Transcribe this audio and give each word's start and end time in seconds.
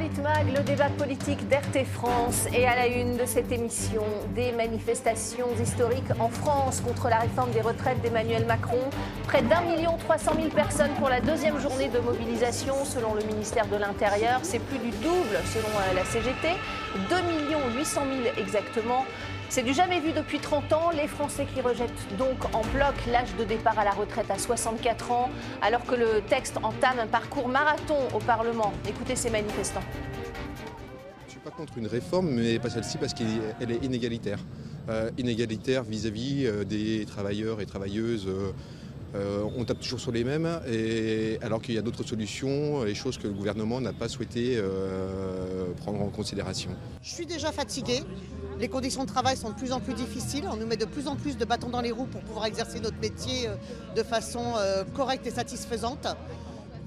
Le 0.00 0.62
débat 0.62 0.90
politique 0.90 1.48
d'RT 1.48 1.84
France 1.84 2.46
et 2.54 2.68
à 2.68 2.76
la 2.76 2.86
une 2.86 3.16
de 3.16 3.26
cette 3.26 3.50
émission, 3.50 4.04
des 4.32 4.52
manifestations 4.52 5.48
historiques 5.60 6.12
en 6.20 6.28
France 6.28 6.80
contre 6.80 7.08
la 7.08 7.18
réforme 7.18 7.50
des 7.50 7.62
retraites 7.62 8.00
d'Emmanuel 8.00 8.46
Macron. 8.46 8.78
Près 9.24 9.42
d'un 9.42 9.60
million 9.62 9.96
trois 9.96 10.16
cent 10.16 10.36
mille 10.36 10.50
personnes 10.50 10.92
pour 11.00 11.08
la 11.08 11.20
deuxième 11.20 11.58
journée 11.58 11.88
de 11.88 11.98
mobilisation 11.98 12.84
selon 12.84 13.14
le 13.14 13.24
ministère 13.24 13.66
de 13.66 13.76
l'Intérieur. 13.76 14.38
C'est 14.44 14.60
plus 14.60 14.78
du 14.78 14.90
double 14.98 15.36
selon 15.52 15.66
euh, 15.66 15.94
la 15.96 16.04
CGT. 16.04 16.54
2 17.10 17.16
800 17.76 18.00
000 18.22 18.34
exactement. 18.38 19.04
C'est 19.50 19.62
du 19.62 19.72
jamais 19.72 19.98
vu 20.00 20.12
depuis 20.12 20.40
30 20.40 20.72
ans. 20.74 20.90
Les 20.94 21.08
Français 21.08 21.46
qui 21.54 21.62
rejettent 21.62 22.16
donc 22.18 22.44
en 22.54 22.60
bloc 22.74 22.94
l'âge 23.10 23.34
de 23.38 23.44
départ 23.44 23.78
à 23.78 23.84
la 23.84 23.92
retraite 23.92 24.30
à 24.30 24.38
64 24.38 25.10
ans, 25.10 25.30
alors 25.62 25.84
que 25.84 25.94
le 25.94 26.20
texte 26.28 26.58
entame 26.58 26.98
un 26.98 27.06
parcours 27.06 27.48
marathon 27.48 27.96
au 28.14 28.18
Parlement. 28.18 28.74
Écoutez 28.86 29.16
ces 29.16 29.30
manifestants. 29.30 29.80
Je 31.22 31.24
ne 31.24 31.30
suis 31.30 31.40
pas 31.40 31.50
contre 31.50 31.78
une 31.78 31.86
réforme, 31.86 32.28
mais 32.28 32.58
pas 32.58 32.68
celle-ci 32.68 32.98
parce 32.98 33.14
qu'elle 33.14 33.70
est 33.70 33.82
inégalitaire. 33.82 34.40
Euh, 34.90 35.10
inégalitaire 35.16 35.82
vis-à-vis 35.82 36.44
euh, 36.44 36.64
des 36.64 37.06
travailleurs 37.06 37.62
et 37.62 37.66
travailleuses. 37.66 38.26
Euh, 38.28 38.52
on 39.14 39.64
tape 39.64 39.80
toujours 39.80 40.00
sur 40.00 40.12
les 40.12 40.24
mêmes, 40.24 40.60
et, 40.70 41.38
alors 41.42 41.60
qu'il 41.62 41.74
y 41.74 41.78
a 41.78 41.82
d'autres 41.82 42.04
solutions, 42.04 42.84
et 42.86 42.94
choses 42.94 43.18
que 43.18 43.26
le 43.26 43.34
gouvernement 43.34 43.80
n'a 43.80 43.92
pas 43.92 44.08
souhaité 44.08 44.60
prendre 45.78 46.00
en 46.02 46.08
considération. 46.08 46.70
Je 47.02 47.10
suis 47.10 47.26
déjà 47.26 47.52
fatiguée. 47.52 48.02
Les 48.58 48.68
conditions 48.68 49.04
de 49.04 49.08
travail 49.08 49.36
sont 49.36 49.50
de 49.50 49.54
plus 49.54 49.70
en 49.70 49.78
plus 49.78 49.94
difficiles. 49.94 50.44
On 50.50 50.56
nous 50.56 50.66
met 50.66 50.76
de 50.76 50.84
plus 50.84 51.06
en 51.06 51.14
plus 51.14 51.36
de 51.36 51.44
bâtons 51.44 51.68
dans 51.68 51.80
les 51.80 51.92
roues 51.92 52.06
pour 52.06 52.22
pouvoir 52.22 52.46
exercer 52.46 52.80
notre 52.80 52.98
métier 52.98 53.46
euh, 53.46 53.54
de 53.94 54.02
façon 54.02 54.42
euh, 54.56 54.82
correcte 54.96 55.26
et 55.28 55.30
satisfaisante. 55.30 56.08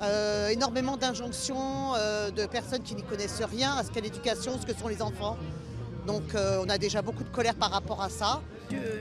Euh, 0.03 0.49
énormément 0.49 0.97
d'injonctions 0.97 1.93
de 2.35 2.45
personnes 2.47 2.81
qui 2.81 2.95
n'y 2.95 3.03
connaissent 3.03 3.43
rien 3.43 3.75
à 3.75 3.83
ce 3.83 3.91
qu'est 3.91 4.01
l'éducation, 4.01 4.59
ce 4.59 4.65
que 4.65 4.77
sont 4.77 4.87
les 4.87 5.01
enfants. 5.01 5.37
Donc 6.07 6.23
on 6.33 6.67
a 6.69 6.79
déjà 6.79 7.03
beaucoup 7.03 7.23
de 7.23 7.29
colère 7.29 7.53
par 7.53 7.69
rapport 7.69 8.01
à 8.01 8.09
ça. 8.09 8.41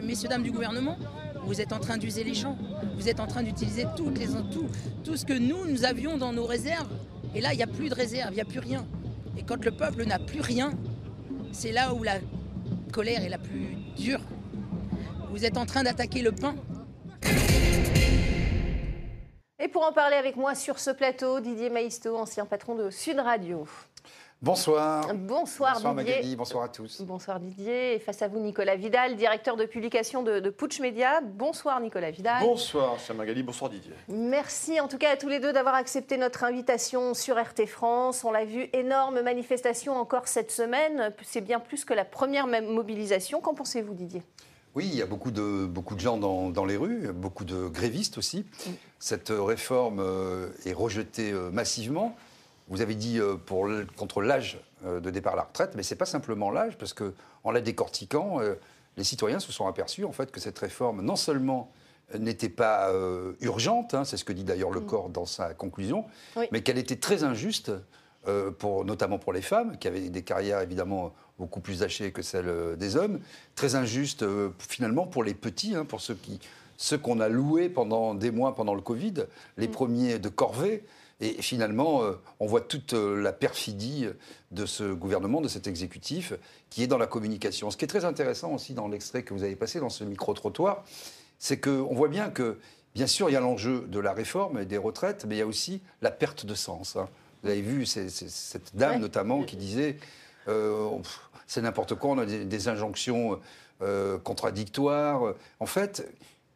Messieurs, 0.03 0.29
dames 0.29 0.43
du 0.43 0.53
gouvernement, 0.53 0.99
vous 1.45 1.61
êtes 1.61 1.73
en 1.73 1.79
train 1.79 1.97
d'user 1.97 2.25
les 2.25 2.35
champs. 2.35 2.57
Vous 2.97 3.09
êtes 3.09 3.21
en 3.21 3.27
train 3.27 3.43
d'utiliser 3.43 3.87
toutes 3.97 4.19
les, 4.19 4.27
tout, 4.27 4.69
tout 5.05 5.17
ce 5.17 5.25
que 5.25 5.33
nous, 5.33 5.67
nous 5.67 5.85
avions 5.85 6.17
dans 6.17 6.33
nos 6.33 6.45
réserves. 6.45 6.89
Et 7.35 7.41
là, 7.41 7.53
il 7.53 7.57
n'y 7.57 7.63
a 7.63 7.67
plus 7.67 7.89
de 7.89 7.95
réserve, 7.95 8.31
il 8.33 8.37
n'y 8.37 8.41
a 8.41 8.45
plus 8.45 8.59
rien. 8.59 8.87
Et 9.37 9.43
quand 9.43 9.65
le 9.65 9.71
peuple 9.71 10.05
n'a 10.05 10.19
plus 10.19 10.41
rien, 10.41 10.73
c'est 11.53 11.73
là 11.73 11.95
où 11.95 12.03
la 12.03 12.19
colère 12.93 13.25
est 13.25 13.29
la 13.29 13.39
plus 13.39 13.77
dure. 13.97 14.21
Vous 15.31 15.45
êtes 15.45 15.57
en 15.57 15.67
train 15.67 15.83
d'attaquer 15.83 16.23
le 16.23 16.33
pain. 16.33 16.55
Et 19.63 19.69
pour 19.69 19.85
en 19.85 19.93
parler 19.93 20.17
avec 20.17 20.37
moi 20.37 20.55
sur 20.55 20.79
ce 20.79 20.91
plateau, 20.91 21.41
Didier 21.41 21.71
Maisto, 21.71 22.17
ancien 22.17 22.47
patron 22.47 22.75
de 22.75 22.91
Sud 22.91 23.19
Radio. 23.19 23.67
Bonsoir. 24.43 25.15
Bonsoir, 25.15 25.75
bonsoir 25.75 25.95
Didier. 25.95 26.15
Magali, 26.15 26.37
bonsoir 26.37 26.65
à 26.65 26.69
tous. 26.69 27.03
Bonsoir 27.03 27.39
Didier. 27.41 27.97
Et 27.97 27.99
face 27.99 28.23
à 28.23 28.29
vous, 28.29 28.39
Nicolas 28.39 28.75
Vidal, 28.75 29.17
directeur 29.17 29.55
de 29.55 29.67
publication 29.67 30.23
de, 30.23 30.41
de 30.41 30.49
Putsch 30.49 30.81
Média. 30.81 31.21
Bonsoir 31.21 31.79
Nicolas 31.79 32.11
Vidal. 32.11 32.43
Bonsoir, 32.43 32.99
chère 32.99 33.17
Magali. 33.17 33.43
Bonsoir 33.43 33.71
Didier. 33.71 33.93
Merci 34.09 34.81
en 34.81 34.89
tout 34.89 34.97
cas 34.97 35.11
à 35.11 35.17
tous 35.19 35.29
les 35.29 35.41
deux 35.41 35.53
d'avoir 35.53 35.75
accepté 35.75 36.17
notre 36.17 36.43
invitation 36.43 37.13
sur 37.13 37.39
RT 37.39 37.67
France. 37.67 38.25
On 38.25 38.31
l'a 38.31 38.47
vu, 38.47 38.71
énorme 38.73 39.21
manifestation 39.21 39.95
encore 39.99 40.27
cette 40.27 40.51
semaine. 40.51 41.13
C'est 41.23 41.43
bien 41.43 41.61
plus 41.61 41.85
que 41.85 41.93
la 41.93 42.07
première 42.07 42.47
mobilisation. 42.47 43.43
Qu'en 43.43 43.53
pensez-vous, 43.53 43.93
Didier? 43.93 44.23
Oui, 44.75 44.89
il 44.91 44.97
y 44.97 45.03
a 45.03 45.07
beaucoup 45.07 45.33
de, 45.33 45.67
beaucoup 45.67 45.97
de 45.97 46.01
gens 46.01 46.17
dans, 46.17 46.65
les 46.65 46.79
rues, 46.79 47.13
beaucoup 47.13 47.45
de 47.45 47.69
grévistes 47.69 48.17
aussi. 48.17 48.47
Cette 49.01 49.29
réforme 49.29 49.99
euh, 50.01 50.49
est 50.65 50.73
rejetée 50.73 51.31
euh, 51.31 51.50
massivement. 51.50 52.17
Vous 52.70 52.81
avez 52.81 52.94
dit 52.94 53.19
euh, 53.19 53.34
pour, 53.34 53.69
contre 53.97 54.22
l'âge 54.22 54.60
euh, 54.86 55.00
de 55.00 55.10
départ 55.10 55.34
à 55.34 55.36
la 55.36 55.42
retraite, 55.42 55.72
mais 55.75 55.82
ce 55.82 55.92
n'est 55.92 55.98
pas 55.98 56.06
simplement 56.06 56.50
l'âge, 56.50 56.78
parce 56.78 56.94
qu'en 56.94 57.50
la 57.50 57.60
décortiquant, 57.60 58.41
euh, 58.41 58.54
les 58.97 59.04
citoyens 59.04 59.41
se 59.41 59.53
sont 59.53 59.66
aperçus 59.66 60.04
en 60.04 60.12
fait 60.12 60.31
que 60.31 60.41
cette 60.41 60.58
réforme, 60.58 61.03
non 61.03 61.16
seulement 61.16 61.70
n'était 62.19 62.48
pas 62.48 62.92
urgente, 63.41 63.94
hein, 63.94 64.04
c'est 64.04 64.16
ce 64.16 64.25
que 64.25 64.32
dit 64.32 64.42
d'ailleurs 64.42 64.72
le 64.72 64.81
mm. 64.81 64.86
corps 64.86 65.10
dans 65.10 65.26
sa 65.26 65.54
conclusion, 65.54 66.06
mais 66.50 66.60
qu'elle 66.60 66.78
était 66.78 66.97
très 66.97 67.22
injuste, 67.22 67.70
pour, 68.58 68.84
notamment 68.84 69.20
pour 69.20 69.32
les 69.32 69.42
femmes, 69.42 69.78
qui 69.78 69.87
avaient 69.87 70.10
des 70.10 70.22
carrières 70.22 70.60
évidemment 70.60 71.14
beaucoup 71.38 71.60
plus 71.60 71.84
hachées 71.84 72.10
que 72.10 72.20
celles 72.20 72.76
des 72.76 72.97
hommes, 72.97 73.20
très 73.54 73.76
injuste 73.76 74.25
finalement 74.58 75.06
pour 75.06 75.22
les 75.22 75.34
petits, 75.34 75.76
hein, 75.76 75.84
pour 75.84 76.00
ceux 76.00 76.16
qui 76.16 76.41
ceux 76.76 76.98
qu'on 76.98 77.20
a 77.20 77.28
loués 77.28 77.69
pendant 77.69 78.14
des 78.14 78.32
mois 78.32 78.56
pendant 78.56 78.75
le 78.75 78.81
Covid, 78.81 79.26
les 79.56 79.69
mm. 79.69 79.70
premiers 79.70 80.19
de 80.19 80.28
corvée, 80.28 80.82
et 81.20 81.42
finalement, 81.42 82.03
euh, 82.03 82.12
on 82.38 82.47
voit 82.47 82.62
toute 82.62 82.94
euh, 82.94 83.20
la 83.20 83.32
perfidie 83.32 84.06
de 84.50 84.66
ce 84.66 84.92
gouvernement, 84.92 85.41
de 85.41 85.48
cet 85.48 85.66
exécutif, 85.66 86.32
qui 86.70 86.82
est 86.82 86.86
dans 86.86 86.98
la 86.98 87.06
communication. 87.06 87.70
Ce 87.70 87.76
qui 87.76 87.84
est 87.84 87.88
très 87.88 88.06
intéressant 88.06 88.54
aussi 88.54 88.72
dans 88.72 88.88
l'extrait 88.88 89.22
que 89.22 89.34
vous 89.34 89.42
avez 89.42 89.56
passé, 89.56 89.81
dans 89.81 89.91
ce 89.91 90.03
micro-trottoir, 90.04 90.82
c'est 91.38 91.60
qu'on 91.60 91.94
voit 91.94 92.08
bien 92.08 92.31
que, 92.31 92.58
bien 92.94 93.06
sûr, 93.06 93.28
il 93.28 93.34
y 93.34 93.36
a 93.36 93.41
l'enjeu 93.41 93.86
de 93.88 94.00
la 94.00 94.12
réforme 94.12 94.58
et 94.58 94.64
des 94.64 94.78
retraites, 94.78 95.26
mais 95.26 95.36
il 95.36 95.38
y 95.38 95.42
a 95.42 95.47
aussi 95.47 95.82
la 96.00 96.10
perte 96.10 96.47
de 96.47 96.54
sens. 96.54 96.97
Hein. 96.97 97.08
Vous 97.42 97.50
avez 97.50 97.62
vu 97.62 97.87
cette 97.87 98.75
dame 98.75 99.00
notamment 99.00 99.42
qui 99.44 99.56
disait 99.56 99.97
euh, 100.48 100.91
c'est 101.47 101.62
n'importe 101.62 101.94
quoi, 101.94 102.10
on 102.10 102.19
a 102.19 102.26
des, 102.26 102.69
injonctions 102.69 103.41
contradictoires. 104.25 105.34
En 105.58 105.64
fait, 105.64 106.06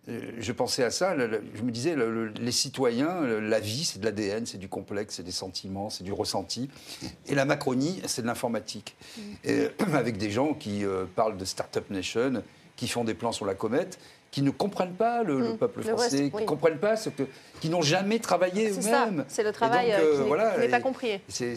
je 0.07 0.53
pensais 0.53 0.85
à 0.85 0.91
ça, 0.91 1.17
je 1.17 1.63
me 1.63 1.71
disais, 1.71 1.97
les 2.39 2.53
citoyens, 2.53 3.23
la 3.41 3.61
vie, 3.61 3.85
c'est 3.85 4.01
de 4.01 4.05
l'ADN, 4.05 4.45
c'est 4.45 4.59
du 4.59 4.69
complexe, 4.69 5.15
c'est 5.17 5.23
des 5.23 5.31
sentiments, 5.31 5.89
c'est 5.89 6.05
du 6.05 6.13
ressenti. 6.13 6.69
Et 7.27 7.35
la 7.35 7.45
Macronie, 7.45 8.03
c'est 8.07 8.23
de 8.23 8.27
l'informatique. 8.27 8.97
Mm. 9.17 9.95
avec 9.95 10.19
des 10.19 10.31
gens 10.31 10.55
qui 10.55 10.85
euh, 10.85 11.05
parlent 11.15 11.37
de 11.37 11.45
Startup 11.45 11.89
Nation, 11.91 12.43
qui 12.77 12.89
font 12.89 13.05
des 13.05 13.15
plans 13.15 13.33
sur 13.33 13.47
la 13.47 13.55
comète, 13.55 13.99
qui 14.31 14.43
ne 14.43 14.51
comprennent 14.51 14.95
pas 14.95 15.23
le, 15.23 15.53
mm. 15.53 15.59
peuple 15.59 15.83
français, 15.83 16.31
qui 16.31 16.43
ne 16.43 16.47
comprennent 16.47 16.79
pas 16.79 16.97
ce 16.97 17.09
que. 17.09 17.23
qui 17.61 17.69
n'ont 17.69 17.83
jamais 17.83 18.19
travaillé 18.19 18.71
eux-mêmes. 18.71 19.25
C'est 19.29 19.45
le 19.45 19.53
travail 19.53 19.93
euh, 19.93 20.21
euh, 20.29 20.55
qui 20.55 20.61
n'est 20.61 20.69
pas 20.69 20.81
compris. 20.81 21.21
C'est 21.29 21.57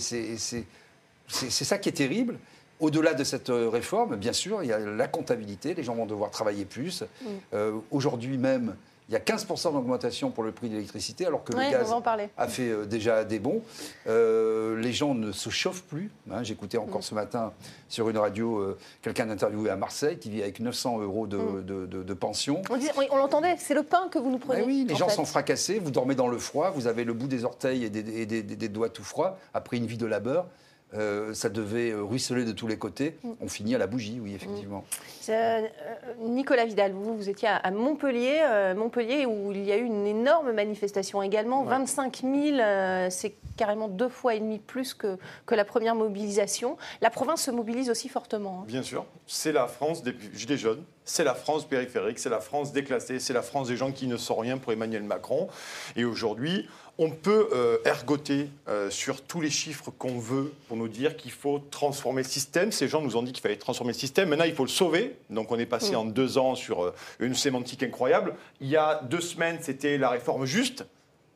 ça 1.50 1.78
qui 1.80 1.90
est 1.90 1.94
terrible. 1.94 2.38
Au-delà 2.80 3.14
de 3.14 3.24
cette 3.24 3.50
euh, 3.50 3.70
réforme, 3.70 4.16
bien 4.18 4.34
sûr, 4.34 4.64
il 4.64 4.70
y 4.70 4.74
a 4.74 4.78
la 4.78 5.08
comptabilité. 5.08 5.74
Les 5.74 5.84
gens 5.84 5.96
vont 5.96 6.06
devoir 6.06 6.30
travailler 6.30 6.66
plus. 6.66 7.02
Mm. 7.02 7.26
Euh, 7.54 7.72
aujourd'hui 7.90 8.38
même, 8.38 8.76
il 9.10 9.14
y 9.14 9.16
a 9.16 9.20
15% 9.20 9.74
d'augmentation 9.74 10.30
pour 10.30 10.44
le 10.44 10.52
prix 10.52 10.68
de 10.68 10.74
l'électricité, 10.74 11.26
alors 11.26 11.44
que 11.44 11.54
le 11.54 11.60
gaz 11.60 11.92
a 12.38 12.48
fait 12.48 12.70
euh, 12.70 12.86
déjà 12.86 13.24
des 13.24 13.40
bons. 13.40 13.64
les 14.06 14.94
gens 14.94 15.16
ne 15.16 15.32
se 15.32 15.50
chauffent 15.50 15.86
plus. 15.86 16.12
Hein. 16.30 16.44
J'écoutais 16.44 16.78
encore 16.78 17.00
mm. 17.00 17.04
ce 17.04 17.16
matin 17.16 17.54
sur 17.90 18.10
une 18.10 18.18
radio 18.20 18.76
quelqu'un 19.02 19.30
interviewé 19.30 19.72
à 19.72 19.76
Marseille 19.76 20.20
qui 20.20 20.30
vit 20.30 20.44
avec 20.44 20.60
900 20.60 21.00
euros 21.00 21.26
de, 21.26 21.38
mm. 21.38 22.16
pension. 22.16 22.62
On, 23.10 23.18
l'entendait, 23.18 23.56
c'est 23.58 23.74
le 23.74 23.84
pain 23.84 24.08
que 24.12 24.20
vous 24.20 24.30
nous 24.30 24.38
prenez. 24.38 24.62
Ben 24.62 24.68
oui, 24.68 24.86
les 24.88 24.96
gens 24.96 25.10
sont 25.10 25.26
fracassés, 25.26 25.80
vous 25.80 25.92
dormez 25.92 26.14
dans 26.14 26.28
le 26.28 26.38
froid, 26.38 26.70
vous 26.70 26.86
avez 26.86 27.06
le 27.06 27.14
bout 27.14 27.28
des 27.28 27.44
orteils 27.44 27.86
et 27.86 27.90
des, 27.90 28.44
des 28.44 28.70
doigts 28.70 28.90
tout 28.90 29.04
froids 29.04 29.40
après 29.56 29.78
une 29.78 29.88
vie 29.88 29.98
de 29.98 30.06
labeur. 30.06 30.46
Euh, 30.94 31.34
ça 31.34 31.50
devait 31.50 31.94
ruisseler 31.94 32.46
de 32.46 32.54
tous 32.54 32.68
les 32.68 32.78
côtés. 32.78 33.18
Mm. 33.24 33.32
On 33.42 33.48
finit 33.50 33.76
à 33.76 33.78
la 33.78 33.88
bougie, 33.88 34.20
oui, 34.22 34.34
effectivement. 34.34 34.86
Euh, 35.28 35.68
Nicolas 36.22 36.66
Vidal, 36.66 36.94
vous, 36.94 37.18
vous 37.18 37.30
étiez 37.30 37.50
à 37.50 37.70
Montpellier, 37.72 38.40
euh, 38.44 38.74
Montpellier 38.74 39.26
où 39.26 39.52
il 39.52 39.66
y 39.66 39.72
a 39.74 39.78
eu 39.78 39.84
une 39.84 40.08
énorme 40.08 40.54
manifestation 40.54 41.22
également. 41.22 41.66
25 41.66 42.22
000, 42.24 43.10
c'est 43.10 43.36
carrément 43.58 43.90
deux 43.90 44.08
fois 44.08 44.36
et 44.36 44.40
demi 44.40 44.60
plus 44.60 44.94
que, 44.94 45.18
que 45.46 45.56
la 45.56 45.66
première 45.66 45.96
mobilisation. 45.96 46.78
La 47.02 47.10
province 47.10 47.44
se 47.44 47.52
mobilise 47.52 47.90
aussi 47.90 48.08
fortement. 48.08 48.62
Hein. 48.62 48.66
Bien 48.68 48.84
sûr, 48.84 49.06
c'est 49.26 49.52
la 49.52 49.68
France 49.68 50.04
des 50.04 50.16
Gilets 50.34 50.58
jaunes, 50.58 50.84
c'est 51.04 51.26
la 51.26 51.36
France 51.36 51.66
périphérique, 51.66 52.20
c'est 52.20 52.30
la 52.30 52.40
France 52.40 52.72
déclassée, 52.72 53.20
c'est 53.20 53.34
la 53.34 53.42
France 53.42 53.68
des 53.68 53.76
gens 53.76 53.92
qui 53.92 54.08
ne 54.08 54.16
sont 54.16 54.36
rien 54.36 54.58
pour 54.58 54.72
Emmanuel 54.72 55.04
Macron. 55.04 55.50
Et 55.98 56.06
aujourd'hui, 56.06 56.70
on 57.00 57.12
peut 57.12 57.50
euh, 57.54 57.78
ergoter 57.86 58.50
euh, 58.68 58.90
sur 58.90 59.22
tous 59.22 59.40
les 59.40 59.50
chiffres 59.50 59.92
qu'on 59.98 60.18
veut 60.18 60.52
pour 60.68 60.78
nous 60.78 60.88
dire 60.88 61.16
qu'il 61.16 61.32
faut 61.32 61.60
transformer 61.60 62.24
le 62.24 62.28
système. 62.28 62.72
Ces 62.72 62.88
gens 62.88 63.02
nous 63.02 63.16
ont 63.18 63.24
dit 63.24 63.32
qu'il 63.32 63.42
fallait 63.42 63.56
transformer 63.56 63.94
le 63.94 63.98
système. 63.98 64.30
Maintenant, 64.30 64.46
il 64.46 64.56
faut 64.56 64.64
le 64.64 64.70
sauver. 64.70 65.16
Donc, 65.30 65.52
on 65.52 65.60
est 65.60 65.68
passé 65.68 65.92
mm. 65.92 65.98
en 65.98 66.06
deux 66.06 66.38
ans 66.38 66.56
sur 66.56 66.84
euh, 66.84 66.96
une 67.20 67.36
sémantique 67.36 67.84
incroyable. 67.84 68.34
Il 68.62 68.68
y 68.68 68.78
a 68.78 69.02
deux 69.10 69.22
semaines, 69.22 69.60
c'était 69.62 69.98
la 69.98 70.10
réforme 70.10 70.46
juste. 70.46 70.86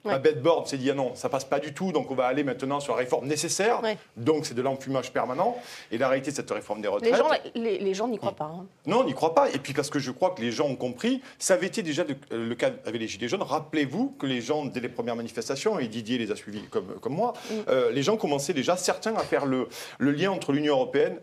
Ouais. 0.03 0.19
bedboard 0.19 0.67
s'est 0.67 0.77
dit 0.77 0.89
ah 0.89 0.95
non, 0.95 1.13
ça 1.15 1.29
passe 1.29 1.45
pas 1.45 1.59
du 1.59 1.73
tout, 1.73 1.91
donc 1.91 2.09
on 2.09 2.15
va 2.15 2.25
aller 2.25 2.43
maintenant 2.43 2.79
sur 2.79 2.93
la 2.93 2.99
réforme 2.99 3.27
nécessaire. 3.27 3.81
Donc 4.17 4.45
c'est 4.45 4.53
de 4.53 4.61
l'enfumage 4.61 5.11
permanent. 5.11 5.57
Et 5.91 5.97
la 5.97 6.07
réalité 6.07 6.31
de 6.31 6.35
cette 6.35 6.51
réforme 6.51 6.81
des 6.81 6.87
retraites. 6.87 7.13
Les 7.55 7.93
gens, 7.93 8.07
n'y 8.07 8.17
croient 8.17 8.35
pas. 8.35 8.45
Hein. 8.45 8.65
Non, 8.85 9.03
n'y 9.03 9.13
croient 9.13 9.35
pas. 9.35 9.49
Et 9.51 9.59
puis 9.59 9.73
parce 9.73 9.89
que 9.89 9.99
je 9.99 10.11
crois 10.11 10.31
que 10.31 10.41
les 10.41 10.51
gens 10.51 10.67
ont 10.67 10.75
compris, 10.75 11.21
ça 11.39 11.53
avait 11.53 11.67
été 11.67 11.83
déjà 11.83 12.03
euh, 12.03 12.47
le 12.49 12.55
cas 12.55 12.71
avec 12.85 12.99
les 12.99 13.07
Gilets 13.07 13.27
jaunes? 13.27 13.43
Rappelez-vous 13.43 14.15
que 14.17 14.25
les 14.25 14.41
gens, 14.41 14.65
dès 14.65 14.79
les 14.79 14.89
premières 14.89 15.15
manifestations, 15.15 15.79
et 15.79 15.87
Didier 15.87 16.17
les 16.17 16.31
a 16.31 16.35
suivis 16.35 16.63
comme, 16.69 16.99
comme 16.99 17.13
moi, 17.13 17.33
mm. 17.49 17.53
euh, 17.69 17.91
les 17.91 18.03
gens 18.03 18.17
commençaient 18.17 18.53
déjà, 18.53 18.77
certains, 18.77 19.15
à 19.15 19.23
faire 19.23 19.45
le, 19.45 19.67
le 19.99 20.11
lien 20.11 20.31
entre 20.31 20.51
l'Union 20.51 20.75
européenne 20.75 21.17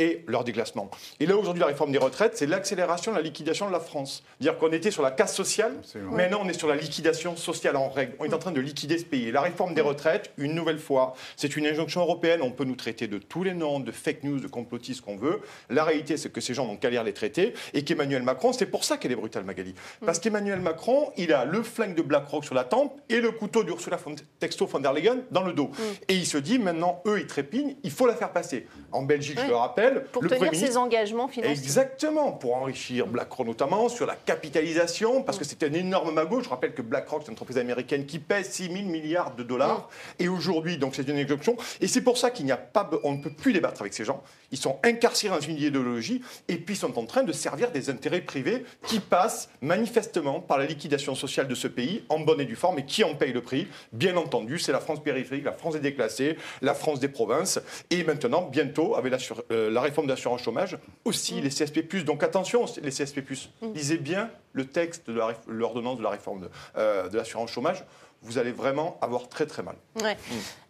et 0.00 0.24
leur 0.26 0.44
déclassement. 0.44 0.90
Et 1.20 1.26
là, 1.26 1.36
aujourd'hui, 1.36 1.60
la 1.60 1.66
réforme 1.66 1.92
des 1.92 1.98
retraites, 1.98 2.36
c'est 2.36 2.46
l'accélération 2.46 3.12
de 3.12 3.16
la 3.18 3.22
liquidation 3.22 3.66
de 3.68 3.72
la 3.72 3.80
France. 3.80 4.24
Dire 4.40 4.56
qu'on 4.58 4.72
était 4.72 4.90
sur 4.90 5.02
la 5.02 5.10
casse 5.10 5.36
sociale, 5.36 5.74
Absolument. 5.78 6.12
maintenant 6.12 6.40
on 6.42 6.48
est 6.48 6.58
sur 6.58 6.68
la 6.68 6.74
liquidation 6.76 7.36
sociale 7.36 7.76
en 7.76 7.90
règle. 7.90 8.14
On 8.18 8.24
est 8.24 8.32
en 8.34 8.38
train 8.38 8.50
de 8.50 8.60
liquider 8.60 8.96
ce 8.98 9.04
pays. 9.04 9.28
Et 9.28 9.32
la 9.32 9.42
réforme 9.42 9.74
des 9.74 9.82
retraites, 9.82 10.32
une 10.38 10.54
nouvelle 10.54 10.78
fois, 10.78 11.14
c'est 11.36 11.54
une 11.56 11.66
injonction 11.66 12.00
européenne. 12.00 12.40
On 12.42 12.50
peut 12.50 12.64
nous 12.64 12.76
traiter 12.76 13.08
de 13.08 13.18
tous 13.18 13.44
les 13.44 13.52
noms, 13.52 13.78
de 13.78 13.92
fake 13.92 14.24
news, 14.24 14.40
de 14.40 14.48
complotistes 14.48 15.02
qu'on 15.02 15.16
veut. 15.16 15.40
La 15.68 15.84
réalité, 15.84 16.16
c'est 16.16 16.30
que 16.32 16.40
ces 16.40 16.54
gens 16.54 16.66
n'ont 16.66 16.76
qu'à 16.76 16.88
lire 16.88 17.04
les 17.04 17.12
traités 17.12 17.52
et 17.74 17.84
qu'Emmanuel 17.84 18.22
Macron, 18.22 18.54
c'est 18.54 18.66
pour 18.66 18.84
ça 18.84 18.96
qu'elle 18.96 19.12
est 19.12 19.16
brutale, 19.16 19.44
Magali. 19.44 19.74
Parce 20.04 20.18
qu'Emmanuel 20.18 20.60
Macron, 20.60 21.12
il 21.18 21.32
a 21.34 21.44
le 21.44 21.62
flingue 21.62 21.94
de 21.94 22.02
BlackRock 22.02 22.44
sur 22.46 22.54
la 22.54 22.64
tempe 22.64 22.98
et 23.10 23.20
le 23.20 23.32
couteau 23.32 23.64
d'Ursula 23.64 23.98
von 23.98 24.14
Texto 24.38 24.66
von 24.66 24.80
der 24.80 24.94
Leyen 24.94 25.18
dans 25.30 25.42
le 25.42 25.52
dos. 25.52 25.70
Et 26.08 26.14
il 26.14 26.26
se 26.26 26.38
dit, 26.38 26.58
maintenant, 26.58 27.02
eux, 27.06 27.20
ils 27.20 27.26
trépignent, 27.26 27.76
il 27.82 27.90
faut 27.90 28.06
la 28.06 28.14
faire 28.14 28.32
passer. 28.32 28.66
En 28.92 29.02
Belgique, 29.02 29.38
je 29.42 29.46
le 29.46 29.56
rappelle, 29.56 29.89
Pour 30.12 30.22
le 30.22 30.28
tenir 30.28 30.54
ses 30.54 30.76
engagements 30.76 31.28
financiers. 31.28 31.52
Exactement, 31.52 32.32
pour 32.32 32.54
enrichir 32.56 33.06
BlackRock 33.06 33.46
notamment 33.46 33.88
sur 33.88 34.06
la 34.06 34.16
capitalisation, 34.16 35.22
parce 35.22 35.38
que 35.38 35.44
c'était 35.44 35.66
un 35.66 35.72
énorme 35.72 36.12
magot. 36.12 36.40
Je 36.40 36.48
rappelle 36.48 36.74
que 36.74 36.82
BlackRock, 36.82 37.22
c'est 37.22 37.28
une 37.28 37.32
entreprise 37.34 37.58
américaine 37.58 38.06
qui 38.06 38.18
pèse 38.18 38.50
6 38.50 38.64
000 38.72 38.74
milliards 38.88 39.34
de 39.34 39.42
dollars. 39.42 39.88
Et 40.18 40.28
aujourd'hui, 40.28 40.76
donc, 40.78 40.94
c'est 40.94 41.08
une 41.08 41.18
exception. 41.18 41.56
Et 41.80 41.86
c'est 41.86 42.00
pour 42.02 42.18
ça 42.18 42.30
qu'il 42.30 42.46
n'y 42.46 42.52
a 42.52 42.56
pas, 42.56 42.88
on 43.04 43.12
ne 43.12 43.22
peut 43.22 43.30
plus 43.30 43.52
débattre 43.52 43.80
avec 43.80 43.94
ces 43.94 44.04
gens. 44.04 44.22
Ils 44.52 44.58
sont 44.58 44.78
incarcérés 44.82 45.34
dans 45.34 45.40
une 45.40 45.56
idéologie 45.56 46.22
et 46.48 46.56
puis 46.56 46.74
ils 46.74 46.78
sont 46.78 46.98
en 46.98 47.04
train 47.06 47.22
de 47.22 47.32
servir 47.32 47.70
des 47.70 47.88
intérêts 47.90 48.20
privés 48.20 48.64
qui 48.86 48.98
passent 49.00 49.48
manifestement 49.60 50.40
par 50.40 50.58
la 50.58 50.66
liquidation 50.66 51.14
sociale 51.14 51.46
de 51.48 51.54
ce 51.54 51.68
pays 51.68 52.04
en 52.08 52.18
bonne 52.20 52.40
et 52.40 52.44
due 52.44 52.56
forme. 52.56 52.78
Et 52.80 52.84
qui 52.84 53.04
en 53.04 53.14
paye 53.14 53.32
le 53.32 53.40
prix 53.42 53.68
Bien 53.92 54.16
entendu, 54.16 54.58
c'est 54.58 54.72
la 54.72 54.80
France 54.80 55.02
périphérique, 55.02 55.44
la 55.44 55.52
France 55.52 55.74
des 55.74 55.80
déclassés, 55.80 56.36
la 56.62 56.74
France 56.74 57.00
des 57.00 57.08
provinces. 57.08 57.60
Et 57.90 58.04
maintenant, 58.04 58.42
bientôt, 58.42 58.96
avec 58.96 59.12
la, 59.12 59.18
sur- 59.18 59.42
euh, 59.52 59.70
la 59.70 59.79
réforme 59.80 60.06
de 60.06 60.12
l'assurance 60.12 60.42
chômage, 60.42 60.78
aussi 61.04 61.40
les 61.40 61.50
CSP+. 61.50 61.82
Donc 62.04 62.22
attention, 62.22 62.64
les 62.82 62.90
CSP+. 62.90 63.22
Lisez 63.74 63.98
bien 63.98 64.30
le 64.52 64.64
texte 64.66 65.08
de 65.08 65.14
la 65.14 65.34
l'ordonnance 65.46 65.98
de 65.98 66.02
la 66.02 66.10
réforme 66.10 66.40
de, 66.42 66.50
euh, 66.76 67.08
de 67.08 67.16
l'assurance 67.16 67.50
chômage. 67.50 67.84
Vous 68.22 68.36
allez 68.36 68.52
vraiment 68.52 68.98
avoir 69.00 69.28
très 69.30 69.46
très 69.46 69.62
mal. 69.62 69.76
Ouais. 70.02 70.16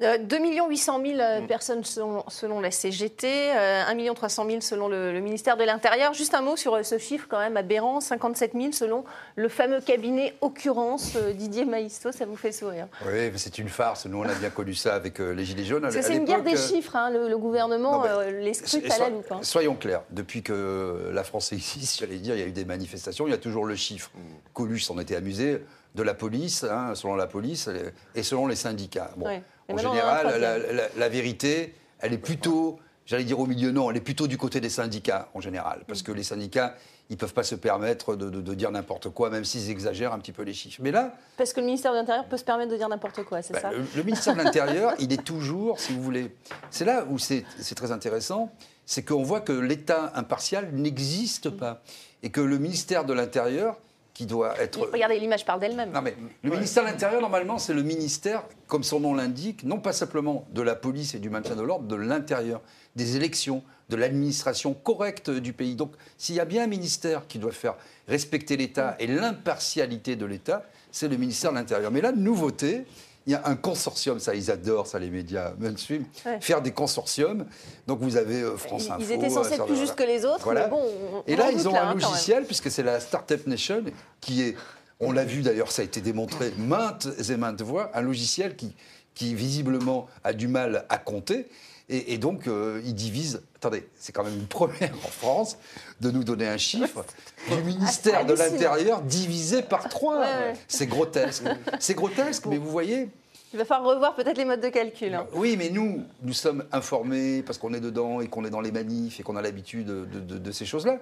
Euh, 0.02 0.18
2 0.18 0.38
800 0.68 1.00
000 1.04 1.18
euh, 1.20 1.40
personnes 1.48 1.82
selon, 1.82 2.22
selon 2.28 2.60
la 2.60 2.70
CGT, 2.70 3.26
euh, 3.56 3.82
1 3.88 4.14
300 4.14 4.46
000 4.46 4.60
selon 4.60 4.86
le, 4.88 5.12
le 5.12 5.20
ministère 5.20 5.56
de 5.56 5.64
l'Intérieur. 5.64 6.14
Juste 6.14 6.34
un 6.34 6.42
mot 6.42 6.56
sur 6.56 6.74
euh, 6.74 6.82
ce 6.84 6.98
chiffre 6.98 7.26
quand 7.28 7.40
même 7.40 7.56
aberrant, 7.56 8.00
57 8.00 8.52
000 8.54 8.72
selon 8.72 9.04
le 9.34 9.48
fameux 9.48 9.80
cabinet 9.80 10.34
Occurrence 10.40 11.14
euh, 11.16 11.32
Didier 11.32 11.64
Maïsto, 11.64 12.12
ça 12.12 12.24
vous 12.24 12.36
fait 12.36 12.52
sourire. 12.52 12.86
Oui, 13.04 13.30
mais 13.32 13.38
c'est 13.38 13.58
une 13.58 13.68
farce. 13.68 14.06
Nous, 14.06 14.18
on 14.18 14.22
a 14.28 14.34
bien 14.34 14.50
connu 14.50 14.74
ça 14.74 14.94
avec 14.94 15.20
euh, 15.20 15.32
les 15.32 15.44
Gilets 15.44 15.64
jaunes. 15.64 15.82
Parce 15.82 15.94
que 15.94 16.00
À 16.00 16.02
c'est 16.02 16.16
une 16.16 16.24
guerre 16.24 16.44
des 16.44 16.54
euh, 16.54 16.68
chiffres, 16.68 16.94
hein, 16.94 17.10
le, 17.10 17.28
le 17.28 17.36
gouvernement 17.38 18.04
euh, 18.06 18.30
les 18.40 18.54
scrute 18.54 18.88
à 18.92 18.98
la 18.98 19.10
loupe. 19.10 19.30
hein. 19.32 19.40
Soyons 19.42 19.74
clairs, 19.74 20.02
depuis 20.10 20.44
que 20.44 21.10
la 21.12 21.24
France 21.24 21.52
existe, 21.52 21.98
j'allais 21.98 22.18
dire, 22.18 22.36
il 22.36 22.40
y 22.40 22.44
a 22.44 22.46
eu 22.46 22.52
des 22.52 22.64
manifestations, 22.64 23.26
il 23.26 23.30
y 23.30 23.34
a 23.34 23.38
toujours 23.38 23.64
le 23.66 23.74
chiffre. 23.74 24.10
Coluche 24.54 24.84
s'en 24.84 24.98
était 25.00 25.16
amusé, 25.16 25.62
de 25.94 26.02
la 26.02 26.14
police, 26.14 26.64
hein, 26.64 26.94
selon 26.94 27.14
la 27.16 27.26
police, 27.26 27.68
et 28.14 28.22
selon 28.22 28.46
les 28.46 28.56
syndicats. 28.56 29.10
Bon, 29.16 29.26
Ouais. 29.26 29.42
En 29.68 29.76
général, 29.76 30.26
la, 30.26 30.32
troisième. 30.58 30.76
la- 30.76 30.88
la 30.96 31.08
vérité, 31.08 31.74
elle 32.00 32.12
est 32.12 32.18
plutôt, 32.18 32.78
j'allais 33.06 33.24
dire 33.24 33.38
au 33.38 33.46
milieu, 33.46 33.70
non, 33.70 33.90
elle 33.90 33.96
est 33.96 34.00
plutôt 34.00 34.26
du 34.26 34.36
côté 34.36 34.60
des 34.60 34.68
syndicats, 34.70 35.28
en 35.34 35.40
général. 35.40 35.82
Parce 35.86 36.02
que 36.02 36.10
les 36.12 36.24
syndicats, 36.24 36.74
ils 37.08 37.14
ne 37.14 37.18
peuvent 37.18 37.34
pas 37.34 37.42
se 37.44 37.54
permettre 37.54 38.14
de, 38.16 38.30
de- 38.30 38.40
de 38.40 38.54
dire 38.54 38.70
n'importe 38.72 39.10
quoi, 39.10 39.30
même 39.30 39.44
s'ils 39.44 39.70
exagèrent 39.70 40.12
un 40.12 40.18
petit 40.18 40.32
peu 40.32 40.42
les 40.42 40.54
chiffres. 40.54 40.80
Mais 40.82 40.90
là, 40.90 41.14
Parce 41.36 41.52
que 41.52 41.60
le 41.60 41.66
ministère 41.66 41.92
de 41.92 41.98
l'Intérieur 41.98 42.24
peut 42.26 42.36
se 42.36 42.44
permettre 42.44 42.70
de 42.72 42.76
dire 42.76 42.88
n'importe 42.88 43.22
quoi, 43.24 43.42
c'est 43.42 43.52
bah, 43.52 43.60
ça 43.60 43.70
le, 43.72 43.84
le 43.96 44.02
ministère 44.02 44.34
de 44.36 44.42
l'Intérieur, 44.42 44.94
il 45.00 45.12
est 45.12 45.22
toujours, 45.24 45.78
si 45.80 45.92
vous 45.92 46.02
voulez. 46.02 46.34
C'est 46.70 46.84
là 46.84 47.04
où 47.08 47.18
c'est 47.18 47.44
c'est 47.60 47.74
très 47.76 47.90
intéressant, 47.92 48.50
c'est 48.86 49.04
qu'on 49.04 49.22
voit 49.22 49.40
que 49.40 49.52
l'État 49.52 50.12
impartial 50.16 50.70
n'existe 50.72 51.50
pas. 51.50 51.82
Et 52.22 52.30
que 52.30 52.40
le 52.40 52.58
ministère 52.58 53.04
de 53.04 53.12
l'Intérieur, 53.14 53.76
qui 54.20 54.26
doit 54.26 54.60
être. 54.60 54.78
Regardez, 54.92 55.18
l'image 55.18 55.46
parle 55.46 55.60
d'elle-même. 55.60 55.92
Non, 55.92 56.02
mais 56.02 56.14
le 56.42 56.50
ministère 56.50 56.84
de 56.84 56.90
l'Intérieur, 56.90 57.22
normalement, 57.22 57.56
c'est 57.56 57.72
le 57.72 57.82
ministère, 57.82 58.42
comme 58.66 58.82
son 58.82 59.00
nom 59.00 59.14
l'indique, 59.14 59.64
non 59.64 59.80
pas 59.80 59.94
simplement 59.94 60.46
de 60.52 60.60
la 60.60 60.74
police 60.74 61.14
et 61.14 61.18
du 61.18 61.30
maintien 61.30 61.56
de 61.56 61.62
l'ordre, 61.62 61.86
de 61.86 61.96
l'intérieur, 61.96 62.60
des 62.96 63.16
élections, 63.16 63.62
de 63.88 63.96
l'administration 63.96 64.74
correcte 64.74 65.30
du 65.30 65.54
pays. 65.54 65.74
Donc, 65.74 65.94
s'il 66.18 66.34
y 66.34 66.40
a 66.40 66.44
bien 66.44 66.64
un 66.64 66.66
ministère 66.66 67.26
qui 67.28 67.38
doit 67.38 67.50
faire 67.50 67.76
respecter 68.08 68.58
l'État 68.58 68.94
et 68.98 69.06
l'impartialité 69.06 70.16
de 70.16 70.26
l'État, 70.26 70.66
c'est 70.92 71.08
le 71.08 71.16
ministère 71.16 71.52
de 71.52 71.56
l'Intérieur. 71.56 71.90
Mais 71.90 72.02
là, 72.02 72.12
nouveauté, 72.12 72.84
il 73.26 73.32
y 73.32 73.34
a 73.34 73.42
un 73.46 73.54
consortium, 73.56 74.18
ça 74.18 74.34
ils 74.34 74.50
adorent 74.50 74.86
ça 74.86 74.98
les 74.98 75.10
médias 75.10 75.52
mainstream, 75.58 76.04
Ouais. 76.26 76.40
faire 76.40 76.62
des 76.62 76.72
consortiums. 76.72 77.46
Donc 77.86 78.00
vous 78.00 78.16
avez 78.16 78.40
euh, 78.42 78.56
France 78.56 78.84
Ils- 78.86 78.92
Info. 78.92 79.02
Ils 79.02 79.12
étaient 79.12 79.30
censés 79.30 79.54
être 79.54 79.62
euh, 79.62 79.66
plus 79.66 79.76
justes 79.76 79.94
que 79.94 80.02
les 80.04 80.24
autres, 80.24 80.44
voilà. 80.44 80.64
mais 80.64 80.70
bon. 80.70 80.82
on- 80.82 81.22
Et 81.26 81.34
on 81.34 81.38
là, 81.38 81.50
ils 81.52 81.68
ont 81.68 81.72
là, 81.72 81.84
un 81.84 81.90
hein, 81.90 81.94
logiciel, 81.94 82.44
puisque 82.44 82.70
c'est 82.70 82.82
la 82.82 82.98
Startup 83.00 83.46
Nation, 83.46 83.84
qui 84.20 84.42
est, 84.42 84.56
on 85.00 85.12
l'a 85.12 85.24
vu 85.24 85.42
d'ailleurs, 85.42 85.70
ça 85.70 85.82
a 85.82 85.84
été 85.84 86.00
démontré 86.00 86.52
maintes 86.58 87.08
et 87.28 87.36
maintes 87.36 87.62
fois, 87.64 87.90
un 87.94 88.00
logiciel 88.02 88.56
qui, 88.56 88.74
qui 89.14 89.34
visiblement 89.34 90.06
a 90.24 90.32
du 90.32 90.48
mal 90.48 90.84
à 90.88 90.98
compter. 90.98 91.46
Et, 91.92 92.14
et 92.14 92.18
donc, 92.18 92.46
euh, 92.46 92.80
il 92.84 92.94
divise. 92.94 93.42
Attendez, 93.56 93.86
c'est 93.98 94.12
quand 94.12 94.22
même 94.24 94.34
une 94.34 94.46
première 94.46 94.94
en 95.04 95.08
France 95.08 95.58
de 96.00 96.10
nous 96.10 96.22
donner 96.24 96.46
un 96.46 96.56
chiffre 96.56 97.04
du 97.50 97.62
ministère 97.64 98.24
de 98.24 98.32
l'Intérieur 98.34 99.02
divisé 99.02 99.60
par 99.62 99.88
trois. 99.88 100.20
Ouais. 100.20 100.54
C'est 100.68 100.86
grotesque. 100.86 101.42
C'est 101.80 101.94
grotesque, 101.94 102.46
mais 102.46 102.58
vous 102.58 102.70
voyez, 102.70 103.08
Il 103.52 103.58
va 103.58 103.64
falloir 103.64 103.94
revoir 103.94 104.14
peut-être 104.14 104.38
les 104.38 104.44
modes 104.44 104.60
de 104.60 104.68
calcul. 104.68 105.12
hein. 105.14 105.26
oui, 105.34 105.56
mais 105.58 105.68
nous, 105.70 106.04
nous 106.22 106.32
sommes 106.32 106.64
informés 106.72 107.42
parce 107.42 107.58
qu'on 107.58 107.74
est 107.74 107.80
dedans 107.80 108.20
et 108.20 108.28
qu'on 108.28 108.44
est 108.44 108.50
dans 108.50 108.60
les 108.60 108.70
manifs 108.72 109.18
et 109.18 109.22
qu'on 109.24 109.36
a 109.36 109.42
l'habitude 109.42 109.86
de, 109.88 110.04
de- 110.04 110.38
de 110.38 110.52
ces 110.52 110.64
choses-là. 110.66 110.98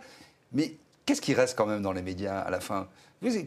Mais 0.53 0.73
qu'est-ce 1.05 1.21
qui 1.21 1.35
reste 1.35 1.57
quand 1.59 1.67
même 1.67 1.83
dans 1.83 1.93
les 1.93 2.03
médias 2.03 2.41
à 2.41 2.51
la 2.51 2.61
fin? 2.61 2.89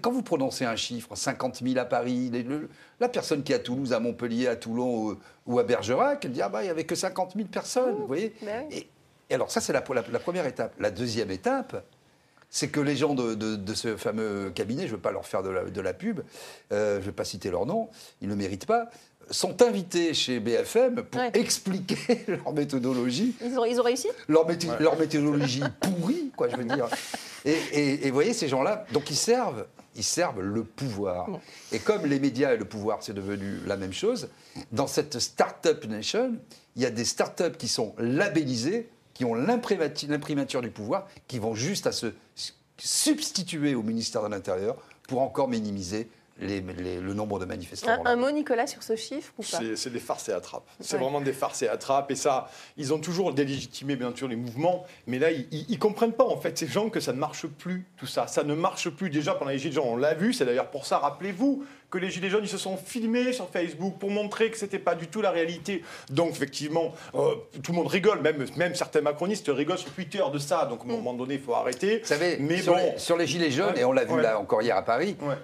Quand 0.02 0.12
vous 0.12 0.22
prononcez 0.24 0.66
un 0.66 0.76
chiffre, 0.76 1.16
50 1.16 1.62
000 1.64 1.78
à 1.80 1.86
Paris, 1.86 2.30
les- 2.32 2.44
le- 2.44 2.70
la 3.00 3.08
personne 3.10 3.42
qui 3.44 3.52
est 3.54 3.56
à 3.56 3.60
Toulouse, 3.60 3.94
à 3.94 4.00
Montpellier, 4.00 4.48
à 4.48 4.56
Toulon 4.56 5.08
ou, 5.12 5.18
ou 5.48 5.60
à 5.60 5.64
Bergerac, 5.64 6.26
elle 6.26 6.32
dit 6.34 6.42
Ah 6.42 6.50
bah, 6.50 6.62
il 6.62 6.66
n'y 6.66 6.72
avait 6.72 6.84
que 6.86 6.96
50 6.96 7.34
000 7.36 7.48
personnes, 7.48 7.96
vous 7.96 8.08
voyez 8.08 8.34
bah 8.42 8.52
oui. 8.70 8.78
et, 8.78 8.90
et 9.30 9.34
alors, 9.36 9.50
ça, 9.50 9.62
c'est 9.62 9.72
la, 9.74 9.82
la- 9.94 10.04
la 10.12 10.20
première 10.20 10.46
étape. 10.46 10.74
La 10.80 10.92
deuxième 10.92 11.32
étape, 11.32 11.86
c'est 12.50 12.68
que 12.68 12.82
les 12.82 12.98
gens 12.98 13.14
de, 13.16 13.34
de- 13.34 13.56
de 13.56 13.74
ce 13.74 13.96
fameux 13.96 14.52
cabinet, 14.54 14.82
je 14.84 14.88
ne 14.88 14.96
veux 14.98 15.02
pas 15.02 15.14
leur 15.14 15.26
faire 15.26 15.42
de 15.42 15.50
la, 15.50 15.64
de 15.64 15.82
la 15.82 15.94
pub, 15.94 16.20
euh, 16.74 16.96
je 16.96 17.00
ne 17.00 17.06
vais 17.06 17.12
pas 17.14 17.24
citer 17.24 17.50
leur 17.50 17.66
nom, 17.66 17.88
ils 18.22 18.28
ne 18.28 18.34
le 18.34 18.38
méritent 18.38 18.66
pas, 18.66 18.90
sont 19.32 19.62
invités 19.62 20.14
chez 20.14 20.40
BFM 20.40 21.04
pour 21.04 21.20
Ouais. 21.22 21.32
expliquer 21.34 21.98
leur 22.28 22.54
méthodologie, 22.54 23.36
Ils 23.44 23.58
ont, 23.58 23.66
ils 23.66 23.80
ont 23.80 23.84
réussi? 23.84 24.08
Leur, 24.28 24.46
méthodologie 24.48 25.64
pourrie, 25.80 26.32
quoi, 26.36 26.50
je 26.50 26.56
veux 26.58 26.66
dire. 26.66 26.88
Et, 27.46 28.08
vous 28.08 28.14
voyez, 28.14 28.34
ces 28.34 28.48
gens-là, 28.48 28.86
donc 28.94 29.10
ils 29.10 29.16
servent, 29.16 29.66
ils 29.96 30.04
servent 30.04 30.42
le 30.42 30.64
pouvoir. 30.64 31.28
Et 31.72 31.80
comme 31.80 32.06
les 32.06 32.20
médias 32.20 32.54
et 32.54 32.58
le 32.58 32.66
pouvoir, 32.66 33.00
c'est 33.02 33.14
devenu 33.14 33.60
la 33.66 33.78
même 33.78 33.94
chose, 33.94 34.30
dans 34.72 34.88
cette 34.88 35.20
Startup 35.20 35.84
Nation, 35.86 36.34
il 36.76 36.82
y 36.82 36.86
a 36.86 36.92
des 36.92 37.06
startups 37.06 37.58
qui 37.58 37.68
sont 37.68 37.94
labellisées, 37.98 38.90
qui 39.14 39.26
ont 39.26 39.34
l'imprimature 39.36 40.62
du 40.62 40.70
pouvoir, 40.70 41.08
qui 41.28 41.40
vont 41.40 41.56
juste 41.56 41.88
à 41.88 41.92
se 41.92 42.14
substituer 42.78 43.76
au 43.76 43.84
ministère 43.84 44.24
de 44.24 44.30
l'Intérieur 44.30 44.76
pour 45.08 45.22
encore 45.22 45.48
minimiser 45.48 46.10
les- 46.42 46.62
les- 46.62 47.00
le 47.00 47.14
nombre 47.14 47.40
de 47.40 47.46
manifestants. 47.46 48.04
un, 48.06 48.16
mot, 48.16 48.32
Nicolas, 48.32 48.68
sur 48.68 48.84
ce 48.84 48.96
chiffre 48.96 49.32
ou 49.38 49.42
pas 49.44 49.60
C'est 49.60 49.76
c'est 49.76 49.90
des 49.90 50.00
farces 50.00 50.28
et 50.30 50.34
attrapes. 50.34 50.68
C'est 50.80 50.96
Ouais. 50.98 51.04
vraiment 51.04 51.22
des 51.22 51.34
farces 51.34 51.62
et 51.62 51.68
attrapes. 51.70 52.12
Et 52.12 52.16
ça, 52.16 52.50
ils 52.78 52.94
ont 52.94 53.00
toujours 53.00 53.34
délégitimé, 53.34 53.96
bien 53.96 54.14
sûr, 54.16 54.28
les 54.28 54.36
mouvements. 54.36 54.86
Mais 55.08 55.20
là, 55.20 55.30
ils 55.32 55.66
ne 55.70 55.76
comprennent 55.78 56.14
pas, 56.14 56.26
en 56.26 56.38
fait, 56.38 56.58
ces 56.58 56.68
gens, 56.68 56.90
que 56.90 57.00
ça 57.00 57.14
ne 57.14 57.18
marche 57.20 57.48
plus, 57.48 57.86
tout 57.98 58.08
ça. 58.08 58.28
Ça 58.28 58.44
ne 58.44 58.54
marche 58.56 58.90
plus. 58.90 59.10
Déjà, 59.10 59.34
pendant 59.36 59.52
les 59.52 59.60
Gilets 59.60 59.74
jaunes, 59.76 59.88
on 59.88 59.98
l'a 59.98 60.14
vu. 60.14 60.34
C'est 60.34 60.46
d'ailleurs 60.46 60.70
pour 60.72 60.86
ça, 60.86 60.98
rappelez-vous, 60.98 61.64
que 61.90 61.98
les 61.98 62.10
Gilets 62.10 62.30
jaunes, 62.30 62.44
ils 62.46 62.50
se 62.50 62.58
sont 62.58 62.78
filmés 62.78 63.34
sur 63.34 63.50
Facebook 63.50 63.96
pour 64.00 64.10
montrer 64.10 64.50
que 64.50 64.58
ce 64.58 64.64
n'était 64.64 64.80
pas 64.80 64.96
du 64.96 65.08
tout 65.08 65.22
la 65.22 65.30
réalité. 65.32 65.84
Donc, 66.10 66.30
effectivement, 66.32 66.94
euh, 67.16 67.36
tout 67.62 67.74
le 67.74 67.78
monde 67.78 67.88
rigole. 67.88 68.22
Même, 68.22 68.46
même 68.56 68.76
certains 68.76 69.02
macronistes 69.02 69.50
rigolent 69.50 69.78
sur 69.78 69.92
Twitter 69.92 70.24
de 70.34 70.38
ça. 70.40 70.66
Donc, 70.66 70.80
à 70.82 70.84
un 70.86 70.96
moment 70.96 71.14
donné, 71.14 71.34
il 71.36 71.42
faut 71.42 71.54
arrêter. 71.54 72.00
Vous 72.00 72.06
savez, 72.08 72.38
mais 72.40 72.62
sur, 72.62 72.74
bon. 72.74 72.80
les, 72.94 72.98
sur 72.98 73.18
les 73.18 73.28
Gilets 73.28 73.52
jaunes, 73.52 73.74
Ouais. 73.74 73.82
et 73.82 73.84
on 73.86 73.92
l'a 73.92 74.06
vu 74.06 74.14
Ouais. 74.14 74.22
là 74.22 74.40
encore 74.40 74.62
hier 74.62 74.78
à 74.78 74.84
Paris, 74.86 75.18
Ouais. 75.22 75.36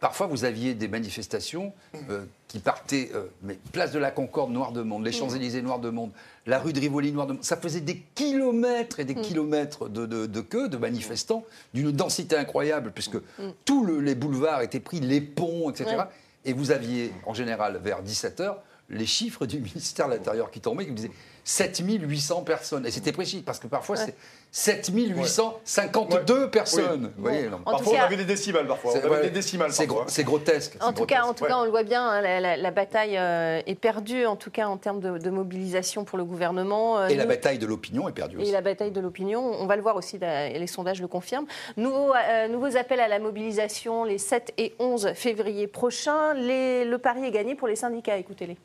Parfois, 0.00 0.26
vous 0.26 0.44
aviez 0.44 0.74
des 0.74 0.88
manifestations 0.88 1.72
euh, 2.10 2.24
qui 2.46 2.58
partaient, 2.60 3.10
euh, 3.14 3.24
mais 3.42 3.58
place 3.72 3.92
de 3.92 3.98
la 3.98 4.10
Concorde, 4.10 4.50
noir 4.52 4.72
de 4.72 4.82
monde, 4.82 5.04
les 5.04 5.12
Champs-Élysées, 5.12 5.60
noir 5.62 5.80
de 5.80 5.90
monde, 5.90 6.10
la 6.46 6.58
rue 6.60 6.72
de 6.72 6.80
Rivoli, 6.80 7.12
noir 7.12 7.26
de 7.26 7.32
monde. 7.34 7.44
Ça 7.44 7.56
faisait 7.56 7.80
des 7.80 7.98
kilomètres 8.14 9.00
et 9.00 9.04
des 9.04 9.14
kilomètres 9.16 9.88
de, 9.88 10.06
de, 10.06 10.26
de 10.26 10.40
queues, 10.40 10.68
de 10.68 10.76
manifestants, 10.76 11.44
d'une 11.74 11.90
densité 11.92 12.36
incroyable, 12.36 12.92
puisque 12.94 13.18
tous 13.64 13.84
le- 13.84 14.00
les 14.00 14.14
boulevards 14.14 14.62
étaient 14.62 14.80
pris, 14.80 15.00
les 15.00 15.20
ponts, 15.20 15.70
etc. 15.70 15.96
Ouais. 15.96 16.04
Et 16.44 16.52
vous 16.52 16.70
aviez, 16.70 17.12
en 17.26 17.34
général, 17.34 17.80
vers 17.82 18.02
17h, 18.02 18.54
les 18.90 19.04
chiffres 19.06 19.44
du 19.44 19.58
ministère 19.60 20.06
de 20.08 20.14
l'Intérieur 20.14 20.50
qui 20.50 20.60
tombaient, 20.60 20.84
qui 20.84 20.90
vous 20.90 20.96
disaient 20.96 21.10
7800 21.44 22.42
personnes. 22.42 22.86
Et 22.86 22.90
c'était 22.90 23.12
précis, 23.12 23.42
parce 23.44 23.58
que 23.58 23.66
parfois, 23.66 23.96
c'est 23.96 24.14
7852 24.50 26.48
personnes. 26.50 27.12
Vous 27.16 27.22
voyez, 27.22 27.48
non. 27.48 27.60
En 27.66 27.72
Parfois, 27.72 27.92
cas- 27.94 28.02
on 28.02 28.06
avait 28.06 28.16
des 28.16 28.24
décimales, 28.24 28.66
parfois. 28.66 28.92
C'est- 28.92 29.06
ouais. 29.06 29.22
des 29.22 29.30
décimales, 29.30 29.72
C'est 29.72 29.86
parfois. 29.86 30.04
gro- 30.04 30.10
c'est 30.10 30.24
grotesque. 30.24 30.76
En 30.80 30.92
tout 30.92 31.04
cas, 31.04 31.22
en 31.24 31.34
tout 31.34 31.44
cas, 31.44 31.56
on 31.58 31.64
le 31.64 31.70
voit 31.70 31.82
bien, 31.82 32.02
hein, 32.02 32.20
la, 32.22 32.40
la- 32.40 32.56
la 32.56 32.70
bataille 32.70 33.16
euh, 33.18 33.60
est 33.66 33.74
perdue, 33.74 34.24
en 34.26 34.36
tout 34.36 34.50
cas 34.50 34.66
en 34.66 34.76
termes 34.78 35.00
de, 35.00 35.18
de 35.18 35.30
mobilisation 35.30 36.04
pour 36.04 36.16
le 36.18 36.24
gouvernement. 36.24 36.98
Euh, 36.98 37.08
Et 37.08 37.14
la 37.16 37.26
bataille 37.26 37.58
de 37.58 37.66
l'opinion 37.66 38.08
est 38.08 38.12
perdue 38.12 38.38
Et 38.38 38.42
aussi. 38.42 38.52
la 38.52 38.62
bataille 38.62 38.90
de 38.90 39.00
l'opinion, 39.00 39.40
on 39.60 39.66
va 39.66 39.76
le 39.76 39.82
voir 39.82 39.96
aussi, 39.96 40.18
la- 40.18 40.48
les 40.48 40.66
sondages 40.66 41.00
le 41.02 41.08
confirment. 41.08 41.46
Nouveau, 41.76 42.12
euh, 42.14 42.48
nouveaux 42.48 42.76
appels 42.76 43.00
à 43.00 43.08
la 43.08 43.18
mobilisation 43.18 44.04
les 44.04 44.18
7 44.18 44.52
et 44.56 44.74
11 44.78 45.12
février 45.14 45.66
prochains. 45.66 46.32
Les- 46.34 46.84
le 46.86 46.98
pari 46.98 47.24
est 47.24 47.30
gagné 47.30 47.54
pour 47.54 47.68
les 47.68 47.76
syndicats, 47.76 48.16
écoutez-les. 48.16 48.56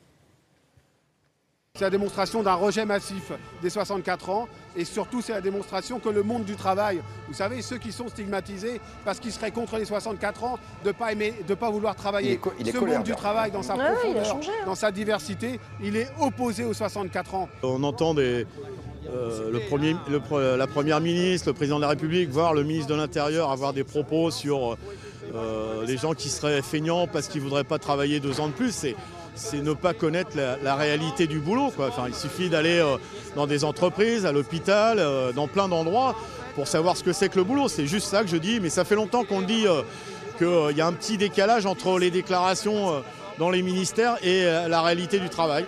C'est 1.76 1.84
la 1.84 1.90
démonstration 1.90 2.42
d'un 2.44 2.54
rejet 2.54 2.84
massif 2.86 3.32
des 3.60 3.68
64 3.68 4.30
ans 4.30 4.46
et 4.76 4.84
surtout 4.84 5.20
c'est 5.22 5.32
la 5.32 5.40
démonstration 5.40 5.98
que 6.00 6.08
le 6.08 6.22
monde 6.22 6.44
du 6.44 6.56
travail, 6.56 7.00
vous 7.28 7.34
savez, 7.34 7.62
ceux 7.62 7.78
qui 7.78 7.92
sont 7.92 8.08
stigmatisés 8.08 8.80
parce 9.04 9.20
qu'ils 9.20 9.32
seraient 9.32 9.50
contre 9.50 9.76
les 9.78 9.84
64 9.84 10.44
ans, 10.44 10.58
de 10.82 10.88
ne 10.88 10.92
pas, 10.92 11.12
aimer, 11.12 11.34
de 11.46 11.54
pas 11.54 11.70
vouloir 11.70 11.94
travailler. 11.94 12.30
Il 12.30 12.34
est 12.34 12.36
co- 12.38 12.52
il 12.58 12.68
est 12.68 12.72
Ce 12.72 12.78
colère, 12.78 12.96
monde 12.98 13.06
du 13.06 13.14
travail 13.14 13.50
dans 13.50 13.62
sa 13.62 13.74
Ouais, 13.76 13.82
il 13.82 13.86
a 13.86 13.92
profondeur, 13.94 14.24
changé, 14.24 14.50
hein. 14.60 14.66
dans 14.66 14.74
sa 14.74 14.90
diversité, 14.90 15.60
il 15.82 15.96
est 15.96 16.08
opposé 16.20 16.64
aux 16.64 16.74
64 16.74 17.34
ans. 17.34 17.48
On 17.62 17.82
entend 17.84 18.14
des, 18.14 18.46
euh, 19.08 19.50
le 19.52 19.60
premier, 19.60 19.96
le 20.08 20.18
pre- 20.18 20.56
la 20.56 20.66
Première 20.66 21.00
ministre, 21.00 21.48
le 21.48 21.54
Président 21.54 21.76
de 21.76 21.82
la 21.82 21.88
République, 21.88 22.30
voire 22.30 22.54
le 22.54 22.62
ministre 22.64 22.88
de 22.90 22.94
l'Intérieur 22.96 23.50
avoir 23.50 23.72
des 23.72 23.84
propos 23.84 24.30
sur 24.30 24.76
euh, 25.34 25.84
les 25.86 25.96
gens 25.96 26.14
qui 26.14 26.28
seraient 26.28 26.62
feignants 26.62 27.06
parce 27.06 27.28
qu'ils 27.28 27.40
ne 27.40 27.44
voudraient 27.46 27.64
pas 27.64 27.78
travailler 27.78 28.20
deux 28.20 28.40
ans 28.40 28.48
de 28.48 28.52
plus. 28.52 28.86
C'est, 29.34 29.62
ne 29.62 29.72
pas 29.72 29.94
connaître 29.94 30.36
la, 30.36 30.56
la 30.58 30.76
réalité 30.76 31.26
du 31.26 31.40
boulot. 31.40 31.70
quoi. 31.74 31.88
Enfin, 31.88 32.04
il 32.06 32.14
suffit 32.14 32.48
d'aller 32.48 32.78
euh, 32.78 32.96
dans 33.34 33.46
des 33.46 33.64
entreprises, 33.64 34.26
à 34.26 34.32
l'hôpital, 34.32 34.98
euh, 34.98 35.32
dans 35.32 35.48
plein 35.48 35.68
d'endroits 35.68 36.14
pour 36.54 36.68
savoir 36.68 36.96
ce 36.96 37.02
que 37.02 37.12
c'est 37.12 37.28
que 37.28 37.36
le 37.36 37.44
boulot. 37.44 37.68
C'est 37.68 37.86
juste 37.86 38.06
ça 38.06 38.22
que 38.22 38.28
je 38.28 38.36
dis. 38.36 38.60
Mais 38.60 38.70
ça 38.70 38.84
fait 38.84 38.94
longtemps 38.94 39.24
qu'on 39.24 39.40
le 39.40 39.46
dit 39.46 39.66
euh, 39.66 39.82
qu'il 40.38 40.76
y 40.76 40.80
a 40.80 40.86
un 40.86 40.92
petit 40.92 41.18
décalage 41.18 41.66
entre 41.66 41.98
les 41.98 42.10
déclarations 42.12 42.90
euh, 42.94 43.00
dans 43.38 43.50
les 43.50 43.62
ministères 43.62 44.16
et 44.22 44.44
euh, 44.44 44.68
la 44.68 44.82
réalité 44.82 45.18
du 45.18 45.28
travail. 45.28 45.64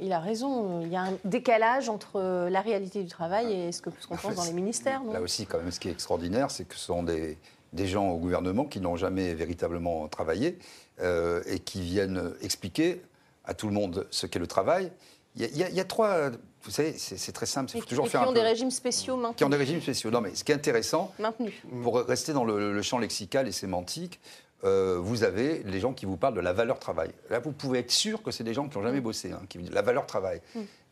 Il 0.00 0.12
a 0.14 0.20
raison, 0.20 0.80
il 0.80 0.88
y 0.88 0.96
a 0.96 1.02
un 1.02 1.12
décalage 1.24 1.90
entre 1.90 2.48
la 2.48 2.60
réalité 2.62 3.02
du 3.02 3.10
travail 3.10 3.52
et 3.52 3.72
ce 3.72 3.82
qu'on 3.82 4.16
pense 4.16 4.34
dans 4.34 4.44
les 4.44 4.54
ministères. 4.54 5.02
Là 5.12 5.20
aussi, 5.20 5.44
quand 5.44 5.58
même, 5.58 5.70
ce 5.70 5.78
qui 5.78 5.88
est 5.88 5.92
extraordinaire, 5.92 6.50
c'est 6.50 6.66
que 6.66 6.74
ce 6.76 6.86
sont 6.86 7.02
des, 7.02 7.36
des 7.74 7.86
gens 7.86 8.08
au 8.08 8.16
gouvernement 8.16 8.64
qui 8.64 8.80
n'ont 8.80 8.96
jamais 8.96 9.34
véritablement 9.34 10.08
travaillé 10.08 10.56
euh, 11.00 11.42
et 11.46 11.58
qui 11.58 11.80
viennent 11.80 12.32
expliquer 12.42 13.02
à 13.44 13.54
tout 13.54 13.66
le 13.66 13.72
monde 13.72 14.06
ce 14.10 14.26
qu'est 14.26 14.38
le 14.38 14.46
travail. 14.46 14.90
Il 15.36 15.56
y 15.56 15.62
a, 15.62 15.68
y 15.70 15.78
y 15.78 15.84
trois. 15.86 16.30
Vous 16.62 16.70
savez, 16.70 16.94
c'est 16.98 17.32
très 17.32 17.46
simple. 17.46 17.70
Il 17.74 17.80
faut 17.80 17.86
toujours 17.86 18.06
et 18.06 18.08
faire 18.10 18.20
qui 18.22 18.26
un 18.26 18.30
ont 18.30 18.32
peu- 18.32 18.40
des 18.40 18.44
régimes 18.46 18.70
spéciaux 18.70 19.16
qui 19.36 19.44
ont 19.44 19.48
des 19.48 19.56
régimes 19.56 19.80
spéciaux. 19.80 20.10
Non, 20.10 20.20
mais 20.20 20.34
ce 20.34 20.42
qui 20.44 20.52
est 20.52 20.54
intéressant, 20.56 21.14
maintenus. 21.18 21.54
pour 21.82 22.00
rester 22.00 22.32
dans 22.32 22.44
le, 22.44 22.72
le 22.72 22.82
champ 22.82 22.98
lexical 22.98 23.46
et 23.46 23.52
sémantique, 23.52 24.18
euh, 24.64 24.98
vous 25.00 25.22
avez 25.22 25.62
les 25.64 25.78
gens 25.78 25.92
qui 25.92 26.04
vous 26.04 26.16
parlent 26.16 26.34
de 26.34 26.40
la 26.40 26.52
valeur 26.52 26.80
travail. 26.80 27.10
Là, 27.30 27.38
vous 27.38 27.52
pouvez 27.52 27.78
être 27.78 27.92
sûr 27.92 28.22
que 28.24 28.32
c'est 28.32 28.42
des 28.42 28.54
gens 28.54 28.68
qui 28.68 28.76
n'ont 28.76 28.82
jamais 28.84 29.00
bossé, 29.00 29.30
hein, 29.30 29.40
qui 29.48 29.58
la 29.58 29.82
valeur 29.82 30.04
travail. 30.06 30.40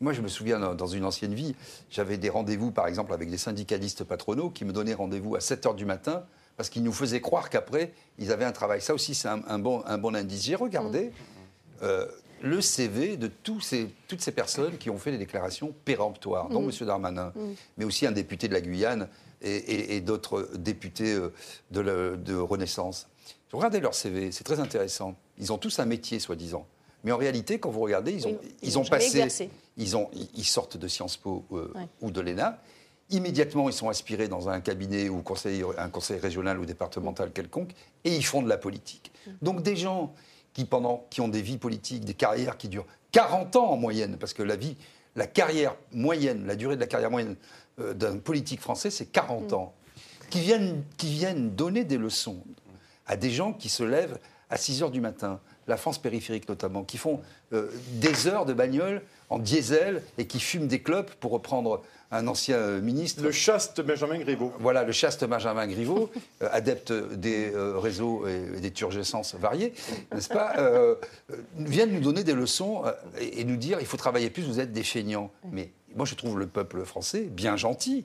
Moi, 0.01 0.13
je 0.13 0.21
me 0.23 0.29
souviens, 0.29 0.61
dans- 0.61 0.77
dans 0.77 0.87
une 0.87 1.05
ancienne 1.05 1.35
vie, 1.35 1.57
j'avais 1.91 2.17
des 2.17 2.29
rendez-vous, 2.31 2.71
par 2.71 2.87
exemple, 2.87 3.13
avec 3.13 3.29
des 3.29 3.39
syndicalistes 3.39 4.05
patronaux 4.05 4.51
qui 4.51 4.65
me 4.65 4.73
donnaient 4.73 4.95
rendez-vous 4.95 5.35
à 5.35 5.41
7 5.41 5.65
h 5.67 5.75
du 5.75 5.85
matin 5.85 6.25
parce 6.57 6.71
qu'ils 6.71 6.83
nous 6.83 6.93
faisaient 6.93 7.21
croire 7.21 7.51
qu'après, 7.51 7.93
ils 8.19 8.33
avaient 8.33 8.45
un 8.45 8.53
travail. 8.53 8.81
Ça 8.81 8.95
aussi, 8.95 9.15
c'est 9.15 9.29
un, 9.29 9.43
un 9.47 9.59
bon, 9.59 9.83
un 9.87 9.99
bon 9.99 10.15
indice. 10.15 10.45
J'ai 10.45 10.55
regardé 10.55 11.11
euh, 11.83 12.07
le 12.43 12.61
CV 12.61 13.17
de 13.17 13.29
tous 13.29 13.61
ces, 13.61 13.89
toutes 14.09 14.21
ces 14.23 14.33
personnes 14.33 14.79
qui 14.79 14.91
ont 14.91 14.99
fait 14.99 15.11
des 15.11 15.19
déclarations 15.19 15.75
péremptoires, 15.85 16.49
dont 16.49 16.69
M. 16.69 16.87
Darmanin, 16.87 17.33
mais 17.77 17.85
aussi 17.85 18.07
un 18.07 18.13
député 18.13 18.49
de 18.49 18.55
la 18.55 18.61
Guyane 18.61 19.09
et, 19.43 19.55
et- 19.57 19.97
et 19.97 20.01
d'autres 20.01 20.49
députés 20.57 21.13
euh, 21.15 21.33
de, 21.71 21.81
la- 21.81 22.17
de 22.17 22.35
Renaissance. 22.37 23.09
Regardez 23.53 23.81
leur 23.81 23.95
CV, 23.95 24.33
c'est 24.33 24.45
très 24.45 24.61
intéressant. 24.61 25.15
Ils 25.39 25.53
ont 25.53 25.59
tous 25.59 25.79
un 25.79 25.85
métier, 25.87 26.19
soi-disant. 26.19 26.67
Mais 27.05 27.13
en 27.13 27.17
réalité, 27.17 27.59
quand 27.59 27.71
vous 27.71 27.81
regardez, 27.81 28.13
ils 28.13 28.27
ont, 28.27 28.39
ils 28.63 28.77
ils 28.77 28.89
passé, 28.91 29.07
exercé. 29.07 29.51
ils, 29.77 29.97
ont, 29.97 30.11
ils 30.35 30.45
sortent 30.45 30.77
de 30.77 30.89
Sciences 30.89 31.17
Po 31.17 31.45
euh, 31.53 31.71
Ouais. 31.75 31.87
ou 32.01 32.11
de 32.11 32.21
l'ENA. 32.21 32.59
Immédiatement, 33.11 33.69
ils 33.69 33.73
sont 33.73 33.89
aspirés 33.89 34.27
dans 34.27 34.49
un 34.49 34.61
cabinet 34.61 35.09
ou 35.09 35.23
conseil, 35.23 35.65
un 35.79 35.89
conseil 35.89 36.19
régional 36.19 36.59
ou 36.59 36.67
départemental 36.67 37.31
quelconque 37.33 37.71
et 38.05 38.15
ils 38.15 38.25
font 38.25 38.43
de 38.43 38.49
la 38.49 38.59
politique. 38.59 39.13
Donc 39.43 39.63
des 39.63 39.77
gens 39.77 40.13
qui, 40.53 40.65
pendant, 40.65 41.07
qui 41.11 41.21
ont 41.21 41.29
des 41.29 41.43
vies 41.43 41.59
politiques, 41.59 42.05
des 42.05 42.15
carrières 42.15 42.57
qui 42.57 42.69
durent 42.69 42.87
40 43.13 43.57
ans 43.57 43.71
en 43.71 43.77
moyenne, 43.77 44.17
parce 44.19 44.33
que 44.33 44.43
la 44.43 44.57
vie, 44.57 44.77
la 45.15 45.27
carrière 45.27 45.77
moyenne, 45.93 46.47
la 46.47 46.57
durée 46.57 46.77
de 46.77 46.81
la 46.81 46.87
carrière 46.87 47.11
moyenne 47.11 47.37
euh, 47.79 47.95
d'un 47.95 48.19
politique 48.19 48.61
français, 48.61 48.91
c'est 48.91 49.07
40 49.07 49.53
ans, 49.53 49.75
qui 50.31 50.41
viennent, 50.41 50.83
qui 50.97 51.11
viennent 51.13 51.51
donner 51.55 51.85
des 51.85 51.99
leçons 51.99 52.43
à 53.07 53.17
des 53.17 53.31
gens 53.31 53.53
qui 53.53 53.69
se 53.69 53.85
lèvent 53.85 54.19
à 54.51 54.57
6 54.57 54.83
heures 54.83 54.91
du 54.91 55.01
matin, 55.01 55.41
la 55.67 55.77
France 55.77 55.99
périphérique 55.99 56.49
notamment, 56.49 56.85
qui 56.85 56.99
font 56.99 57.21
euh, 57.53 57.71
des 57.95 58.27
heures 58.27 58.47
de 58.47 58.53
bagnole 58.53 59.03
en 59.29 59.39
diesel 59.39 60.03
et 60.19 60.27
qui 60.27 60.41
fument 60.41 60.69
des 60.69 60.81
clopes, 60.81 61.13
pour 61.15 61.33
reprendre 61.33 61.83
un 62.11 62.27
ancien 62.29 62.57
euh, 62.57 62.81
ministre. 62.81 63.23
Le 63.23 63.33
chaste 63.33 63.81
Benjamin 63.81 64.19
Griveaux. 64.19 64.53
Voilà, 64.61 64.85
le 64.85 64.93
chaste 64.93 65.25
Benjamin 65.25 65.67
Griveaux, 65.67 66.11
euh, 66.43 66.49
adepte 66.53 66.93
des 66.93 67.53
euh, 67.53 67.79
réseaux 67.79 68.27
et, 68.27 68.57
et 68.57 68.61
des 68.61 68.71
turgescences 68.71 69.35
variées, 69.35 69.73
n'est-ce 70.13 70.29
pas, 70.29 70.55
euh, 70.59 70.95
euh, 71.33 71.37
viennent 71.57 71.93
nous 71.93 72.01
donner 72.01 72.23
des 72.25 72.35
leçons 72.35 72.85
et, 73.21 73.41
et 73.41 73.45
nous 73.45 73.57
dire 73.57 73.79
il 73.81 73.87
faut 73.87 73.97
travailler 73.97 74.31
plus, 74.31 74.43
vous 74.45 74.61
êtes 74.61 74.73
des 74.73 74.85
feignants. 74.85 75.31
Mais 75.53 75.71
moi, 75.95 76.07
je 76.07 76.15
trouve 76.15 76.39
le 76.39 76.47
peuple 76.47 76.85
français 76.85 77.23
bien 77.23 77.57
gentil, 77.57 78.05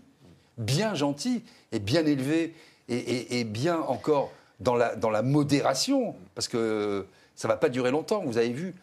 bien 0.58 0.96
gentil 0.96 1.44
et 1.72 1.80
bien 1.80 2.06
élevé 2.06 2.54
et, 2.90 2.96
et- 2.98 3.40
et 3.40 3.44
bien 3.44 3.80
encore 3.80 4.32
dans 4.60 4.76
la, 4.76 4.96
dans 4.96 5.10
la 5.10 5.22
modération, 5.22 6.16
parce 6.36 6.48
que 6.48 7.06
ça 7.36 7.48
ne 7.48 7.54
va 7.54 7.58
pas 7.58 7.70
durer 7.70 7.90
longtemps. 7.92 8.24
Vous 8.26 8.38
avez 8.38 8.50
vu, 8.52 8.76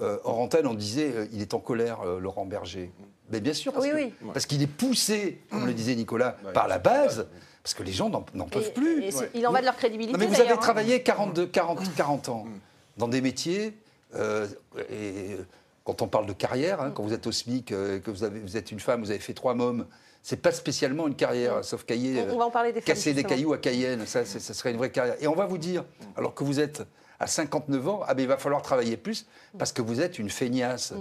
euh, 0.00 0.18
antenne, 0.24 0.66
on 0.66 0.74
disait 0.74 1.10
euh, 1.14 1.26
il 1.32 1.40
est 1.42 1.54
en 1.54 1.58
colère, 1.58 2.00
euh, 2.02 2.20
Laurent 2.20 2.46
Berger. 2.46 2.90
Mais 3.30 3.40
bien 3.40 3.54
sûr, 3.54 3.72
parce 3.72 3.84
Oui, 3.84 3.90
oui. 3.94 4.42
qu'il 4.48 4.62
est 4.62 4.66
poussé, 4.66 5.40
comme 5.50 5.66
le 5.66 5.72
disait 5.74 5.94
Nicolas, 5.94 6.36
par 6.54 6.68
la 6.68 6.78
base, 6.78 7.26
parce 7.62 7.74
que 7.74 7.82
les 7.82 7.92
gens 7.92 8.08
n'en 8.08 8.22
peuvent 8.46 8.68
Et- 8.68 8.72
plus. 8.72 9.02
et 9.04 9.10
il 9.34 9.46
en 9.46 9.52
va 9.52 9.60
de 9.60 9.64
leur 9.64 9.76
crédibilité. 9.76 10.12
Non, 10.12 10.18
mais 10.18 10.26
vous 10.32 10.40
avez 10.40 10.50
hein. 10.52 10.56
travaillé 10.56 11.02
42, 11.02 11.46
40, 11.46 11.94
40 11.96 12.28
ans 12.28 12.46
dans 12.96 13.08
des 13.08 13.20
métiers, 13.20 13.76
euh, 14.14 14.46
et 14.90 15.36
quand 15.84 16.02
on 16.02 16.06
parle 16.08 16.26
de 16.26 16.32
carrière, 16.32 16.80
hein, 16.80 16.92
quand 16.94 17.02
vous 17.02 17.12
êtes 17.12 17.26
au 17.26 17.32
SMIC, 17.32 17.72
euh, 17.72 17.98
que 17.98 18.10
vous, 18.10 18.22
avez, 18.24 18.38
vous 18.40 18.56
êtes 18.56 18.70
une 18.70 18.80
femme, 18.80 19.00
vous 19.02 19.10
avez 19.10 19.18
fait 19.18 19.34
trois 19.34 19.54
mômes, 19.54 19.86
c'est 20.22 20.40
pas 20.40 20.52
spécialement 20.52 21.06
une 21.08 21.14
carrière, 21.16 21.64
sauf 21.64 21.84
cahier, 21.84 22.22
On- 22.30 22.34
on 22.34 22.38
va 22.38 22.44
en 22.46 22.50
parler 22.50 22.72
des 22.72 22.80
femmes, 22.80 22.86
casser 22.94 23.12
des 23.14 23.24
cailloux 23.24 23.52
à 23.52 23.58
Cayenne, 23.58 24.06
ça, 24.06 24.24
ça 24.24 24.54
serait 24.54 24.70
une 24.70 24.76
vraie 24.78 24.90
carrière. 24.90 25.16
Et 25.20 25.26
on 25.26 25.34
va 25.34 25.46
vous 25.46 25.58
dire, 25.58 25.84
alors 26.16 26.34
que 26.34 26.42
vous 26.44 26.58
êtes 26.60 26.82
à 27.18 27.26
59 27.26 27.88
ans, 27.88 28.00
ah 28.06 28.14
ben, 28.14 28.22
il 28.22 28.28
va 28.28 28.36
falloir 28.36 28.62
travailler 28.62 28.96
plus 28.96 29.26
parce 29.58 29.72
que 29.72 29.82
vous 29.82 30.00
êtes 30.00 30.18
une 30.18 30.28
feignasse. 30.30 30.92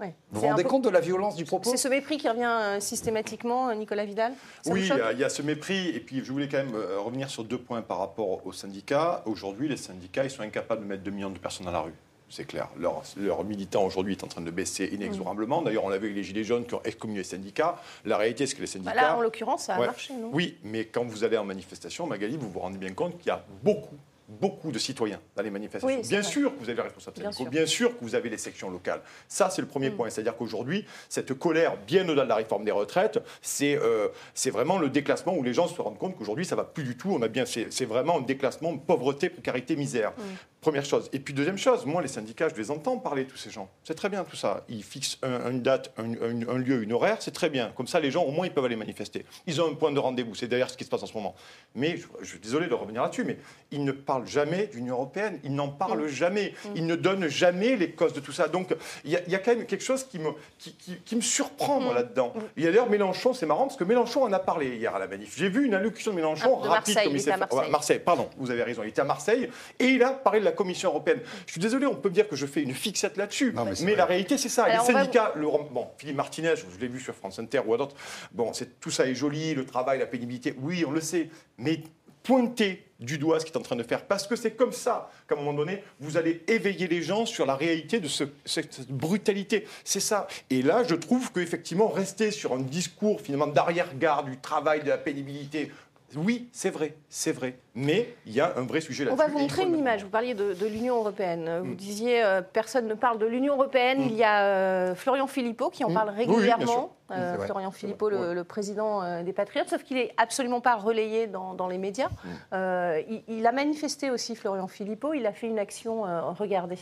Ouais. 0.00 0.14
Vous 0.30 0.40
vous 0.40 0.46
rendez 0.46 0.62
peu- 0.62 0.68
compte 0.68 0.84
de 0.84 0.88
la 0.88 1.00
violence 1.00 1.36
du 1.36 1.44
propos 1.44 1.70
C'est 1.70 1.76
ce 1.76 1.88
mépris 1.88 2.16
qui 2.16 2.28
revient 2.28 2.44
euh, 2.44 2.80
systématiquement, 2.80 3.68
euh, 3.68 3.74
Nicolas 3.74 4.04
Vidal 4.06 4.32
Ça 4.62 4.72
Oui, 4.72 4.88
il 5.12 5.18
y, 5.18 5.24
a, 5.24 5.28
ce 5.28 5.42
mépris. 5.42 5.88
Et 5.88 6.00
puis, 6.00 6.24
je 6.24 6.32
voulais 6.32 6.48
quand 6.48 6.56
même 6.58 6.74
euh, 6.74 6.98
revenir 6.98 7.28
sur 7.28 7.44
deux 7.44 7.58
points 7.58 7.82
par 7.82 7.98
rapport 7.98 8.46
aux 8.46 8.52
syndicats. 8.52 9.22
Aujourd'hui, 9.26 9.68
les 9.68 9.76
syndicats, 9.76 10.24
ils 10.24 10.30
sont 10.30 10.42
incapables 10.42 10.82
de 10.82 10.86
mettre 10.86 11.02
2 11.02 11.10
millions 11.10 11.30
de 11.30 11.38
personnes 11.38 11.66
dans 11.66 11.72
la 11.72 11.80
rue. 11.80 11.94
C'est 12.32 12.44
clair. 12.44 12.68
Leur, 12.78 13.02
leur 13.16 13.42
militant 13.44 13.84
aujourd'hui 13.84 14.12
est 14.14 14.22
en 14.22 14.28
train 14.28 14.40
de 14.40 14.50
baisser 14.52 14.88
inexorablement. 14.92 15.62
D'ailleurs, 15.62 15.84
on 15.84 15.88
l'a 15.88 15.98
vu 15.98 16.04
avec 16.06 16.16
les 16.16 16.22
Gilets 16.22 16.44
jaunes 16.44 16.64
qui 16.64 16.74
ont 16.74 16.82
excommunié 16.84 17.20
les 17.22 17.24
syndicats. 17.28 17.76
La 18.04 18.16
réalité, 18.16 18.46
c'est 18.46 18.54
que 18.54 18.60
les 18.60 18.66
Bah 18.68 18.72
syndicats. 18.72 18.94
Là, 18.94 19.16
en 19.16 19.20
l'occurrence, 19.20 19.64
ça 19.64 19.74
a 19.74 19.80
Ouais. 19.80 19.86
marché, 19.86 20.14
non? 20.14 20.30
Oui, 20.32 20.56
mais 20.62 20.84
quand 20.84 21.04
vous 21.04 21.24
allez 21.24 21.36
en 21.36 21.44
manifestation, 21.44 22.06
Magali, 22.06 22.36
vous 22.36 22.48
vous 22.48 22.60
rendez 22.60 22.78
bien 22.78 22.94
compte 22.94 23.18
qu'il 23.18 23.26
y 23.26 23.30
a 23.30 23.44
beaucoup, 23.64 23.96
beaucoup 24.30 24.70
de 24.70 24.78
citoyens 24.78 25.20
dans 25.36 25.42
les 25.42 25.50
manifestations. 25.50 25.96
Oui, 26.00 26.06
bien 26.08 26.20
vrai. 26.20 26.30
sûr 26.30 26.52
que 26.54 26.58
vous 26.60 26.64
avez 26.68 26.74
les 26.76 26.82
responsables 26.82 27.16
Bien 27.18 27.24
syndicaux, 27.32 27.42
sûr. 27.44 27.50
bien 27.50 27.66
sûr 27.66 27.98
que 27.98 28.04
vous 28.04 28.14
avez 28.14 28.28
les 28.30 28.38
sections 28.38 28.70
locales. 28.70 29.00
Ça, 29.28 29.50
c'est 29.50 29.60
le 29.62 29.68
premier 29.68 29.90
Mm. 29.90 29.96
point. 29.96 30.10
C'est-à-dire 30.10 30.36
qu'aujourd'hui, 30.36 30.84
cette 31.08 31.34
colère, 31.34 31.76
bien 31.86 32.04
au-delà 32.08 32.24
de 32.24 32.28
la 32.28 32.36
réforme 32.36 32.64
des 32.64 32.70
retraites, 32.70 33.18
c'est 33.42 33.76
euh, 33.76 34.08
vraiment 34.52 34.78
le 34.78 34.88
déclassement 34.88 35.34
où 35.34 35.42
les 35.42 35.52
gens 35.52 35.66
se 35.68 35.80
rendent 35.80 35.98
compte 35.98 36.16
qu'aujourd'hui, 36.16 36.44
ça 36.44 36.56
va 36.56 36.64
plus 36.64 36.84
du 36.84 36.96
tout. 36.96 37.10
On 37.12 37.22
a 37.22 37.28
bien, 37.28 37.44
c'est 37.46 37.72
c'est 37.72 37.84
vraiment 37.86 38.18
un 38.18 38.22
déclassement, 38.22 38.76
pauvreté, 38.78 39.30
précarité, 39.30 39.76
misère. 39.76 40.12
Mm. 40.16 40.22
Première 40.60 40.84
chose. 40.84 41.08
Et 41.14 41.18
puis 41.20 41.32
deuxième 41.32 41.56
chose, 41.56 41.86
moi, 41.86 42.02
les 42.02 42.08
syndicats, 42.08 42.48
je 42.50 42.54
les 42.54 42.70
entends 42.70 42.98
parler, 42.98 43.24
tous 43.24 43.38
ces 43.38 43.50
gens. 43.50 43.70
C'est 43.82 43.94
très 43.94 44.10
bien 44.10 44.24
tout 44.24 44.36
ça. 44.36 44.62
Ils 44.68 44.82
fixent 44.84 45.16
un- 45.22 45.50
une 45.50 45.62
date, 45.62 45.90
un, 45.96 46.12
un- 46.12 46.48
un 46.48 46.58
lieu, 46.58 46.82
une 46.82 46.92
horaire, 46.92 47.16
c'est 47.20 47.30
très 47.30 47.48
bien. 47.48 47.72
Comme 47.74 47.86
ça, 47.86 47.98
les 47.98 48.10
gens, 48.10 48.24
au 48.24 48.30
moins, 48.30 48.46
ils 48.46 48.52
peuvent 48.52 48.66
aller 48.66 48.76
manifester. 48.76 49.24
Ils 49.46 49.60
ont 49.62 49.70
un 49.70 49.74
point 49.74 49.90
de 49.90 49.98
rendez-vous. 49.98 50.34
C'est 50.34 50.48
d'ailleurs 50.48 50.68
ce 50.68 50.76
qui 50.76 50.84
se 50.84 50.90
passe 50.90 51.02
en 51.02 51.06
ce 51.06 51.14
moment. 51.14 51.34
Mais 51.74 51.96
je, 51.96 52.04
je 52.20 52.26
suis 52.28 52.38
désolé 52.40 52.66
de 52.66 52.74
revenir 52.74 53.00
là-dessus, 53.02 53.24
mais 53.24 53.38
ils 53.70 53.82
ne 53.84 53.92
parlent 53.92 54.26
jamais 54.26 54.66
d'Union 54.66 54.96
européenne. 54.96 55.40
Ils 55.44 55.54
n'en 55.54 55.68
parlent 55.68 56.08
jamais. 56.08 56.52
Ils 56.74 56.84
ne 56.86 56.94
donnent 56.94 57.28
jamais 57.28 57.76
les 57.76 57.92
causes 57.92 58.12
de 58.12 58.20
tout 58.20 58.32
ça. 58.32 58.46
Donc, 58.48 58.74
il 59.06 59.12
y, 59.12 59.16
a- 59.16 59.22
il 59.26 59.32
y 59.32 59.34
a 59.34 59.38
quand 59.38 59.54
même 59.54 59.64
quelque 59.64 59.84
chose 59.84 60.04
qui 60.04 60.18
me, 60.18 60.28
qui, 60.58 60.74
qui- 60.74 60.96
qui 61.06 61.16
me 61.16 61.22
surprend, 61.22 61.80
moi, 61.80 61.94
là-dedans. 61.94 62.34
Il 62.58 62.64
y 62.64 62.66
a 62.66 62.70
d'ailleurs 62.70 62.90
Mélenchon, 62.90 63.32
c'est 63.32 63.46
marrant, 63.46 63.64
parce 63.64 63.76
que 63.78 63.84
Mélenchon 63.84 64.24
en 64.24 64.32
a 64.34 64.38
parlé 64.38 64.76
hier 64.76 64.94
à 64.94 64.98
la 64.98 65.06
manif. 65.06 65.38
J'ai 65.38 65.48
vu 65.48 65.64
une 65.64 65.72
allocution 65.74 66.10
de 66.10 66.16
Mélenchon 66.16 66.58
Ah, 66.60 66.64
de 66.64 66.68
rapide, 66.68 66.94
Marseille, 66.96 67.04
comme 67.04 67.12
il 67.12 67.16
il 67.16 67.20
était 67.22 67.24
s'est 67.24 67.30
à 67.30 67.46
fait- 67.46 67.54
Marseille. 67.54 67.70
Marseille, 67.70 67.98
pardon, 68.04 68.28
vous 68.36 68.50
avez 68.50 68.62
raison. 68.62 68.82
Il 68.82 68.88
était 68.90 69.00
à 69.00 69.04
Marseille 69.04 69.48
et 69.78 69.86
il 69.86 70.02
a 70.02 70.10
parlé 70.10 70.40
de 70.40 70.44
la 70.44 70.49
la 70.50 70.56
Commission 70.56 70.90
européenne. 70.90 71.20
Je 71.46 71.52
suis 71.52 71.60
désolé, 71.60 71.86
on 71.86 71.94
peut 71.94 72.08
me 72.08 72.14
dire 72.14 72.28
que 72.28 72.36
je 72.36 72.46
fais 72.46 72.62
une 72.62 72.74
fixette 72.74 73.16
là-dessus, 73.16 73.52
mais 73.84 73.94
la 73.94 74.04
réalité, 74.04 74.36
c'est 74.38 74.48
ça. 74.48 74.64
Alors, 74.64 74.86
les 74.86 74.92
va 74.92 75.00
syndicats, 75.00 75.32
le, 75.36 75.46
bon, 75.46 75.88
Philippe 75.98 76.16
Martinez, 76.16 76.54
je 76.56 76.80
l'ai 76.80 76.88
vu 76.88 77.00
sur 77.00 77.14
France 77.14 77.38
Inter 77.38 77.60
ou 77.66 77.74
à 77.74 77.78
d'autres, 77.78 77.96
bon, 78.32 78.52
c'est, 78.52 78.80
tout 78.80 78.90
ça 78.90 79.06
est 79.06 79.14
joli, 79.14 79.54
le 79.54 79.64
travail, 79.64 79.98
la 79.98 80.06
pénibilité, 80.06 80.54
oui, 80.60 80.84
on 80.86 80.90
le 80.90 81.00
sait, 81.00 81.30
mais 81.58 81.82
pointer 82.22 82.84
du 83.00 83.16
doigt 83.16 83.40
ce 83.40 83.46
qu'il 83.46 83.54
est 83.54 83.58
en 83.58 83.62
train 83.62 83.76
de 83.76 83.82
faire, 83.82 84.04
parce 84.04 84.26
que 84.26 84.36
c'est 84.36 84.50
comme 84.50 84.72
ça 84.72 85.10
qu'à 85.26 85.34
un 85.34 85.38
moment 85.38 85.54
donné, 85.54 85.82
vous 86.00 86.18
allez 86.18 86.42
éveiller 86.48 86.86
les 86.86 87.00
gens 87.00 87.24
sur 87.24 87.46
la 87.46 87.56
réalité 87.56 87.98
de 87.98 88.08
ce- 88.08 88.24
cette, 88.44 88.74
cette 88.74 88.88
brutalité. 88.90 89.66
C'est 89.84 90.00
ça. 90.00 90.26
Et 90.50 90.60
là, 90.60 90.82
je 90.86 90.94
trouve 90.94 91.32
qu'effectivement, 91.32 91.88
rester 91.88 92.30
sur 92.30 92.52
un 92.52 92.58
discours 92.60 93.22
finalement 93.22 93.46
d'arrière-garde 93.46 94.28
du 94.28 94.36
travail, 94.38 94.82
de 94.82 94.90
la 94.90 94.98
pénibilité, 94.98 95.70
oui, 96.16 96.48
c'est 96.52 96.70
vrai, 96.70 96.94
c'est 97.08 97.32
vrai. 97.32 97.56
Mais 97.74 98.14
il 98.26 98.32
y 98.32 98.40
a 98.40 98.52
un 98.56 98.62
vrai 98.62 98.80
sujet 98.80 99.04
On 99.04 99.10
là-dessus. 99.10 99.22
va 99.26 99.32
vous 99.32 99.38
montrer 99.38 99.62
une 99.64 99.76
image. 99.78 100.02
Vous 100.02 100.10
parliez 100.10 100.34
de, 100.34 100.54
de 100.54 100.66
l'Union 100.66 100.96
européenne. 100.96 101.60
Vous 101.62 101.72
Mm. 101.72 101.76
disiez 101.76 102.24
euh, 102.24 102.42
personne 102.42 102.86
ne 102.88 102.94
parle 102.94 103.18
de 103.18 103.26
l'Union 103.26 103.54
européenne. 103.54 104.00
Il 104.02 104.14
y 104.14 104.24
a 104.24 104.42
euh, 104.44 104.94
Florian 104.94 105.26
Philippot 105.26 105.70
qui 105.70 105.84
en 105.84 105.90
Mm. 105.90 105.94
parle 105.94 106.08
Oui, 106.10 106.14
oui, 106.18 106.26
bien 106.26 106.56
régulièrement. 106.56 106.96
Euh, 107.12 107.34
vrai. 107.36 107.46
Florian 107.46 107.70
Philippot, 107.70 108.08
le, 108.10 108.18
Ouais. 108.18 108.34
le 108.34 108.44
président 108.44 109.02
euh, 109.02 109.22
des 109.22 109.32
Patriotes, 109.32 109.68
sauf 109.68 109.82
qu'il 109.82 109.96
n'est 109.96 110.12
absolument 110.16 110.60
pas 110.60 110.76
relayé 110.76 111.26
dans, 111.26 111.54
dans 111.54 111.68
les 111.68 111.78
médias. 111.78 112.08
Mm. 112.08 112.28
Euh, 112.54 113.02
il, 113.08 113.22
il 113.28 113.46
a 113.46 113.52
manifesté 113.52 114.10
aussi, 114.10 114.34
Florian 114.36 114.66
Philippot. 114.68 115.14
Il 115.14 115.26
a 115.26 115.32
fait 115.32 115.46
une 115.48 115.58
action. 115.58 116.06
euh, 116.06 116.20
regardez. 116.32 116.78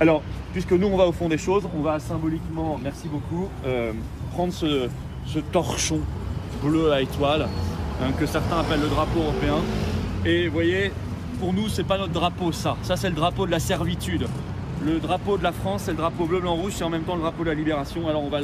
Alors, 0.00 0.22
puisque 0.52 0.72
nous 0.72 0.86
on 0.86 0.96
va 0.96 1.06
au 1.08 1.12
fond 1.12 1.28
des 1.28 1.38
choses, 1.38 1.68
on 1.76 1.80
va 1.82 1.98
symboliquement, 1.98 2.78
merci 2.80 3.08
beaucoup, 3.08 3.48
euh, 3.66 3.92
prendre 4.32 4.52
ce, 4.52 4.88
ce 5.26 5.40
torchon 5.40 6.00
bleu 6.62 6.92
à 6.92 7.00
étoile 7.00 7.48
hein, 8.02 8.12
que 8.18 8.26
certains 8.26 8.60
appellent 8.60 8.80
le 8.80 8.88
drapeau 8.88 9.20
européen. 9.20 9.56
Et 10.24 10.48
vous 10.48 10.54
voyez, 10.54 10.92
pour 11.38 11.52
nous, 11.52 11.68
c'est 11.68 11.84
pas 11.84 11.98
notre 11.98 12.12
drapeau 12.12 12.52
ça. 12.52 12.76
Ça, 12.82 12.96
c'est 12.96 13.08
le 13.08 13.14
drapeau 13.14 13.46
de 13.46 13.50
la 13.50 13.60
servitude. 13.60 14.26
Le 14.84 14.98
drapeau 15.00 15.38
de 15.38 15.42
la 15.42 15.52
France, 15.52 15.82
c'est 15.84 15.92
le 15.92 15.96
drapeau 15.96 16.26
bleu, 16.26 16.40
blanc, 16.40 16.54
rouge, 16.54 16.72
c'est 16.76 16.84
en 16.84 16.90
même 16.90 17.02
temps 17.02 17.16
le 17.16 17.22
drapeau 17.22 17.44
de 17.44 17.48
la 17.48 17.54
libération. 17.54 18.08
Alors 18.08 18.22
on 18.22 18.28
va 18.28 18.38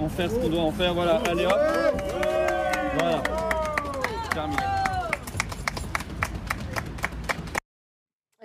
en 0.00 0.08
faire 0.08 0.30
ce 0.30 0.36
qu'on 0.36 0.48
doit 0.48 0.62
en 0.62 0.72
faire. 0.72 0.94
Voilà, 0.94 1.20
allez 1.28 1.46
hop. 1.46 1.52
Voilà. 2.98 3.22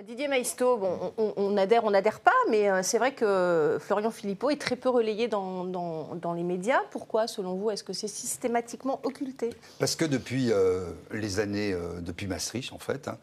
Didier 0.06 0.25
Maisto, 0.36 0.76
bon, 0.76 1.12
on, 1.16 1.32
on 1.36 1.56
adhère, 1.56 1.84
on 1.84 1.90
n'adhère 1.90 2.20
pas, 2.20 2.30
mais 2.50 2.68
euh, 2.68 2.82
c'est 2.82 2.98
vrai 2.98 3.14
que 3.14 3.78
Florian 3.80 4.10
Philippot 4.10 4.50
est 4.50 4.60
très 4.60 4.76
peu 4.76 4.90
relayé 4.90 5.28
dans, 5.28 5.64
dans- 5.64 6.14
dans 6.14 6.34
les 6.34 6.42
médias. 6.42 6.80
Pourquoi, 6.90 7.26
selon 7.26 7.54
vous 7.54 7.70
Est-ce 7.70 7.82
que 7.84 7.94
c'est 7.94 8.08
systématiquement 8.08 9.00
occulté? 9.04 9.50
Parce 9.78 9.96
que 9.96 10.04
depuis 10.04 10.52
euh, 10.52 10.90
les 11.10 11.40
années, 11.40 11.72
euh, 11.72 12.00
depuis 12.00 12.26
Maastricht, 12.26 12.72
en 12.74 12.78
fait, 12.78 13.08
hein, 13.08 13.16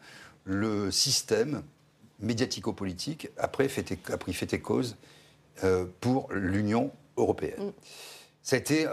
le 0.44 0.90
système 0.90 1.62
médiatico-politique 2.20 3.28
a 3.38 3.46
pris 3.46 3.68
fait 3.68 4.52
et 4.52 4.60
cause 4.60 4.96
euh, 5.62 5.84
pour 6.00 6.28
l'Union 6.32 6.90
européenne. 7.16 7.68
Mm. 7.68 7.72
Ça 8.42 8.56
a 8.56 8.58
été 8.58 8.86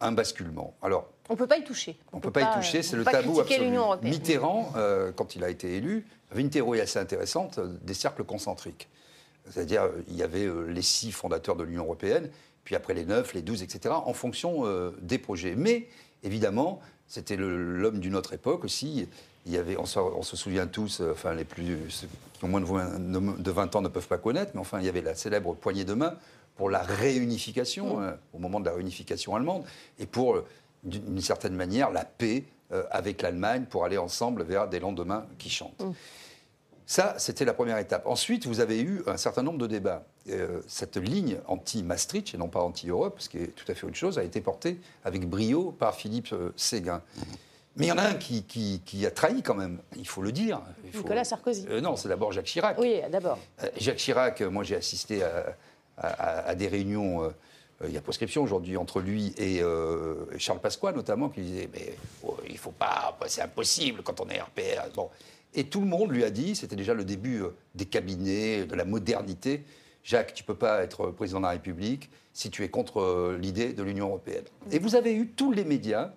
un 0.00 0.12
basculement. 0.12 0.74
Alors, 0.82 1.08
On 1.30 1.32
ne 1.32 1.38
peut 1.38 1.46
pas 1.46 1.56
y 1.56 1.64
toucher. 1.64 1.96
on 2.12 2.18
ne 2.18 2.20
peut 2.20 2.30
pas 2.30 2.42
y 2.42 2.54
toucher, 2.54 2.82
c'est 2.82 2.96
le 2.96 3.04
tabou 3.04 3.40
absolu. 3.40 3.74
européenne. 3.74 4.10
Mitterrand, 4.12 4.72
euh, 4.76 5.10
quand 5.12 5.36
il 5.36 5.42
a 5.44 5.48
été 5.48 5.74
élu, 5.76 6.04
avait 6.30 6.42
une 6.42 6.50
théorie 6.50 6.80
assez 6.80 6.98
intéressante 6.98 7.60
des 7.60 7.94
cercles 7.94 8.24
concentriques. 8.24 8.88
C'est-à-dire, 9.48 9.88
il 10.08 10.16
y 10.16 10.22
avait 10.22 10.46
euh, 10.46 10.66
les 10.66 10.82
six 10.82 11.12
fondateurs 11.12 11.56
de 11.56 11.64
l'Union 11.64 11.84
européenne, 11.84 12.30
puis 12.64 12.74
après 12.76 12.94
les 12.94 13.04
neuf, 13.04 13.34
les 13.34 13.42
douze, 13.42 13.62
etc., 13.62 13.94
en 13.94 14.12
fonction 14.12 14.66
euh, 14.66 14.90
des 15.00 15.18
projets. 15.18 15.54
Mais, 15.56 15.88
évidemment, 16.22 16.80
c'était 17.08 17.36
l'homme 17.36 17.98
d'une 17.98 18.14
autre 18.14 18.32
époque 18.32 18.64
aussi. 18.64 19.08
Il 19.46 19.52
y 19.52 19.58
avait, 19.58 19.76
on, 19.76 19.86
se, 19.86 19.98
on 19.98 20.22
se 20.22 20.36
souvient 20.36 20.66
tous, 20.66 21.00
euh, 21.00 21.12
enfin, 21.12 21.34
les 21.34 21.44
plus, 21.44 21.90
ceux 21.90 22.06
qui 22.34 22.44
ont 22.44 22.48
moins 22.48 22.60
de 22.60 22.66
20, 22.66 23.42
de 23.42 23.50
20 23.50 23.76
ans 23.76 23.82
ne 23.82 23.88
peuvent 23.88 24.06
pas 24.06 24.18
connaître, 24.18 24.52
mais 24.54 24.60
enfin, 24.60 24.78
il 24.80 24.86
y 24.86 24.88
avait 24.88 25.00
la 25.00 25.14
célèbre 25.14 25.54
poignée 25.54 25.84
de 25.84 25.94
main 25.94 26.14
pour 26.56 26.70
la 26.70 26.82
réunification, 26.82 28.00
euh, 28.00 28.12
au 28.32 28.38
moment 28.38 28.60
de 28.60 28.66
la 28.66 28.72
réunification 28.72 29.34
allemande, 29.34 29.64
et 29.98 30.06
pour, 30.06 30.42
d'une 30.84 31.20
certaine 31.20 31.56
manière, 31.56 31.90
la 31.90 32.04
paix 32.04 32.44
avec 32.90 33.22
l'Allemagne 33.22 33.64
pour 33.68 33.84
aller 33.84 33.98
ensemble 33.98 34.42
vers 34.44 34.68
des 34.68 34.78
lendemains 34.80 35.26
qui 35.38 35.50
chantent. 35.50 35.82
Ça, 36.86 37.14
c'était 37.18 37.44
la 37.44 37.54
première 37.54 37.78
étape. 37.78 38.04
Ensuite, 38.06 38.46
vous 38.46 38.58
avez 38.58 38.80
eu 38.80 39.02
un 39.06 39.16
certain 39.16 39.42
nombre 39.44 39.58
de 39.58 39.66
débats. 39.68 40.02
Euh, 40.28 40.60
cette 40.66 40.96
ligne 40.96 41.38
anti-Maastricht, 41.46 42.34
et 42.34 42.36
non 42.38 42.48
pas 42.48 42.60
anti-Europe, 42.62 43.16
ce 43.20 43.28
qui 43.28 43.38
est 43.38 43.54
tout 43.54 43.70
à 43.70 43.74
fait 43.74 43.86
autre 43.86 43.94
chose, 43.96 44.18
a 44.18 44.24
été 44.24 44.40
portée 44.40 44.80
avec 45.04 45.28
brio 45.28 45.70
par 45.70 45.94
Philippe 45.94 46.32
euh, 46.32 46.50
Séguin. 46.56 47.00
Mais 47.76 47.86
il 47.86 47.88
y 47.88 47.92
en 47.92 47.98
a 47.98 48.02
un 48.02 48.14
qui, 48.14 48.42
qui- 48.42 48.82
qui 48.84 49.06
a 49.06 49.12
trahi 49.12 49.42
quand 49.42 49.54
même, 49.54 49.78
il 49.96 50.06
faut 50.06 50.20
le 50.20 50.32
dire. 50.32 50.60
Il 50.84 50.90
faut- 50.90 50.98
Nicolas 50.98 51.22
Sarkozy. 51.24 51.64
Euh, 51.70 51.80
non, 51.80 51.94
c'est 51.94 52.08
d'abord 52.08 52.32
Jacques 52.32 52.46
Chirac. 52.46 52.76
Oui, 52.78 53.00
d'abord. 53.10 53.38
Euh, 53.62 53.68
Jacques 53.78 53.96
Chirac, 53.98 54.40
euh, 54.40 54.50
moi 54.50 54.64
j'ai 54.64 54.74
assisté 54.74 55.22
à, 55.22 55.54
à- 55.96 56.48
à 56.48 56.54
des 56.56 56.66
réunions, 56.66 57.22
euh, 57.22 57.28
euh, 57.28 57.30
il 57.86 57.94
y 57.94 57.96
a 57.96 58.00
prescription 58.00 58.42
aujourd'hui, 58.42 58.76
entre 58.76 59.00
lui 59.00 59.32
et 59.38 59.62
euh, 59.62 60.26
Charles 60.38 60.60
Pasqua 60.60 60.92
notamment, 60.92 61.28
qui 61.28 61.40
disait 61.40 61.68
Mais 61.72 61.94
oh, 62.22 62.36
il 62.48 62.58
faut 62.58 62.72
pas, 62.72 63.18
c'est 63.26 63.42
impossible 63.42 64.02
quand 64.02 64.20
on 64.20 64.28
est 64.28 64.40
RPR. 64.40 64.92
Bon. 64.94 65.08
Et 65.54 65.64
tout 65.64 65.80
le 65.80 65.86
monde 65.86 66.12
lui 66.12 66.22
a 66.22 66.30
dit, 66.30 66.54
c'était 66.54 66.76
déjà 66.76 66.94
le 66.94 67.04
début 67.04 67.42
euh, 67.42 67.48
des 67.74 67.86
cabinets, 67.86 68.64
de 68.64 68.74
la 68.74 68.84
modernité 68.84 69.64
Jacques, 70.02 70.34
tu 70.34 70.44
peux 70.44 70.54
pas 70.54 70.82
être 70.82 71.10
président 71.10 71.40
de 71.40 71.44
la 71.44 71.50
République 71.50 72.10
si 72.32 72.50
tu 72.50 72.64
es 72.64 72.68
contre 72.68 73.00
euh, 73.00 73.38
l'idée 73.38 73.72
de 73.72 73.82
l'Union 73.82 74.08
européenne. 74.08 74.44
Et 74.70 74.78
vous 74.78 74.94
avez 74.94 75.14
eu 75.14 75.28
tous 75.28 75.52
les 75.52 75.64
médias 75.64 76.12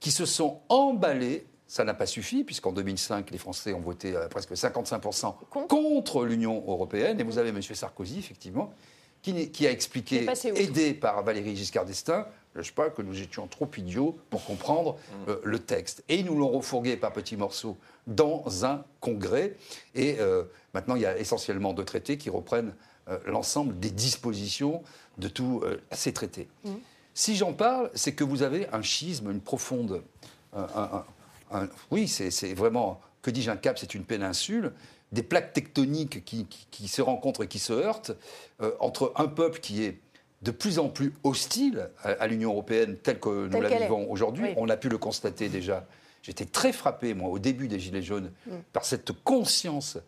qui 0.00 0.10
se 0.10 0.26
sont 0.26 0.60
emballés. 0.68 1.46
Ça 1.66 1.84
n'a 1.84 1.94
pas 1.94 2.06
suffi, 2.06 2.42
puisqu'en 2.42 2.72
2005, 2.72 3.30
les 3.30 3.38
Français 3.38 3.72
ont 3.72 3.80
voté 3.80 4.16
à 4.16 4.28
presque 4.28 4.52
55% 4.52 5.34
Contre. 5.50 5.68
contre 5.68 6.24
l'Union 6.24 6.64
européenne. 6.66 7.20
Et 7.20 7.22
vous 7.22 7.38
avez 7.38 7.50
M. 7.50 7.62
Sarkozy, 7.62 8.18
effectivement, 8.18 8.74
qui, 9.22 9.66
a 9.66 9.70
expliqué, 9.70 10.24
aidé 10.62 10.94
par 10.94 11.22
Valéry 11.22 11.54
Giscard 11.56 11.84
d'Estaing, 11.84 12.26
je 12.56 12.62
sais 12.62 12.72
pas, 12.72 12.90
que 12.90 13.02
nous 13.02 13.20
étions 13.20 13.46
trop 13.46 13.68
idiots 13.76 14.18
pour 14.30 14.44
comprendre 14.44 14.96
euh, 15.28 15.38
le 15.44 15.58
texte. 15.58 16.02
Et 16.08 16.16
ils 16.16 16.24
nous 16.24 16.36
l'ont 16.36 16.48
refourgué 16.50 16.96
par 16.96 17.12
petits 17.12 17.36
morceaux 17.36 17.76
dans 18.06 18.64
un 18.64 18.84
congrès. 19.00 19.56
Et 19.94 20.16
euh, 20.18 20.44
maintenant, 20.74 20.96
il 20.96 21.02
y 21.02 21.06
a 21.06 21.16
essentiellement 21.18 21.72
deux 21.72 21.84
traités 21.84 22.16
qui 22.18 22.28
reprennent 22.30 22.74
euh, 23.08 23.18
l'ensemble 23.26 23.78
des 23.78 23.90
dispositions 23.90 24.82
de 25.18 25.28
tous 25.28 25.60
euh, 25.64 25.80
ces 25.92 26.12
traités. 26.12 26.48
Si 27.14 27.36
j'en 27.36 27.52
parle, 27.52 27.90
c'est 27.94 28.14
que 28.14 28.24
vous 28.24 28.42
avez 28.42 28.68
un 28.72 28.82
schisme, 28.82 29.30
une 29.30 29.40
profonde. 29.40 30.02
un- 30.54 30.66
un- 30.74 31.04
un- 31.52 31.68
oui, 31.90 32.08
c'est 32.08 32.54
vraiment. 32.54 33.00
Que 33.22 33.30
dis-je, 33.30 33.50
un 33.50 33.56
cap, 33.56 33.78
c'est 33.78 33.94
une 33.94 34.04
péninsule. 34.04 34.72
Des 35.12 35.22
plaques 35.22 35.52
tectoniques 35.52 36.24
qui, 36.24 36.46
qui- 36.46 36.66
qui 36.70 36.88
se 36.88 37.02
rencontrent 37.02 37.42
et 37.44 37.48
qui 37.48 37.58
se 37.58 37.72
heurtent 37.72 38.12
euh, 38.62 38.72
entre 38.80 39.12
un 39.16 39.26
peuple 39.26 39.60
qui 39.60 39.82
est 39.84 39.98
de 40.42 40.50
plus 40.52 40.78
en 40.78 40.88
plus 40.88 41.12
hostile 41.24 41.90
à, 42.02 42.10
à 42.10 42.26
l'Union 42.26 42.50
européenne 42.52 42.96
telle 42.96 43.18
que 43.20 43.46
nous 43.46 43.50
Telle 43.50 43.62
la 43.62 43.68
vivons 43.82 44.10
aujourd'hui. 44.10 44.44
Oui. 44.44 44.54
On 44.56 44.68
a 44.68 44.76
pu 44.76 44.88
le 44.88 44.98
constater 44.98 45.48
déjà. 45.48 45.86
J'étais 46.22 46.44
très 46.44 46.72
frappé, 46.72 47.14
moi, 47.14 47.28
au 47.30 47.38
début 47.38 47.66
des 47.66 47.78
Gilets 47.80 48.02
jaunes, 48.02 48.30
par 48.72 48.84
cette 48.84 49.12
conscience 49.24 49.98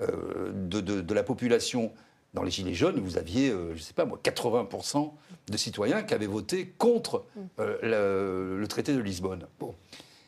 euh, 0.00 0.50
de, 0.54 0.80
de- 0.80 1.00
de 1.02 1.14
la 1.14 1.22
population. 1.22 1.92
Dans 2.34 2.42
les 2.42 2.50
Gilets 2.50 2.74
jaunes, 2.74 3.00
vous 3.00 3.16
aviez, 3.16 3.48
euh, 3.50 3.70
je 3.70 3.78
ne 3.78 3.82
sais 3.82 3.94
pas 3.94 4.04
moi, 4.04 4.18
80% 4.22 5.10
de 5.50 5.56
citoyens 5.56 6.02
qui 6.02 6.12
avaient 6.12 6.26
voté 6.26 6.74
contre 6.76 7.24
euh, 7.58 7.78
le, 7.82 8.60
le 8.60 8.66
traité 8.68 8.92
de 8.92 8.98
Lisbonne. 9.00 9.46
Bon. 9.58 9.74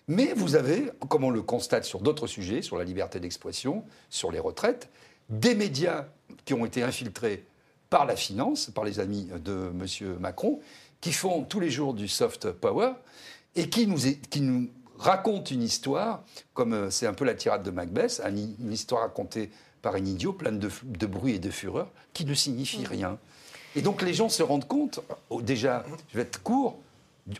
Mais 0.08 0.32
vous 0.34 0.56
avez, 0.56 0.90
comme 1.08 1.24
on 1.24 1.30
le 1.30 1.42
constate 1.42 1.84
sur 1.84 2.00
d'autres 2.00 2.26
sujets, 2.26 2.62
sur 2.62 2.76
la 2.78 2.84
liberté 2.84 3.20
d'expression, 3.20 3.84
sur 4.08 4.32
les 4.32 4.40
retraites, 4.40 4.88
des 5.28 5.54
médias 5.54 6.06
qui 6.44 6.54
ont 6.54 6.66
été 6.66 6.82
infiltrés 6.82 7.44
par 7.90 8.06
la 8.06 8.16
finance, 8.16 8.70
par 8.74 8.84
les 8.84 8.98
amis 9.00 9.28
de 9.44 9.70
M. 9.72 10.16
Macron, 10.18 10.60
qui 11.00 11.12
font 11.12 11.44
tous 11.44 11.60
les 11.60 11.70
jours 11.70 11.94
du 11.94 12.08
soft 12.08 12.50
power 12.52 12.90
et 13.56 13.68
qui 13.68 13.86
nous, 13.86 14.06
est- 14.06 14.28
qui 14.28 14.40
nous 14.40 14.68
racontent 14.98 15.50
une 15.50 15.62
histoire, 15.62 16.24
comme 16.54 16.72
euh, 16.74 16.90
c'est 16.90 17.06
un 17.06 17.14
peu 17.14 17.24
la 17.24 17.34
tirade 17.34 17.62
de 17.62 17.70
Macbeth, 17.70 18.20
une 18.26 18.72
histoire 18.72 19.02
racontée 19.02 19.50
par 19.82 19.94
un 19.94 20.04
idiot, 20.04 20.32
pleine 20.32 20.58
de, 20.58 20.70
de 20.84 21.06
bruit 21.06 21.34
et 21.36 21.38
de 21.38 21.50
fureur, 21.50 21.88
qui 22.12 22.24
ne 22.26 22.34
signifie 22.34 22.84
rien. 22.84 23.18
Et 23.76 23.82
donc 23.82 24.02
les 24.02 24.12
gens 24.12 24.28
se 24.28 24.42
rendent 24.42 24.66
compte, 24.68 25.00
oh, 25.30 25.40
déjà, 25.40 25.84
je 26.10 26.16
vais 26.16 26.22
être 26.22 26.42
court, 26.42 26.78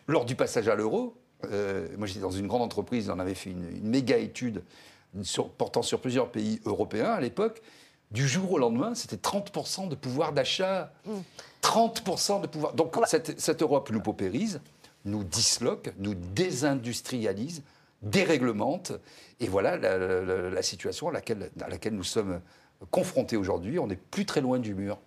lors 0.07 0.25
du 0.25 0.37
passage 0.37 0.69
à 0.69 0.75
l'euro, 0.75 1.15
euh, 1.51 1.87
moi 1.99 2.07
j'étais 2.07 2.21
dans 2.21 2.31
une 2.31 2.47
grande 2.47 2.63
entreprise, 2.63 3.11
on 3.11 3.19
avait 3.19 3.35
fait 3.35 3.51
une, 3.51 3.69
une 3.77 3.89
méga 3.89 4.17
étude 4.17 4.63
sur- 5.23 5.49
portant 5.51 5.83
sur 5.83 6.01
plusieurs 6.01 6.31
pays 6.31 6.61
européens 6.65 7.13
à 7.13 7.21
l'époque. 7.21 7.63
Du 8.11 8.27
jour 8.27 8.51
au 8.53 8.59
lendemain, 8.59 8.95
c'était 8.95 9.17
30% 9.17 9.89
de 9.89 9.95
pouvoir 9.95 10.33
d'achat. 10.33 10.93
30% 11.63 12.41
de 12.43 12.47
pouvoir. 12.47 12.73
Donc 12.75 12.97
cette, 13.07 13.39
cette 13.41 13.63
Europe 13.63 13.91
nous 13.91 14.01
paupérise, 14.01 14.61
nous 15.05 15.23
disloque, 15.25 15.93
nous 15.99 16.15
désindustrialise, 16.15 17.63
déréglemente. 18.03 18.93
Et 19.41 19.47
voilà 19.49 19.77
la, 19.77 19.97
la- 19.99 20.21
la- 20.23 20.51
la 20.51 20.63
situation 20.63 21.09
à 21.09 21.13
laquelle, 21.13 21.51
à 21.61 21.69
laquelle 21.69 21.95
nous 21.95 22.05
sommes 22.05 22.41
confrontés 22.91 23.37
aujourd'hui. 23.37 23.79
On 23.79 23.87
n'est 23.87 23.97
plus 23.97 24.27
très 24.27 24.41
loin 24.41 24.59
du 24.59 24.75
mur. 24.75 24.99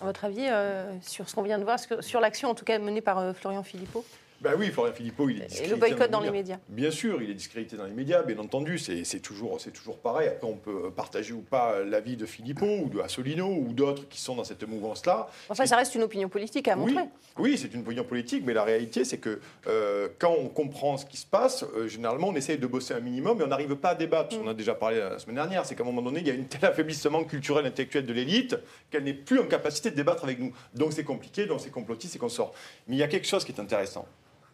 À 0.00 0.06
votre 0.06 0.24
avis, 0.24 0.46
euh, 0.48 0.92
sur 1.02 1.28
ce 1.28 1.34
qu'on 1.34 1.42
vient 1.42 1.58
de 1.58 1.64
voir, 1.64 1.78
sur 2.00 2.20
l'action 2.20 2.50
en 2.50 2.54
tout 2.54 2.64
cas 2.64 2.78
menée 2.78 3.00
par 3.00 3.18
euh, 3.18 3.32
Florian 3.32 3.62
Philippot? 3.62 4.04
Ben 4.42 4.54
oui, 4.58 4.70
Florian 4.72 4.92
Philippot, 4.92 5.28
il 5.28 5.40
est 5.40 5.44
Et 5.44 5.46
discrédité 5.46 5.70
le 5.70 5.76
boycott 5.76 6.10
dans 6.10 6.20
les 6.20 6.32
médias. 6.32 6.58
Bien 6.68 6.90
sûr, 6.90 7.22
il 7.22 7.30
est 7.30 7.34
discrédité 7.34 7.76
dans 7.76 7.84
les 7.84 7.92
médias, 7.92 8.22
bien 8.22 8.38
entendu, 8.38 8.76
c'est 8.76 9.20
toujours, 9.20 9.58
toujours 9.72 9.98
pareil. 9.98 10.28
Après, 10.28 10.48
on 10.48 10.56
peut 10.56 10.90
partager 10.90 11.32
ou 11.32 11.42
pas 11.42 11.84
l'avis 11.84 12.16
de 12.16 12.26
Philippot 12.26 12.66
ou 12.66 12.88
de 12.88 12.98
Asselineau 13.00 13.46
ou 13.46 13.72
d'autres 13.72 14.08
qui 14.08 14.20
sont 14.20 14.34
dans 14.34 14.42
cette 14.42 14.66
mouvance-là. 14.66 15.28
Enfin, 15.48 15.64
ça 15.64 15.76
reste 15.76 15.94
une 15.94 16.02
opinion 16.02 16.28
politique 16.28 16.66
à 16.66 16.74
montrer. 16.74 17.04
oui 17.38 17.56
c'est 17.56 17.72
une 17.72 17.82
opinion 17.82 18.02
politique, 18.02 18.42
mais 18.44 18.52
la 18.52 18.64
réalité, 18.64 19.04
c'est 19.04 19.18
que 19.18 19.38
euh, 19.68 20.08
quand 20.18 20.34
on 20.36 20.48
comprend 20.48 20.96
ce 20.96 21.06
qui 21.06 21.18
se 21.18 21.26
passe, 21.26 21.64
euh, 21.76 21.86
généralement, 21.86 22.28
on 22.28 22.34
essaye 22.34 22.58
de 22.58 22.66
bosser 22.66 22.94
un 22.94 23.00
minimum, 23.00 23.38
mais 23.38 23.44
on 23.44 23.48
n'arrive 23.48 23.76
pas 23.76 23.90
à 23.90 23.94
débattre. 23.94 24.36
On 24.42 24.48
a 24.48 24.54
déjà 24.54 24.74
parlé 24.74 24.98
la 24.98 25.20
semaine 25.20 25.36
dernière, 25.36 25.64
c'est 25.66 25.76
qu'à 25.76 25.84
un 25.84 25.86
moment 25.86 26.02
donné, 26.02 26.18
il 26.18 26.26
y 26.26 26.30
a 26.32 26.34
un 26.34 26.42
tel 26.42 26.64
affaiblissement 26.68 27.22
culturel, 27.22 27.64
intellectuel 27.64 28.06
de 28.06 28.12
l'élite 28.12 28.56
qu'elle 28.90 29.04
n'est 29.04 29.14
plus 29.14 29.38
en 29.38 29.46
capacité 29.46 29.92
de 29.92 29.96
débattre 29.96 30.24
avec 30.24 30.40
nous. 30.40 30.52
Donc 30.74 30.92
c'est 30.92 31.04
compliqué, 31.04 31.46
donc 31.46 31.60
c'est 31.60 31.70
complotiste, 31.70 32.14
c'est 32.14 32.18
qu'on 32.18 32.28
sort. 32.28 32.52
Mais 32.88 32.96
il 32.96 32.98
y 32.98 33.04
a 33.04 33.08
quelque 33.08 33.28
chose 33.28 33.44
qui 33.44 33.52
est 33.52 33.60
intéressant. 33.60 34.06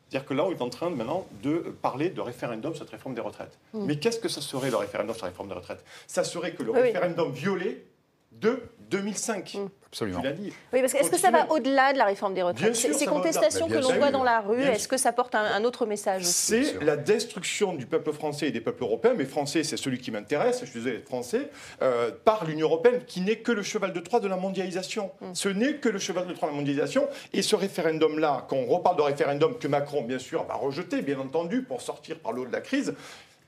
C'est-à-dire 0.09 0.27
que 0.29 0.35
là, 0.35 0.45
on 0.45 0.53
est 0.53 0.63
en 0.63 0.71
train 0.71 0.89
maintenant 0.91 1.27
de 1.43 1.75
parler 1.83 2.09
de 2.09 2.21
référendum 2.21 2.75
sur 2.75 2.85
cette 2.85 2.93
réforme 2.93 3.15
des 3.15 3.21
retraites. 3.21 3.59
Mais 3.75 3.99
qu'est-ce 3.99 4.19
que 4.19 4.29
ça 4.29 4.41
serait 4.41 4.71
le 4.71 4.77
référendum 4.77 5.15
sur 5.15 5.25
la 5.27 5.31
réforme 5.31 5.49
des 5.49 5.55
retraites? 5.55 5.85
Ça 6.07 6.25
serait 6.25 6.53
que 6.53 6.63
le 6.63 6.73
Oui, 6.73 6.81
référendum 6.81 7.31
violé 7.31 7.85
de 8.33 8.63
2005. 8.91 9.59
Absolument. 9.91 10.21
Tu 10.21 10.27
l'as 10.27 10.33
dit. 10.33 10.53
Oui, 10.73 10.81
parce 10.81 10.93
que 10.93 10.99
est-ce 10.99 11.11
que 11.11 11.19
ça 11.19 11.31
va 11.31 11.51
au-delà 11.51 11.93
de 11.95 11.99
la 11.99 12.05
réforme 12.05 12.35
des 12.35 12.43
retraites 12.43 12.75
sûr, 12.75 12.95
ces 12.95 13.07
contestations 13.07 13.69
que 13.69 13.79
l'on 13.79 13.95
voit 13.95 14.11
dans 14.11 14.23
la 14.25 14.41
rue, 14.41 14.61
est-ce 14.63 14.87
que 14.87 14.99
ça 14.99 15.13
porte 15.13 15.35
un, 15.35 15.45
un 15.45 15.65
autre 15.65 15.87
message 15.87 16.25
C'est 16.25 16.83
la 16.83 16.97
destruction 16.97 17.73
du 17.73 17.87
peuple 17.87 18.13
français 18.13 18.49
et 18.49 18.51
des 18.51 18.61
peuples 18.61 18.83
européens, 18.83 19.15
mais 19.17 19.25
français, 19.25 19.65
c'est 19.65 19.79
celui 19.79 19.99
qui 19.99 20.11
m'intéresse, 20.11 20.61
je 20.61 20.67
suis 20.67 20.81
désolé 20.81 21.01
français, 21.01 21.51
euh, 21.81 22.11
par 22.25 22.45
l'Union 22.45 22.67
européenne, 22.67 23.03
qui 23.07 23.23
n'est 23.23 23.39
que 23.39 23.53
le 23.53 23.63
cheval 23.63 23.93
de 23.93 24.01
Troie 24.01 24.21
de 24.21 24.29
la 24.29 24.37
mondialisation. 24.37 25.11
Ce 25.33 25.49
n'est 25.49 25.77
que 25.77 25.89
le 25.89 25.99
cheval 25.99 26.27
de 26.27 26.35
Troie 26.35 26.49
de 26.49 26.53
la 26.53 26.59
mondialisation. 26.59 27.09
Et 27.33 27.43
ce 27.43 27.57
référendum-là, 27.57 28.47
quand 28.49 28.57
on 28.57 28.67
reparle 28.67 28.97
de 28.97 29.03
référendum 29.03 29.59
que 29.59 29.69
Macron, 29.69 30.03
bien 30.03 30.19
sûr, 30.19 30.45
va 30.45 30.55
rejeter, 30.55 31.01
bien 31.01 31.19
entendu, 31.19 31.63
pour 31.63 31.81
sortir 31.81 32.19
par 32.19 32.33
le 32.33 32.43
haut 32.43 32.47
de 32.47 32.53
la 32.53 32.61
crise, 32.61 32.95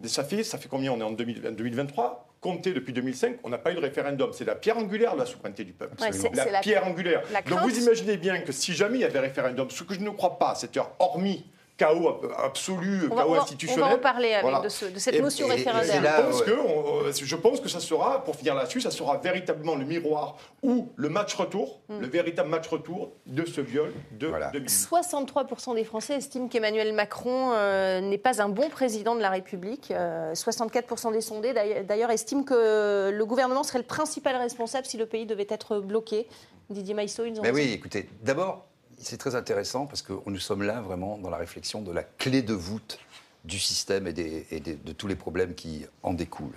ça 0.05 0.25
fait, 0.25 0.43
ça 0.43 0.57
fait 0.57 0.69
combien? 0.69 0.93
On 0.93 1.01
est 1.01 1.05
en 1.05 1.11
2000 1.11 1.43
2023 1.55 2.30
Compté 2.41 2.73
depuis 2.73 2.95
2005, 2.95 3.37
on 3.45 3.51
n'a 3.51 3.59
pas 3.59 3.71
eu 3.71 3.75
de 3.75 3.81
référendum. 3.81 4.31
C'est 4.33 4.47
la 4.47 4.55
pierre 4.55 4.79
angulaire 4.79 5.13
de 5.15 5.19
la 5.21 5.27
souveraineté 5.27 5.63
du 5.65 5.75
peuple. 5.75 6.01
Ouais, 6.01 6.11
c'est- 6.11 6.35
la, 6.35 6.45
c'est 6.45 6.51
la- 6.51 6.61
pierre 6.61 6.87
angulaire. 6.87 7.23
la 7.33 7.43
Donc 7.43 7.61
vous 7.61 7.79
imaginez 7.79 8.17
bien 8.17 8.41
que 8.41 8.51
si 8.51 8.73
jamais 8.73 8.97
il 8.97 9.01
y 9.03 9.05
avait 9.05 9.21
référendum, 9.21 9.69
ce 9.69 9.83
que 9.85 9.93
je 9.93 10.01
ne 10.01 10.09
crois 10.09 10.39
pas 10.39 10.53
à 10.53 10.55
cette 10.55 10.75
heure, 10.79 10.91
hormis 10.99 11.45
chaos 11.81 12.21
absolu, 12.39 13.09
on 13.11 13.17
chaos 13.17 13.29
on 13.31 13.33
va- 13.33 13.39
on 13.39 13.43
institutionnel. 13.43 13.85
va 13.91 13.95
en 13.95 13.99
parler 13.99 14.33
avec 14.35 14.43
Voilà. 14.43 14.61
de, 14.61 14.69
ce- 14.69 14.85
de 14.85 14.99
cette 14.99 15.15
Et- 15.15 15.21
notion 15.23 15.47
et- 15.47 15.51
et 15.51 15.55
référendaire. 15.55 16.03
là- 16.03 16.17
Je 16.19 16.23
pense, 16.31 16.41
ouais. 16.41 16.47
que, 16.47 16.53
on- 16.53 17.05
euh, 17.07 17.13
je 17.13 17.37
pense 17.37 17.61
que 17.61 17.69
ça 17.69 17.81
sera, 17.81 18.23
pour 18.25 18.37
finir 18.37 18.55
là-dessus, 18.55 18.81
ça 18.83 18.91
sera 18.91 19.17
véritablement 19.17 19.77
le 19.77 19.85
miroir 19.85 20.37
ou 20.63 20.89
le 20.97 21.09
match 21.09 21.35
retour, 21.35 21.81
Mm. 21.89 22.01
le 22.01 22.07
véritable 22.07 22.49
match 22.51 22.69
retour 22.69 23.13
de 23.27 23.45
ce 23.47 23.61
viol 23.61 23.93
de 24.13 24.27
Voilà. 24.27 24.51
2000. 24.51 24.69
63% 24.69 25.75
des 25.75 25.85
Français 25.85 26.15
estiment 26.17 26.49
qu'Emmanuel 26.49 26.93
Macron 26.93 27.53
euh, 27.55 28.01
n'est 28.01 28.19
pas 28.19 28.43
un 28.43 28.49
bon 28.49 28.69
président 28.69 29.15
de 29.15 29.21
la 29.21 29.31
République. 29.31 29.91
Euh, 29.91 30.35
64% 30.35 31.11
des 31.11 31.21
sondés, 31.21 31.53
d'ailleurs- 31.53 32.11
estiment 32.11 32.43
que 32.43 33.11
le 33.11 33.25
gouvernement 33.25 33.63
serait 33.63 33.79
le 33.79 33.85
principal 33.85 34.37
responsable 34.37 34.87
si 34.87 34.97
le 34.99 35.07
pays 35.07 35.25
devait 35.27 35.47
être 35.49 35.79
bloqué. 35.81 36.27
Didier 36.69 36.95
Maïsso, 36.95 37.25
ils 37.25 37.39
ont 37.39 37.43
Mais 37.43 37.51
raison. 37.51 37.55
oui, 37.63 37.73
écoutez, 37.73 38.09
d'abord, 38.23 38.67
c'est 39.01 39.17
très 39.17 39.35
intéressant 39.35 39.87
parce 39.87 40.03
que 40.03 40.13
nous 40.27 40.39
sommes 40.39 40.63
là 40.63 40.81
vraiment 40.81 41.19
dans 41.19 41.31
la 41.31 41.37
réflexion 41.37 41.83
de 41.83 41.93
la 41.93 42.03
clé 42.03 42.43
de 42.43 42.55
voûte 42.55 42.99
du 43.45 43.59
système 43.59 44.07
et, 44.07 44.13
de 44.13 44.93
tous 44.93 45.07
les 45.07 45.17
problèmes 45.17 45.55
qui 45.55 45.87
en 46.03 46.13
découlent. 46.13 46.57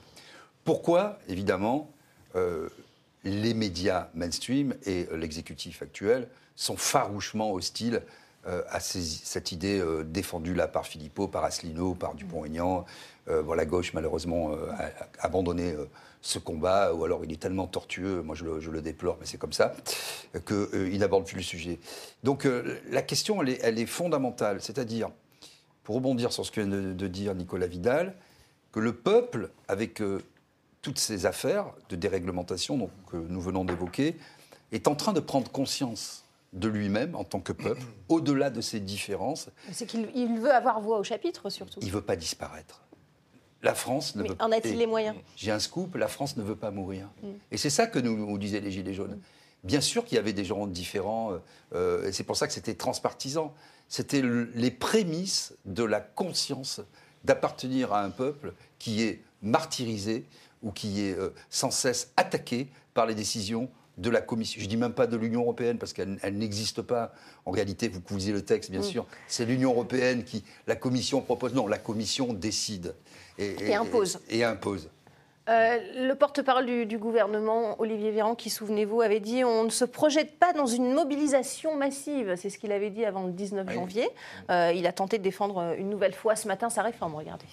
Pourquoi, 0.66 1.20
évidemment, 1.28 1.90
euh, 2.36 2.70
les 3.24 3.54
médias 3.54 4.10
mainstream 4.14 4.76
et 4.86 5.08
euh, 5.12 5.18
l'exécutif 5.18 5.82
actuel 5.82 6.28
sont 6.56 6.78
farouchement 6.78 7.54
hostiles 7.54 8.02
euh, 8.46 8.62
à 8.70 8.80
cette 8.82 9.52
idée 9.54 9.82
défendue 10.06 10.54
là 10.54 10.68
par 10.68 10.86
Philippot, 10.86 11.28
par 11.28 11.46
Asselineau, 11.46 11.94
par 11.94 12.14
Dupont-Aignan. 12.14 12.86
Euh, 13.30 13.56
la 13.56 13.66
gauche, 13.66 13.94
malheureusement, 13.94 14.52
a, 14.78 14.84
a 14.84 14.90
abandonné 15.20 15.76
ce 16.24 16.40
combat, 16.40 16.94
ou 16.94 17.04
alors 17.04 17.24
il 17.26 17.32
est 17.34 17.42
tellement 17.42 17.68
tortueux, 17.68 18.24
moi 18.24 18.34
je 18.34 18.46
le, 18.46 18.60
je 18.62 18.72
le 18.72 18.82
déplore, 18.82 19.18
mais 19.20 19.26
c'est 19.26 19.38
comme 19.38 19.52
ça, 19.52 19.76
qu'il 20.48 20.98
n'aborde 20.98 21.26
plus 21.26 21.36
le 21.36 21.44
sujet. 21.44 21.80
Donc 22.24 22.46
euh, 22.46 22.80
la 22.90 23.02
question, 23.02 23.42
elle 23.44 23.50
est, 23.50 23.60
elle 23.62 23.78
est 23.78 23.86
fondamentale, 23.86 24.62
c'est-à-dire, 24.62 25.12
pour 25.84 25.96
rebondir 25.96 26.32
sur 26.32 26.46
ce 26.46 26.52
que 26.52 26.62
vient 26.62 26.70
de, 26.70 26.94
de 26.94 27.08
dire 27.08 27.36
Nicolas 27.36 27.68
Vidal, 27.68 28.16
que 28.72 28.80
le 28.80 28.96
peuple, 28.96 29.52
avec 29.68 30.02
euh, 30.02 30.22
toutes 30.82 30.98
ces 30.98 31.26
affaires 31.26 31.66
de 31.90 31.98
déréglementation 31.98 32.78
donc, 32.78 32.92
que 33.12 33.18
nous 33.18 33.42
venons 33.42 33.66
d'évoquer, 33.66 34.16
est 34.72 34.88
en 34.88 34.96
train 34.96 35.12
de 35.12 35.20
prendre 35.20 35.52
conscience 35.52 36.24
de 36.54 36.70
lui-même 36.70 37.16
en 37.16 37.26
tant 37.26 37.42
que 37.42 37.52
peuple, 37.52 37.84
au-delà 38.08 38.50
de 38.50 38.62
ses 38.62 38.80
différences. 38.80 39.50
C'est 39.74 39.88
qu'il 39.88 40.08
il 40.16 40.40
veut 40.40 40.54
avoir 40.54 40.80
voix 40.80 41.00
au 41.00 41.04
chapitre, 41.04 41.50
surtout. 41.50 41.80
Il 41.82 41.88
ne 41.88 41.94
veut 41.94 42.02
pas 42.02 42.16
disparaître. 42.16 42.83
La 43.64 43.74
France 43.74 44.16
ne 44.16 44.24
Mais 44.24 44.30
veut 44.30 44.36
en 44.40 44.52
a-t-il 44.52 44.78
les 44.78 44.86
moyens 44.86 45.16
J'ai 45.38 45.52
un 45.52 45.60
scoop, 45.60 45.96
la 45.96 46.08
France 46.10 46.36
ne 46.38 46.44
veut 46.44 46.56
pas 46.58 46.70
mourir. 46.70 47.10
Et 47.50 47.58
c'est 47.58 47.70
ça 47.70 47.88
que 47.88 47.98
nous, 47.98 48.16
nous 48.18 48.38
disaient 48.38 48.60
les 48.60 48.72
Gilets 48.72 48.94
jaunes. 48.94 49.20
Bien 49.64 49.80
sûr 49.80 50.04
qu'il 50.04 50.18
y 50.18 50.20
avait 50.20 50.34
des 50.34 50.44
gens 50.44 50.68
différents, 50.68 51.32
euh, 51.32 51.38
euh, 51.74 52.08
et 52.08 52.12
c'est 52.12 52.26
pour 52.26 52.36
ça 52.36 52.46
que 52.48 52.54
c'était 52.54 52.74
transpartisan. 52.76 53.54
C'était 53.88 54.22
le- 54.22 54.52
les 54.56 54.72
prémices 54.72 55.54
de 55.64 55.84
la 55.86 56.02
conscience 56.02 56.82
d'appartenir 57.24 57.94
à 57.94 58.04
un 58.04 58.10
peuple 58.10 58.54
qui 58.80 59.02
est 59.04 59.22
martyrisé 59.42 60.26
ou 60.62 60.72
qui 60.72 61.02
est 61.06 61.18
euh, 61.18 61.30
sans 61.50 61.72
cesse 61.72 62.12
attaqué 62.18 62.68
par 62.94 63.06
les 63.06 63.16
décisions 63.16 63.70
de 63.98 64.10
la 64.10 64.22
Commission. 64.22 64.60
Je 64.60 64.66
ne 64.66 64.70
dis 64.70 64.78
même 64.78 64.94
pas 64.94 65.08
de 65.08 65.18
l'Union 65.18 65.42
européenne 65.42 65.78
parce 65.78 65.94
qu'elle 65.94 66.18
elle 66.24 66.38
n'existe 66.38 66.82
pas. 66.82 67.14
En 67.46 67.52
réalité, 67.52 67.90
vous 67.90 68.18
lisez 68.18 68.32
le 68.32 68.44
texte, 68.44 68.72
bien 68.72 68.82
sûr. 68.82 69.06
C'est 69.28 69.46
l'Union 69.46 69.72
européenne 69.72 70.24
qui, 70.24 70.44
la 70.68 70.76
Commission 70.76 71.22
propose. 71.22 71.54
Non, 71.54 71.68
la 71.68 71.78
Commission 71.78 72.34
décide. 72.34 72.96
Et 73.38 73.74
impose. 73.74 74.20
Et, 74.30 74.40
et 74.40 74.44
impose. 74.44 74.90
Euh, 75.50 76.08
le 76.08 76.14
porte-parole 76.14 76.66
du, 76.66 76.86
du 76.86 76.98
gouvernement, 76.98 77.76
Olivier 77.82 78.12
Véran, 78.12 78.34
qui, 78.34 78.50
souvenez-vous, 78.50 79.02
avait 79.02 79.20
dit 79.20 79.44
on 79.44 79.66
ne 79.66 79.70
se 79.70 79.84
projette 79.84 80.40
pas 80.40 80.54
dans 80.54 80.68
une 80.68 80.94
mobilisation 80.94 81.76
massive. 81.76 82.36
C'est 82.38 82.50
ce 82.50 82.58
qu'il 82.58 82.72
avait 82.72 82.92
dit 82.92 83.04
avant 83.04 83.24
le 83.24 83.34
19 83.34 83.66
Oui. 83.68 83.74
janvier. 83.74 84.10
Euh, 84.50 84.72
il 84.74 84.88
a 84.88 84.94
tenté 84.94 85.18
de 85.18 85.24
défendre 85.24 85.76
une 85.78 85.90
nouvelle 85.90 86.14
fois 86.14 86.38
ce 86.38 86.48
matin 86.48 86.70
sa 86.70 86.82
réforme. 86.82 87.16
Regardez. 87.16 87.46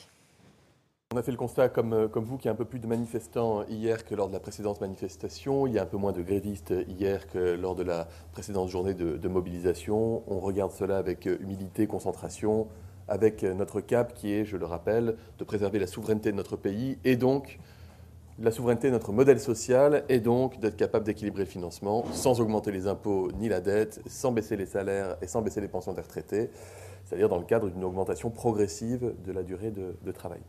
On 1.12 1.18
a 1.18 1.24
fait 1.24 1.32
le 1.32 1.36
constat, 1.36 1.68
comme, 1.68 1.92
euh, 1.92 2.06
comme 2.06 2.22
vous, 2.22 2.36
qu'il 2.36 2.46
y 2.46 2.48
a 2.50 2.52
un 2.52 2.54
peu 2.54 2.64
plus 2.64 2.78
de 2.78 2.86
manifestants 2.86 3.64
hier 3.66 4.04
que 4.04 4.14
lors 4.14 4.28
de 4.28 4.32
la 4.32 4.38
précédente 4.38 4.80
manifestation. 4.80 5.66
Il 5.66 5.72
y 5.72 5.78
a 5.80 5.82
un 5.82 5.86
peu 5.86 5.96
moins 5.96 6.12
de 6.12 6.22
grévistes 6.22 6.72
hier 6.86 7.26
que 7.26 7.56
lors 7.56 7.74
de 7.74 7.82
la 7.82 8.06
précédente 8.30 8.68
journée 8.68 8.94
de, 8.94 9.28
mobilisation. 9.28 10.22
On 10.28 10.38
regarde 10.38 10.70
cela 10.70 10.98
avec 10.98 11.26
euh, 11.26 11.36
humilité, 11.40 11.88
concentration, 11.88 12.68
avec 13.08 13.42
euh, 13.42 13.54
notre 13.54 13.80
cap 13.80 14.14
qui 14.14 14.32
est, 14.32 14.44
je 14.44 14.56
le 14.56 14.66
rappelle, 14.66 15.16
de 15.40 15.42
préserver 15.42 15.80
la 15.80 15.88
souveraineté 15.88 16.30
de 16.30 16.36
notre 16.36 16.54
pays 16.54 16.96
et 17.04 17.16
donc 17.16 17.58
la 18.38 18.52
souveraineté 18.52 18.86
de 18.86 18.92
notre 18.92 19.10
modèle 19.10 19.40
social 19.40 20.04
et 20.08 20.20
donc 20.20 20.60
d'être 20.60 20.76
capable 20.76 21.06
d'équilibrer 21.06 21.42
le 21.42 21.50
financement 21.50 22.04
sans 22.12 22.40
augmenter 22.40 22.70
les 22.70 22.86
impôts 22.86 23.32
ni 23.32 23.48
la 23.48 23.60
dette, 23.60 24.00
sans 24.06 24.30
baisser 24.30 24.56
les 24.56 24.66
salaires 24.66 25.16
et 25.22 25.26
sans 25.26 25.42
baisser 25.42 25.60
les 25.60 25.66
pensions 25.66 25.92
des 25.92 26.02
retraités, 26.02 26.50
c'est-à-dire 27.04 27.28
dans 27.28 27.38
le 27.38 27.46
cadre 27.46 27.68
d'une 27.68 27.82
augmentation 27.82 28.30
progressive 28.30 29.12
de 29.26 29.32
la 29.32 29.42
durée 29.42 29.72
de 29.72 30.12
travail. 30.12 30.42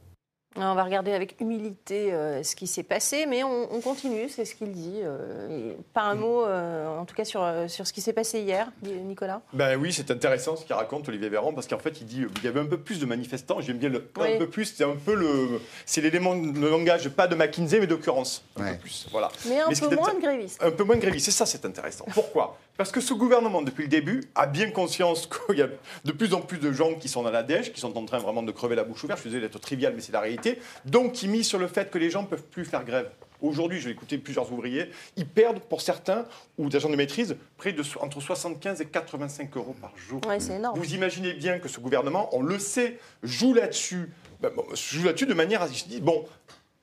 On 0.58 0.76
va 0.76 0.84
regarder 0.84 1.14
avec 1.14 1.40
humilité 1.40 2.12
euh, 2.12 2.44
ce 2.44 2.58
qui 2.58 2.68
s'est 2.68 2.84
passé, 2.84 3.26
mais 3.26 3.42
on, 3.42 3.74
on 3.74 3.80
continue, 3.80 4.28
c'est 4.28 4.44
ce 4.44 4.54
qu'il 4.54 4.72
dit. 4.74 5.00
euh, 5.02 5.48
et 5.72 5.78
pas 5.94 6.02
un 6.02 6.16
mot, 6.16 6.44
euh, 6.44 6.88
en 7.00 7.06
tout 7.06 7.16
cas, 7.16 7.24
sur, 7.24 7.42
sur 7.70 7.88
ce 7.88 7.94
qui 7.94 8.02
s'est 8.02 8.12
passé 8.12 8.42
hier, 8.42 8.70
Nicolas. 8.84 9.42
Ben 9.54 9.80
oui, 9.80 9.94
c'est 9.94 10.12
intéressant 10.12 10.58
ce 10.58 10.66
qu'il 10.66 10.76
raconte 10.76 11.08
Olivier 11.08 11.30
Véran 11.30 11.54
parce 11.54 11.68
qu'en 11.68 11.80
fait 11.80 12.02
il 12.02 12.06
dit 12.06 12.24
euh, 12.24 12.30
il 12.38 12.44
y 12.44 12.48
avait 12.50 12.60
un 12.60 12.66
peu 12.66 12.78
plus 12.78 13.00
de 13.00 13.06
manifestants. 13.06 13.62
J'aime 13.62 13.78
bien 13.78 13.88
le 13.90 14.10
Oui. 14.20 14.34
un 14.36 14.38
peu 14.40 14.50
plus. 14.50 14.66
C'est 14.76 14.84
un 14.84 14.96
peu 14.98 15.16
le 15.16 15.62
c'est 15.86 16.02
l'élément 16.02 16.34
le 16.36 16.70
langage 16.70 17.08
pas 17.10 17.28
de 17.28 17.36
McKinsey 17.36 17.80
mais 17.80 17.88
d'occurrence 17.88 18.44
un 18.58 18.64
Ouais. 18.64 18.72
peu 18.74 18.80
plus. 18.80 19.08
Voilà. 19.12 19.30
Mais 19.48 19.60
un 19.62 19.70
Mais 19.70 19.76
peu 19.76 19.96
moins 19.96 20.14
de 20.14 20.20
grévistes. 20.20 20.62
Un 20.62 20.72
peu 20.72 20.84
moins 20.84 20.96
de 20.98 21.02
grévistes, 21.02 21.26
c'est 21.26 21.32
ça, 21.32 21.46
c'est 21.46 21.64
intéressant. 21.66 22.06
Pourquoi? 22.14 22.58
Parce 22.78 22.92
que 22.92 23.00
ce 23.00 23.14
gouvernement, 23.14 23.62
depuis 23.62 23.84
le 23.84 23.90
début, 23.90 24.24
a 24.34 24.48
bien 24.48 24.72
conscience 24.72 25.28
qu'il 25.48 25.60
y 25.60 25.62
a 25.62 25.68
de 26.04 26.12
plus 26.12 26.34
en 26.34 26.42
plus 26.42 26.58
de 26.58 26.72
gens 26.72 26.96
qui 26.96 27.10
sont 27.10 27.22
dans 27.22 27.30
la 27.30 27.44
dèche, 27.44 27.72
qui 27.72 27.80
sont 27.80 27.96
en 27.96 28.06
train 28.06 28.18
vraiment 28.18 28.42
de 28.44 28.52
crever 28.52 28.76
la 28.76 28.84
bouche 28.84 29.04
ouverte. 29.04 29.20
Je 29.20 29.22
suis 29.24 29.30
désolé 29.30 29.48
d'être 29.48 29.60
trivial, 29.60 29.94
mais 29.96 30.02
c'est 30.02 30.12
la 30.14 30.20
réalité. 30.22 30.41
Donc, 30.86 31.14
qui 31.14 31.28
mise 31.28 31.48
sur 31.48 31.60
le 31.60 31.68
fait 31.68 31.90
que 31.90 31.98
les 31.98 32.10
gens 32.10 32.24
ne 32.24 32.28
peuvent 32.28 32.44
plus 32.44 32.66
faire 32.66 32.84
grève. 32.86 33.10
Aujourd'hui, 33.42 33.82
j'ai 33.82 33.90
écouté 33.90 34.20
plusieurs 34.20 34.52
ouvriers, 34.54 34.92
ils 35.18 35.28
perdent 35.28 35.60
pour 35.60 35.82
certains, 35.82 36.26
ou 36.60 36.70
des 36.70 36.78
agents 36.78 36.90
de 36.90 36.96
maîtrise, 36.96 37.36
près 37.58 37.74
de 37.74 37.84
entre 38.00 38.22
75 38.22 38.82
et 38.82 38.86
85 38.86 39.58
euros 39.58 39.76
par 39.82 39.92
jour. 39.98 40.22
Ouais, 40.28 40.40
c'est 40.40 40.58
énorme. 40.58 40.78
Vous 40.78 40.94
imaginez 40.94 41.34
bien 41.34 41.58
que 41.58 41.68
ce 41.68 41.80
gouvernement, 41.80 42.30
on 42.34 42.44
le 42.44 42.60
sait, 42.60 43.00
joue 43.24 43.56
là-dessus, 43.56 44.12
ben 44.42 44.52
bon, 44.56 44.64
joue 44.76 45.06
là-dessus 45.06 45.26
de 45.26 45.34
manière 45.34 45.64
à 45.64 45.68
se 45.68 45.88
dire, 45.88 46.02
bon, 46.02 46.26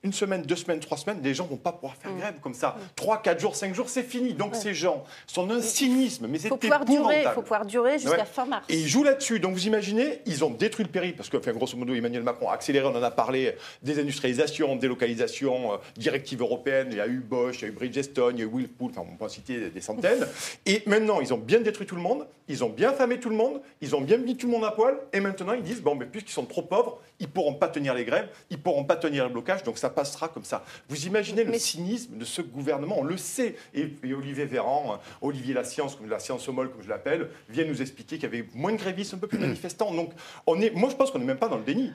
une 0.05 0.13
semaine, 0.13 0.43
deux 0.43 0.55
semaines, 0.57 0.79
trois 0.79 0.97
semaines, 0.97 1.19
les 1.23 1.35
gens 1.35 1.47
vont 1.47 1.57
pas 1.57 1.73
pouvoir 1.73 1.97
faire 1.97 2.13
grève 2.15 2.37
comme 2.41 2.55
ça. 2.55 2.77
Trois, 2.95 3.21
quatre 3.21 3.41
jours, 3.41 3.57
cinq 3.57 3.75
jours, 3.75 3.89
c'est 3.89 4.05
fini. 4.05 4.33
Donc 4.33 4.55
ces 4.55 4.73
gens 4.75 5.05
sont 5.27 5.47
d'un 5.47 5.61
cynisme, 5.61 6.27
mais 6.29 6.39
c'est 6.39 6.49
épouvantable. 6.49 7.33
faut 7.35 7.43
pouvoir 7.43 7.67
durer 7.67 7.99
jusqu'à 7.99 8.19
Ouais. 8.19 8.25
fin 8.25 8.45
mars. 8.47 8.65
Et 8.69 8.77
ils 8.79 8.87
jouent 8.89 9.03
là-dessus. 9.03 9.41
Donc 9.41 9.55
vous 9.55 9.67
imaginez, 9.67 10.21
ils 10.27 10.45
ont 10.45 10.51
détruit 10.51 10.85
le 10.85 10.91
pays, 10.93 11.13
parce 11.13 11.29
que, 11.29 11.37
enfin, 11.37 11.53
grosso 11.53 11.77
modo, 11.77 11.95
Emmanuel 11.95 12.23
Macron 12.23 12.49
a 12.49 12.55
accéléré, 12.55 12.87
on 12.87 12.95
en 12.97 13.03
a 13.03 13.11
parlé, 13.11 13.55
désindustrialisation, 13.83 14.77
délocalisation, 14.77 15.73
euh, 15.73 15.77
directive 15.97 16.41
européenne, 16.41 16.89
il 16.93 16.97
y 16.99 17.01
a 17.01 17.07
eu 17.09 17.19
Bosch, 17.19 17.59
il 17.59 17.63
y 17.63 17.65
a 17.65 17.69
eu 17.69 17.73
Bridgestone, 17.73 18.37
il 18.37 18.41
y 18.41 18.43
a 18.43 18.47
eu 18.47 18.49
Whirlpool, 18.49 18.91
enfin 18.91 19.03
on 19.13 19.17
peut 19.17 19.25
en 19.25 19.29
citer 19.29 19.71
des 19.71 19.81
centaines. 19.81 20.27
Et 20.67 20.83
maintenant, 20.87 21.21
ils 21.21 21.35
ont 21.35 21.39
bien 21.39 21.61
détruit 21.61 21.87
tout 21.87 21.97
le 21.97 22.03
monde, 22.03 22.27
ils 22.49 22.63
ont 22.63 22.69
bien 22.69 22.93
famé 22.93 23.19
tout 23.19 23.31
le 23.31 23.37
monde, 23.37 23.61
ils 23.81 23.95
ont 23.97 24.01
bien 24.01 24.19
mis 24.19 24.37
tout 24.37 24.47
le 24.47 24.53
monde 24.53 24.65
à 24.65 24.71
poil, 24.71 24.97
et 25.13 25.21
maintenant 25.21 25.53
ils 25.53 25.63
disent, 25.63 25.83
bon, 25.83 25.95
mais 25.95 26.07
puisqu'ils 26.07 26.33
sont 26.33 26.45
trop 26.47 26.63
pauvres, 26.63 27.01
ils 27.21 27.29
pourront 27.29 27.55
pas 27.55 27.69
tenir 27.69 27.95
les 27.95 28.05
grèves, 28.05 28.29
ils 28.51 28.61
pourront 28.61 28.85
pas 28.85 28.97
tenir 28.97 29.25
le 29.27 29.33
blocage, 29.33 29.63
donc 29.65 29.77
ça 29.79 29.91
passera 29.91 30.29
comme 30.29 30.45
ça. 30.45 30.65
Vous 30.89 31.07
imaginez 31.07 31.45
le 31.45 31.51
Mais- 31.51 31.59
cynisme 31.59 32.17
de 32.17 32.25
ce 32.25 32.43
gouvernement, 32.43 32.99
on 32.99 33.05
le 33.05 33.17
sait. 33.17 33.57
Et, 33.75 33.93
et 34.05 34.15
Olivier 34.15 34.45
Véran, 34.45 34.95
euh, 34.95 34.97
Olivier 35.27 35.55
La 35.55 35.65
Science, 35.65 35.97
comme 35.97 36.09
la 36.09 36.21
science 36.21 36.47
molle, 36.49 36.71
comme 36.71 36.83
je 36.83 36.89
l'appelle, 36.89 37.31
vient 37.49 37.65
nous 37.65 37.83
expliquer 37.83 38.17
qu'il 38.19 38.25
y 38.25 38.27
avait 38.27 38.47
moins 38.55 38.73
de 38.73 38.77
grévistes, 38.79 39.15
un 39.15 39.19
peu 39.19 39.27
plus 39.27 39.39
de 39.39 39.43
manifestants. 39.45 39.93
Donc, 39.93 40.13
on 40.47 40.61
est, 40.61 40.71
moi, 40.71 40.91
je 40.91 40.97
pense 40.97 41.11
qu'on 41.11 41.19
n'est 41.19 41.25
même 41.25 41.39
pas 41.39 41.49
dans 41.49 41.59
le 41.59 41.65
déni. 41.65 41.93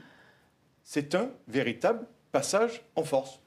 C'est 0.83 1.15
un 1.15 1.29
véritable 1.47 2.05
passage 2.43 2.83
en 2.97 3.03
force. 3.03 3.39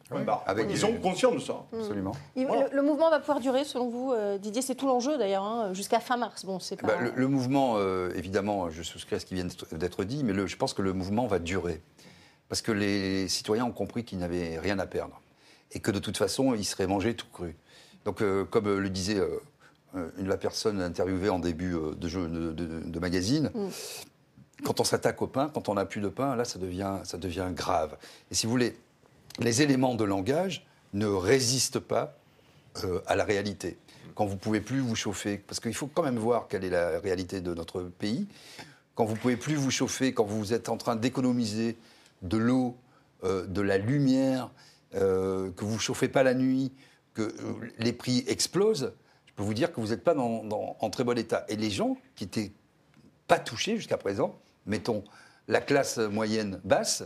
Avec 0.46 0.68
Ils 0.70 0.78
sont 0.78 0.92
conscients 0.94 1.34
de 1.34 1.40
ça. 1.40 1.64
Absolument. 1.76 2.12
Il- 2.36 2.46
Voilà. 2.46 2.68
le, 2.68 2.76
le 2.76 2.82
mouvement 2.82 3.10
va 3.10 3.18
pouvoir 3.18 3.40
durer, 3.40 3.64
selon 3.64 3.88
vous, 3.88 4.12
euh, 4.12 4.38
Didier 4.38 4.62
C'est 4.62 4.76
tout 4.76 4.86
l'enjeu, 4.86 5.18
d'ailleurs, 5.18 5.42
hein, 5.42 5.74
jusqu'à 5.74 5.98
fin 5.98 6.16
mars. 6.16 6.44
Bon, 6.46 6.60
c'est 6.60 6.76
pas... 6.80 6.86
Bah, 6.86 6.96
le, 7.00 7.10
le 7.14 7.26
mouvement, 7.26 7.74
euh, 7.78 8.10
évidemment, 8.14 8.70
je 8.70 8.82
souscris 8.84 9.16
à 9.16 9.18
ce 9.20 9.26
qui 9.26 9.34
vient 9.34 9.46
d'être- 9.72 10.04
dit, 10.04 10.22
mais 10.22 10.32
le- 10.32 10.46
je 10.46 10.56
pense 10.56 10.72
que 10.74 10.82
le 10.82 10.92
mouvement 10.92 11.26
va 11.26 11.40
durer. 11.40 11.82
Parce 12.48 12.62
que 12.62 12.70
les 12.70 13.26
citoyens 13.26 13.64
ont 13.64 13.72
compris 13.72 14.04
qu'ils 14.04 14.18
n'avaient 14.18 14.60
rien 14.60 14.78
à 14.78 14.86
perdre. 14.86 15.20
Et 15.72 15.80
que 15.80 15.90
de 15.90 15.98
toute 15.98 16.16
façon, 16.16 16.54
ils 16.54 16.64
seraient 16.64 16.86
mangés 16.86 17.14
tout 17.16 17.26
cru. 17.32 17.56
Donc, 18.04 18.22
euh, 18.22 18.44
comme 18.44 18.78
le 18.78 18.88
disait 18.88 19.20
une 20.18 20.28
la 20.28 20.36
personne 20.36 20.80
interviewée 20.80 21.30
en 21.30 21.40
début 21.40 21.74
euh, 21.74 21.94
de, 21.96 22.06
jeu, 22.06 22.28
de, 22.28 22.52
de- 22.52 22.82
de 22.88 22.98
magazine, 23.00 23.50
quand 24.64 24.80
on 24.80 24.84
s'attaque 24.84 25.20
au 25.22 25.26
pain, 25.26 25.50
quand 25.52 25.68
on 25.68 25.74
n'a 25.74 25.84
plus 25.84 26.00
de 26.00 26.08
pain, 26.08 26.34
là, 26.36 26.44
ça 26.44 26.58
devient, 26.58 26.98
ça 27.04 27.18
devient 27.18 27.48
grave. 27.52 27.96
Et 28.30 28.34
si 28.34 28.46
vous 28.46 28.52
voulez, 28.52 28.76
les 29.38 29.62
éléments 29.62 29.94
de 29.94 30.04
langage 30.04 30.66
ne 30.94 31.06
résistent 31.06 31.78
pas 31.78 32.16
euh, 32.84 33.00
à 33.06 33.16
la 33.16 33.24
réalité. 33.24 33.76
Quand 34.14 34.24
vous 34.24 34.36
pouvez 34.36 34.60
plus 34.60 34.80
vous 34.80 34.94
chauffer, 34.94 35.38
parce 35.38 35.60
qu'il 35.60 35.74
faut 35.74 35.88
quand 35.88 36.02
même 36.02 36.18
voir 36.18 36.48
quelle 36.48 36.64
est 36.64 36.70
la 36.70 36.98
réalité 37.00 37.40
de 37.42 37.52
notre 37.52 37.82
pays. 37.82 38.26
Quand 38.94 39.04
vous 39.04 39.14
pouvez 39.14 39.36
plus 39.36 39.56
vous 39.56 39.70
chauffer, 39.70 40.14
quand 40.14 40.24
vous 40.24 40.54
êtes 40.54 40.70
en 40.70 40.78
train 40.78 40.96
d'économiser 40.96 41.76
de 42.22 42.38
l'eau, 42.38 42.76
euh, 43.24 43.46
de 43.46 43.60
la 43.60 43.76
lumière, 43.76 44.50
euh, 44.94 45.50
que 45.50 45.66
vous 45.66 45.78
chauffez 45.78 46.08
pas 46.08 46.22
la 46.22 46.32
nuit, 46.32 46.72
que 47.12 47.34
les 47.78 47.92
prix 47.92 48.24
explosent, 48.26 48.94
je 49.26 49.32
peux 49.34 49.42
vous 49.42 49.54
dire 49.54 49.70
que 49.70 49.80
vous 49.80 49.88
n'êtes 49.88 50.04
pas 50.04 50.14
en 50.16 50.90
très 50.90 51.04
bon 51.04 51.16
état. 51.18 51.44
Et 51.48 51.56
les 51.56 51.70
gens 51.70 51.98
qui 52.14 52.24
étaient 52.24 52.52
pas 53.26 53.38
touchés 53.38 53.76
jusqu'à 53.76 53.96
présent, 53.96 54.38
mettons 54.66 55.04
la 55.48 55.60
classe 55.60 55.98
moyenne 55.98 56.60
basse, 56.64 57.04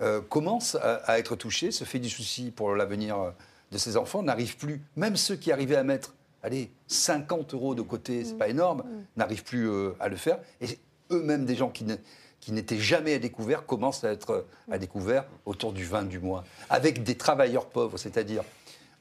euh, 0.00 0.20
commence 0.20 0.74
à, 0.74 0.96
à 1.06 1.18
être 1.18 1.36
touchée, 1.36 1.70
se 1.70 1.84
fait 1.84 1.98
du 2.00 2.10
souci 2.10 2.50
pour 2.50 2.74
l'avenir 2.74 3.32
de 3.72 3.78
ses 3.78 3.96
enfants, 3.96 4.22
n'arrive 4.22 4.56
plus, 4.56 4.82
même 4.96 5.16
ceux 5.16 5.36
qui 5.36 5.52
arrivaient 5.52 5.76
à 5.76 5.84
mettre, 5.84 6.14
allez, 6.42 6.70
50 6.88 7.54
euros 7.54 7.74
de 7.74 7.82
côté, 7.82 8.24
c'est 8.24 8.34
pas 8.38 8.48
énorme, 8.48 8.82
n'arrivent 9.16 9.44
plus 9.44 9.68
euh, 9.70 9.92
à 10.00 10.08
le 10.08 10.16
faire. 10.16 10.38
Et 10.60 10.78
eux-mêmes, 11.10 11.44
des 11.46 11.54
gens 11.56 11.70
qui 11.70 11.84
ne- 11.84 11.96
qui 12.40 12.52
n'étaient 12.52 12.78
jamais 12.78 13.14
à 13.14 13.18
découvert, 13.18 13.64
commencent 13.66 14.04
à 14.04 14.10
être 14.12 14.30
euh, 14.30 14.42
à 14.70 14.78
découvert 14.78 15.24
autour 15.46 15.72
du 15.72 15.84
20 15.84 16.04
du 16.04 16.18
mois, 16.20 16.44
avec 16.70 17.02
des 17.02 17.16
travailleurs 17.16 17.66
pauvres, 17.66 17.98
c'est-à-dire 17.98 18.42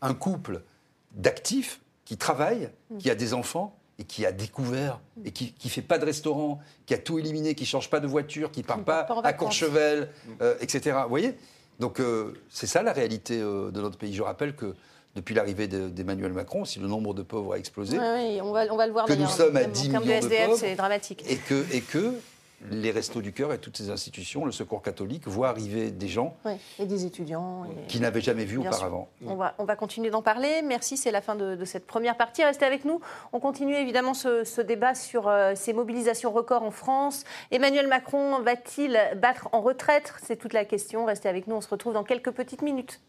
un 0.02 0.14
couple 0.14 0.62
d'actifs 1.12 1.82
qui 2.06 2.18
travaille, 2.18 2.70
qui 3.00 3.10
a 3.10 3.16
des 3.16 3.34
enfants 3.34 3.76
et 3.98 4.04
qui 4.04 4.26
a 4.26 4.32
découvert 4.32 5.00
et 5.24 5.32
qui 5.32 5.54
ne 5.64 5.70
fait 5.70 5.82
pas 5.82 5.98
de 5.98 6.06
restaurant, 6.06 6.60
qui 6.86 6.94
a 6.94 6.98
tout 6.98 7.18
éliminé, 7.20 7.56
qui 7.56 7.64
ne 7.64 7.68
change 7.68 7.90
pas 7.90 8.00
de 8.00 8.08
voiture, 8.08 8.52
qui 8.52 8.60
ne 8.62 8.66
part 8.66 8.84
pas, 8.84 9.08
Mm. 9.10 9.22
à. 9.24 9.34
Courchevel, 9.34 10.10
euh, 10.42 10.56
etc. 10.60 10.98
Vous 11.04 11.10
voyez? 11.10 11.36
Donc 11.80 12.00
euh, 12.00 12.34
c'est 12.50 12.68
ça 12.68 12.82
la 12.84 12.94
réalité 12.94 13.40
euh, 13.42 13.72
de 13.72 13.82
notre 13.82 13.98
pays. 13.98 14.14
Je 14.14 14.22
rappelle 14.22 14.56
que 14.56 14.76
depuis 15.16 15.34
l'arrivée 15.34 15.68
de- 15.70 15.88
d'Emmanuel 15.90 16.34
Macron, 16.34 16.66
si 16.66 16.80
le 16.80 16.88
nombre 16.88 17.14
de 17.14 17.22
pauvres 17.22 17.54
a 17.54 17.58
explosé, 17.58 17.98
Ouais, 17.98 18.04
ouais, 18.04 18.42
on, 18.42 18.52
va, 18.52 18.66
on 18.70 18.76
va 18.76 18.86
le 18.86 18.92
voir 18.92 19.06
Que 19.06 19.14
nous 19.14 19.28
sommes 19.28 19.56
à 19.56 19.64
En 19.64 19.68
10 19.70 19.90
termes 19.90 20.04
de 20.04 20.10
millions 20.10 20.20
de 20.22 20.26
SDF, 20.26 20.46
pauvres. 20.48 20.60
c'est 20.60 20.76
dramatique. 20.76 21.24
et 21.30 21.38
que, 21.38 21.66
et 21.74 21.80
que 21.82 22.14
les 22.72 22.92
restos 22.92 23.22
du 23.22 23.32
cœur 23.34 23.54
et 23.54 23.58
toutes 23.60 23.78
ces 23.78 23.90
institutions, 23.90 24.46
le 24.46 24.52
secours 24.52 24.82
catholique, 24.82 25.28
voient 25.28 25.50
arriver 25.50 25.92
des 25.92 26.08
gens 26.08 26.36
et 26.80 26.86
des 26.86 27.06
étudiants. 27.06 27.66
et- 27.66 27.88
qui 27.88 28.00
n'avaient 28.00 28.22
jamais 28.22 28.46
vu 28.46 28.58
Bien 28.60 28.70
auparavant. 28.70 29.10
On 29.26 29.36
va, 29.36 29.54
on 29.60 29.66
va 29.66 29.76
continuer 29.76 30.10
d'en 30.10 30.22
parler. 30.22 30.62
Merci, 30.64 30.98
c'est 30.98 31.12
la 31.12 31.22
fin 31.22 31.36
de, 31.36 31.56
de 31.56 31.66
cette 31.66 31.86
première 31.86 32.18
partie. 32.18 32.44
Restez 32.44 32.66
avec 32.66 32.86
nous. 32.86 33.02
On 33.34 33.40
continue 33.40 33.76
évidemment 33.76 34.14
ce, 34.14 34.44
ce 34.44 34.62
débat 34.62 34.96
sur 34.96 35.28
euh, 35.28 35.54
ces 35.56 35.74
mobilisations 35.74 36.32
records 36.32 36.64
en 36.64 36.72
France. 36.72 37.24
Emmanuel 37.52 37.88
Macron 37.88 38.40
va-t-il 38.42 39.00
battre 39.22 39.50
en 39.52 39.62
retraite? 39.62 40.14
C'est 40.24 40.38
toute 40.38 40.54
la 40.54 40.66
question. 40.66 41.06
Restez 41.06 41.30
avec 41.30 41.48
nous. 41.48 41.56
On 41.56 41.62
se 41.62 41.70
retrouve 41.70 41.94
dans 41.94 42.04
quelques 42.04 42.32
petites 42.32 42.62
minutes. 42.62 43.02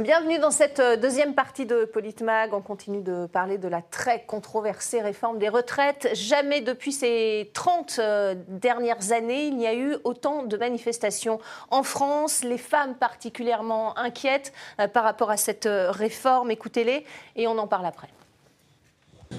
Bienvenue 0.00 0.38
dans 0.38 0.50
cette 0.50 0.80
euh, 0.80 0.96
deuxième 0.96 1.34
partie 1.34 1.66
de 1.66 1.84
Politmag. 1.84 2.54
On 2.54 2.62
continue 2.62 3.02
de 3.02 3.26
parler 3.26 3.58
de 3.58 3.68
la 3.68 3.82
très 3.82 4.24
controversée 4.24 5.02
réforme 5.02 5.38
des 5.38 5.50
retraites. 5.50 6.08
Jamais 6.14 6.62
depuis 6.62 6.92
ces 6.92 7.50
30 7.52 7.96
euh, 7.98 8.34
dernières 8.48 9.12
années, 9.12 9.44
il 9.44 9.56
n'y 9.58 9.66
a 9.66 9.74
eu 9.74 9.96
autant 10.04 10.44
de 10.44 10.56
manifestations 10.56 11.40
en 11.70 11.82
France. 11.82 12.42
Les 12.42 12.56
femmes 12.56 12.94
particulièrement 12.94 13.98
inquiètes 13.98 14.54
euh, 14.80 14.88
par 14.88 15.04
rapport 15.04 15.30
à 15.30 15.36
cette 15.36 15.68
réforme. 15.70 16.50
Écoutez-les 16.50 17.04
et 17.36 17.46
on 17.46 17.58
en 17.58 17.66
parle 17.66 17.84
après. 17.84 18.08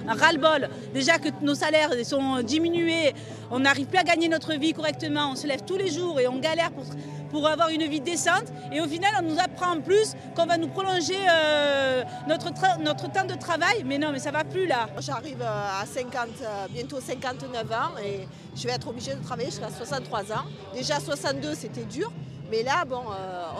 Un 0.08 0.14
ras-le-bol. 0.14 0.68
Déjà 0.92 1.18
que 1.18 1.28
nos 1.42 1.54
salaires 1.54 1.90
sont 2.04 2.42
diminués, 2.42 3.14
on 3.50 3.60
n'arrive 3.60 3.86
plus 3.86 3.98
à 3.98 4.02
gagner 4.04 4.28
notre 4.28 4.54
vie 4.54 4.72
correctement, 4.72 5.30
on 5.32 5.36
se 5.36 5.46
lève 5.46 5.62
tous 5.64 5.76
les 5.76 5.90
jours 5.90 6.20
et 6.20 6.28
on 6.28 6.38
galère 6.38 6.70
pour, 6.72 6.84
pour 7.30 7.48
avoir 7.48 7.68
une 7.70 7.84
vie 7.84 8.00
décente. 8.00 8.44
Et 8.72 8.80
au 8.80 8.86
final, 8.86 9.10
on 9.20 9.22
nous 9.22 9.38
apprend 9.40 9.72
en 9.72 9.80
plus 9.80 10.14
qu'on 10.36 10.46
va 10.46 10.56
nous 10.56 10.68
prolonger 10.68 11.16
euh, 11.28 12.02
notre, 12.28 12.50
notre 12.80 13.10
temps 13.10 13.24
de 13.24 13.34
travail. 13.34 13.82
Mais 13.84 13.98
non, 13.98 14.12
mais 14.12 14.20
ça 14.20 14.30
va 14.30 14.44
plus 14.44 14.66
là. 14.66 14.88
J'arrive 15.00 15.42
euh, 15.42 15.82
à 15.82 15.84
50, 15.84 16.28
euh, 16.42 16.66
bientôt 16.70 17.00
59 17.00 17.72
ans 17.72 17.98
et 18.04 18.28
je 18.54 18.66
vais 18.66 18.74
être 18.74 18.88
obligée 18.88 19.14
de 19.14 19.22
travailler 19.22 19.50
jusqu'à 19.50 19.70
63 19.70 20.32
ans. 20.32 20.44
Déjà 20.74 21.00
62 21.00 21.54
c'était 21.54 21.84
dur, 21.84 22.12
mais 22.50 22.62
là 22.62 22.84
bon, 22.84 23.02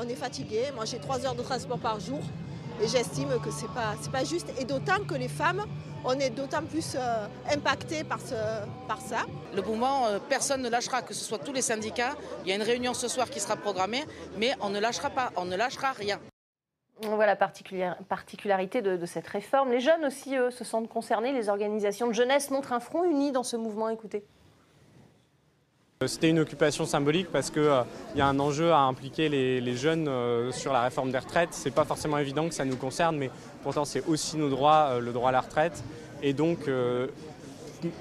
on 0.01 0.09
est 0.09 0.15
fatigué. 0.15 0.71
Moi 0.75 0.85
j'ai 0.85 0.99
3 0.99 1.27
heures 1.27 1.35
de 1.35 1.43
transport 1.43 1.79
par 1.79 1.99
jour 1.99 2.21
et 2.81 2.87
j'estime 2.87 3.29
que 3.43 3.51
pas 3.75 3.95
c'est 4.01 4.13
pas 4.13 4.25
juste. 4.25 4.53
Et 4.61 4.65
d'autant 4.65 5.03
que 5.07 5.15
les 5.15 5.29
femmes, 5.29 5.65
on 6.05 6.19
est 6.19 6.31
d'autant 6.31 6.65
plus 6.65 6.95
euh, 6.97 7.27
impactées 7.51 8.05
par, 8.05 8.21
ce, 8.21 8.35
par 8.87 9.01
ça. 9.01 9.25
Le 9.55 9.63
mouvement, 9.63 10.07
euh, 10.07 10.19
personne 10.29 10.63
ne 10.63 10.69
lâchera, 10.69 11.03
que 11.03 11.15
ce 11.15 11.25
soit 11.25 11.39
tous 11.39 11.53
les 11.53 11.63
syndicats. 11.63 12.15
Il 12.45 12.49
y 12.49 12.53
a 12.53 12.57
une 12.57 12.63
réunion 12.63 12.95
ce 12.95 13.09
soir 13.09 13.31
qui 13.31 13.41
sera 13.41 13.57
programmée, 13.57 14.05
mais 14.39 14.55
on 14.61 14.69
ne 14.71 14.79
lâchera 14.81 15.11
pas, 15.11 15.33
on 15.37 15.45
ne 15.45 15.57
lâchera 15.57 15.93
rien. 15.93 16.21
On 17.03 17.17
voit 17.17 17.27
la 17.27 17.37
particulière- 17.37 17.97
particularité 18.09 18.81
de, 18.81 18.97
de 18.97 19.07
cette 19.07 19.27
réforme. 19.27 19.71
Les 19.73 19.81
jeunes 19.81 20.05
aussi 20.05 20.37
eux, 20.37 20.51
se 20.51 20.63
sentent 20.65 20.89
concernés. 20.89 21.33
Les 21.33 21.49
organisations 21.49 22.07
de 22.07 22.13
jeunesse 22.13 22.51
montrent 22.51 22.73
un 22.73 22.81
front 22.81 23.05
uni 23.05 23.33
dans 23.33 23.43
ce 23.43 23.57
mouvement. 23.57 23.89
Écoutez. 23.89 24.25
C'était 26.03 26.29
une 26.29 26.41
occupation 26.41 26.87
symbolique 26.87 27.29
parce 27.31 27.51
qu'il 27.51 27.85
y 28.17 28.21
a 28.21 28.27
un 28.27 28.41
enjeu 28.41 28.73
à 28.73 28.81
impliquer 28.81 29.29
les, 29.29 29.77
jeunes 29.77 30.09
euh, 30.09 30.51
sur 30.51 30.73
la 30.73 30.83
réforme 30.83 31.13
des 31.13 31.19
retraites. 31.19 31.51
C'est 31.53 31.71
pas 31.71 31.85
forcément 31.85 32.19
évident 32.19 32.49
que 32.49 32.55
ça 32.55 32.65
nous 32.65 32.77
concerne, 32.77 33.17
mais 33.17 33.31
pourtant 33.63 33.85
c'est 33.85 34.05
aussi 34.09 34.37
nos 34.37 34.51
droits, 34.51 34.89
euh, 34.91 35.01
le 35.01 35.13
droit 35.13 35.29
à 35.29 35.33
la 35.33 35.41
retraite. 35.41 35.85
Et 36.21 36.33
donc 36.33 36.67
euh, 36.67 37.07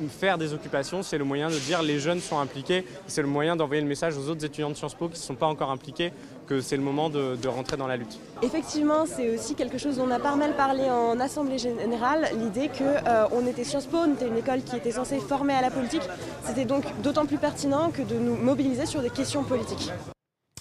faire 0.09 0.39
des 0.39 0.53
occupations, 0.53 1.03
c'est 1.03 1.19
le 1.19 1.23
moyen 1.23 1.49
de 1.49 1.55
dire 1.55 1.83
les 1.83 1.99
jeunes 1.99 2.19
sont 2.19 2.39
impliqués. 2.39 2.83
C'est 3.05 3.21
le 3.21 3.27
moyen 3.27 3.55
d'envoyer 3.55 3.81
le 3.81 3.87
message 3.87 4.17
aux 4.17 4.27
autres 4.27 4.43
étudiants 4.43 4.71
de 4.71 4.75
Sciences 4.75 4.95
Po 4.95 5.07
qui 5.07 5.13
ne 5.19 5.23
sont 5.23 5.35
pas 5.35 5.47
encore 5.47 5.69
impliqués 5.69 6.11
que 6.47 6.61
c'est 6.61 6.77
le 6.77 6.83
moment 6.83 7.09
de, 7.09 7.35
de 7.35 7.47
rentrer 7.47 7.77
dans 7.77 7.87
la 7.87 7.97
lutte. 7.97 8.19
Effectivement, 8.41 9.05
c'est 9.05 9.29
aussi 9.33 9.55
quelque 9.55 9.77
chose 9.77 9.97
dont 9.97 10.05
on 10.07 10.11
a 10.11 10.19
pas 10.19 10.35
mal 10.35 10.55
parlé 10.55 10.83
en 10.89 11.19
assemblée 11.19 11.57
générale, 11.57 12.29
l'idée 12.37 12.67
que 12.69 12.83
euh, 12.83 13.27
on 13.31 13.45
était 13.47 13.63
Sciences 13.63 13.85
Po, 13.87 13.97
on 13.97 14.13
était 14.13 14.27
une 14.27 14.37
école 14.37 14.61
qui 14.63 14.75
était 14.75 14.91
censée 14.91 15.19
former 15.19 15.53
à 15.53 15.61
la 15.61 15.71
politique. 15.71 16.03
C'était 16.43 16.65
donc 16.65 16.83
d'autant 17.01 17.25
plus 17.25 17.37
pertinent 17.37 17.91
que 17.91 18.01
de 18.01 18.15
nous 18.15 18.35
mobiliser 18.35 18.85
sur 18.85 19.01
des 19.01 19.09
questions 19.09 19.43
politiques. 19.43 19.91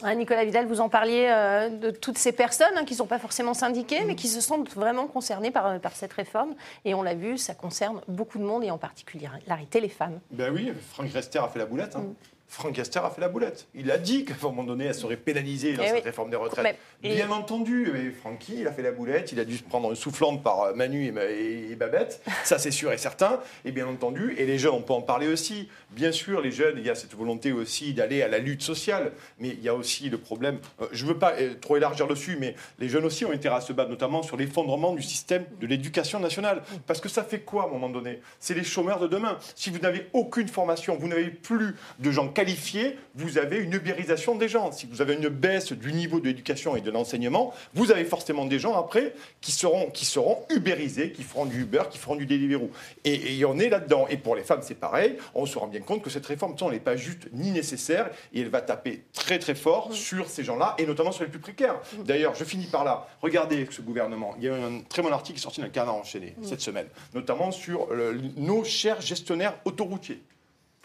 Ah, 0.04 0.16
Nicolas 0.16 0.44
Vidal, 0.44 0.66
vous 0.66 0.80
en 0.80 0.88
parliez 0.88 1.28
euh, 1.30 1.68
de 1.68 1.92
toutes 1.92 2.18
ces 2.18 2.32
personnes 2.32 2.76
hein, 2.76 2.84
qui 2.84 2.94
ne 2.94 2.98
sont 2.98 3.06
pas 3.06 3.20
forcément 3.20 3.54
syndiquées, 3.54 4.00
mais 4.04 4.16
qui 4.16 4.26
se 4.26 4.40
sentent 4.40 4.68
vraiment 4.74 5.06
concernées 5.06 5.52
par, 5.52 5.78
par 5.78 5.92
cette 5.92 6.12
réforme. 6.12 6.54
Et 6.84 6.92
on 6.94 7.02
l'a 7.02 7.14
vu, 7.14 7.38
ça 7.38 7.54
concerne 7.54 8.00
beaucoup 8.08 8.38
de 8.38 8.42
monde 8.42 8.64
et 8.64 8.72
en 8.72 8.78
particularité 8.78 9.80
les 9.80 9.88
femmes. 9.88 10.18
Ben 10.32 10.52
oui, 10.52 10.72
Franck 10.92 11.10
Rester 11.12 11.38
a 11.38 11.46
fait 11.46 11.60
la 11.60 11.66
boulette. 11.66 11.94
hein. 11.94 12.06
Franck 12.54 12.74
Caster 12.74 13.00
a 13.02 13.08
fait 13.08 13.22
la 13.22 13.30
boulette. 13.30 13.66
Il 13.74 13.90
a 13.90 13.96
dit 13.96 14.26
qu'à 14.26 14.34
un 14.34 14.44
moment 14.46 14.62
donné, 14.62 14.84
elle 14.84 14.94
serait 14.94 15.16
pénalisée 15.16 15.72
dans 15.72 15.82
Eh 15.84 15.86
cette 15.86 15.94
oui. 15.96 16.00
réforme 16.04 16.28
des 16.28 16.36
retraites. 16.36 16.62
Mais- 17.02 17.10
et- 17.10 17.14
Bien 17.14 17.30
entendu, 17.30 17.88
mais 17.94 18.10
Francky, 18.10 18.56
il 18.60 18.66
a 18.66 18.72
fait 18.72 18.82
la 18.82 18.92
boulette, 18.92 19.32
il 19.32 19.40
a 19.40 19.46
dû 19.46 19.56
se 19.56 19.62
prendre 19.62 19.88
une 19.88 19.96
soufflante 19.96 20.42
par 20.42 20.60
euh, 20.60 20.74
Manu 20.74 21.06
et, 21.06 21.12
Ma- 21.12 21.24
et- 21.24 21.68
et 21.70 21.76
Babette, 21.76 22.20
ça 22.44 22.58
c'est 22.58 22.70
sûr 22.70 22.92
et 22.92 22.98
certain. 22.98 23.40
Et 23.64 23.72
bien 23.72 23.86
entendu, 23.86 24.34
et 24.36 24.44
les 24.44 24.58
jeunes, 24.58 24.74
on 24.74 24.82
peut 24.82 24.92
en 24.92 25.00
parler 25.00 25.28
aussi. 25.28 25.70
Bien 25.92 26.12
sûr, 26.12 26.42
les 26.42 26.50
jeunes, 26.52 26.74
il 26.76 26.84
y 26.84 26.90
a 26.90 26.94
cette 26.94 27.14
volonté 27.14 27.52
aussi 27.52 27.94
d'aller 27.94 28.20
à 28.20 28.28
la 28.28 28.36
lutte 28.38 28.60
sociale, 28.62 29.12
mais 29.38 29.48
il 29.48 29.62
y 29.62 29.68
a 29.70 29.74
aussi 29.74 30.10
le 30.10 30.18
problème, 30.18 30.58
euh, 30.82 30.86
je 30.92 31.04
ne 31.06 31.08
veux 31.12 31.18
pas 31.18 31.32
euh, 31.40 31.54
trop 31.58 31.78
élargir 31.78 32.06
dessus, 32.06 32.36
mais 32.38 32.54
les 32.78 32.88
jeunes 32.90 33.06
aussi 33.06 33.24
ont 33.24 33.32
intérêt 33.32 33.56
à 33.56 33.60
se 33.62 33.72
battre, 33.72 33.88
notamment 33.88 34.22
sur 34.22 34.36
l'effondrement 34.36 34.92
du 34.94 35.02
système 35.02 35.46
de 35.58 35.66
l'éducation 35.66 36.20
nationale. 36.20 36.60
Parce 36.86 37.00
que 37.00 37.08
ça 37.08 37.24
fait 37.24 37.40
quoi 37.40 37.62
à 37.62 37.66
un 37.66 37.70
moment 37.70 37.88
donné? 37.88 38.20
C'est 38.40 38.52
les 38.54 38.62
chômeurs 38.64 39.00
de 39.00 39.06
demain. 39.06 39.38
Si 39.54 39.70
vous 39.70 39.78
n'avez 39.78 40.06
aucune 40.12 40.48
formation, 40.48 40.96
vous 40.98 41.08
n'avez 41.08 41.30
plus 41.30 41.74
de 41.98 42.10
gens 42.10 42.28
qualifiés, 42.46 42.98
vous 43.14 43.38
avez 43.38 43.58
une 43.58 43.72
ubérisation 43.72 44.34
des 44.34 44.48
gens. 44.48 44.72
Si 44.72 44.86
vous 44.86 45.00
avez 45.00 45.14
une 45.14 45.28
baisse 45.28 45.72
du 45.72 45.92
niveau 45.92 46.18
de 46.18 46.26
l'éducation 46.26 46.74
et 46.74 46.80
de 46.80 46.90
l'enseignement, 46.90 47.54
vous 47.74 47.92
avez 47.92 48.04
forcément 48.04 48.46
des 48.46 48.58
gens 48.58 48.76
après 48.76 49.14
qui 49.40 49.52
seront, 49.52 49.90
qui 49.90 50.04
seront 50.04 50.38
ubérisés, 50.50 51.12
qui 51.12 51.22
feront 51.22 51.46
du 51.46 51.60
Uber, 51.62 51.82
qui 51.90 51.98
feront 51.98 52.16
du 52.16 52.26
Deliveroo. 52.26 52.70
Et, 53.04 53.38
et 53.38 53.44
on 53.44 53.58
est 53.60 53.68
là-dedans. 53.68 54.06
Et 54.08 54.16
pour 54.16 54.34
les 54.34 54.42
femmes, 54.42 54.60
c'est 54.62 54.74
pareil. 54.74 55.16
On 55.34 55.46
se 55.46 55.56
rend 55.56 55.68
bien 55.68 55.80
compte 55.82 56.02
que 56.02 56.10
cette 56.10 56.26
réforme, 56.26 56.56
elle 56.62 56.70
n'est 56.70 56.80
pas 56.80 56.96
juste 56.96 57.28
ni 57.32 57.50
nécessaire, 57.52 58.10
et 58.34 58.40
elle 58.40 58.48
va 58.48 58.60
taper 58.60 59.04
très 59.12 59.38
très 59.38 59.54
fort 59.54 59.92
sur 59.92 60.28
ces 60.28 60.42
gens-là, 60.42 60.74
et 60.78 60.86
notamment 60.86 61.12
sur 61.12 61.22
les 61.24 61.30
plus 61.30 61.38
précaires. 61.40 61.80
D'ailleurs, 62.04 62.34
je 62.34 62.44
finis 62.44 62.66
par 62.66 62.82
là. 62.84 63.06
Regardez 63.20 63.66
ce 63.70 63.82
gouvernement. 63.82 64.34
Il 64.38 64.44
y 64.44 64.48
a 64.48 64.56
eu 64.58 64.60
un 64.62 64.80
très 64.88 65.02
bon 65.02 65.12
article 65.12 65.38
qui 65.38 65.40
est 65.40 65.44
sorti 65.44 65.60
dans 65.60 65.66
le 65.66 65.72
Canard 65.72 65.94
enchaîné 65.94 66.34
cette 66.42 66.60
semaine, 66.60 66.86
notamment 67.14 67.52
sur 67.52 67.92
le- 67.92 68.20
nos 68.36 68.64
chers 68.64 69.00
gestionnaires 69.00 69.54
autoroutiers. 69.64 70.20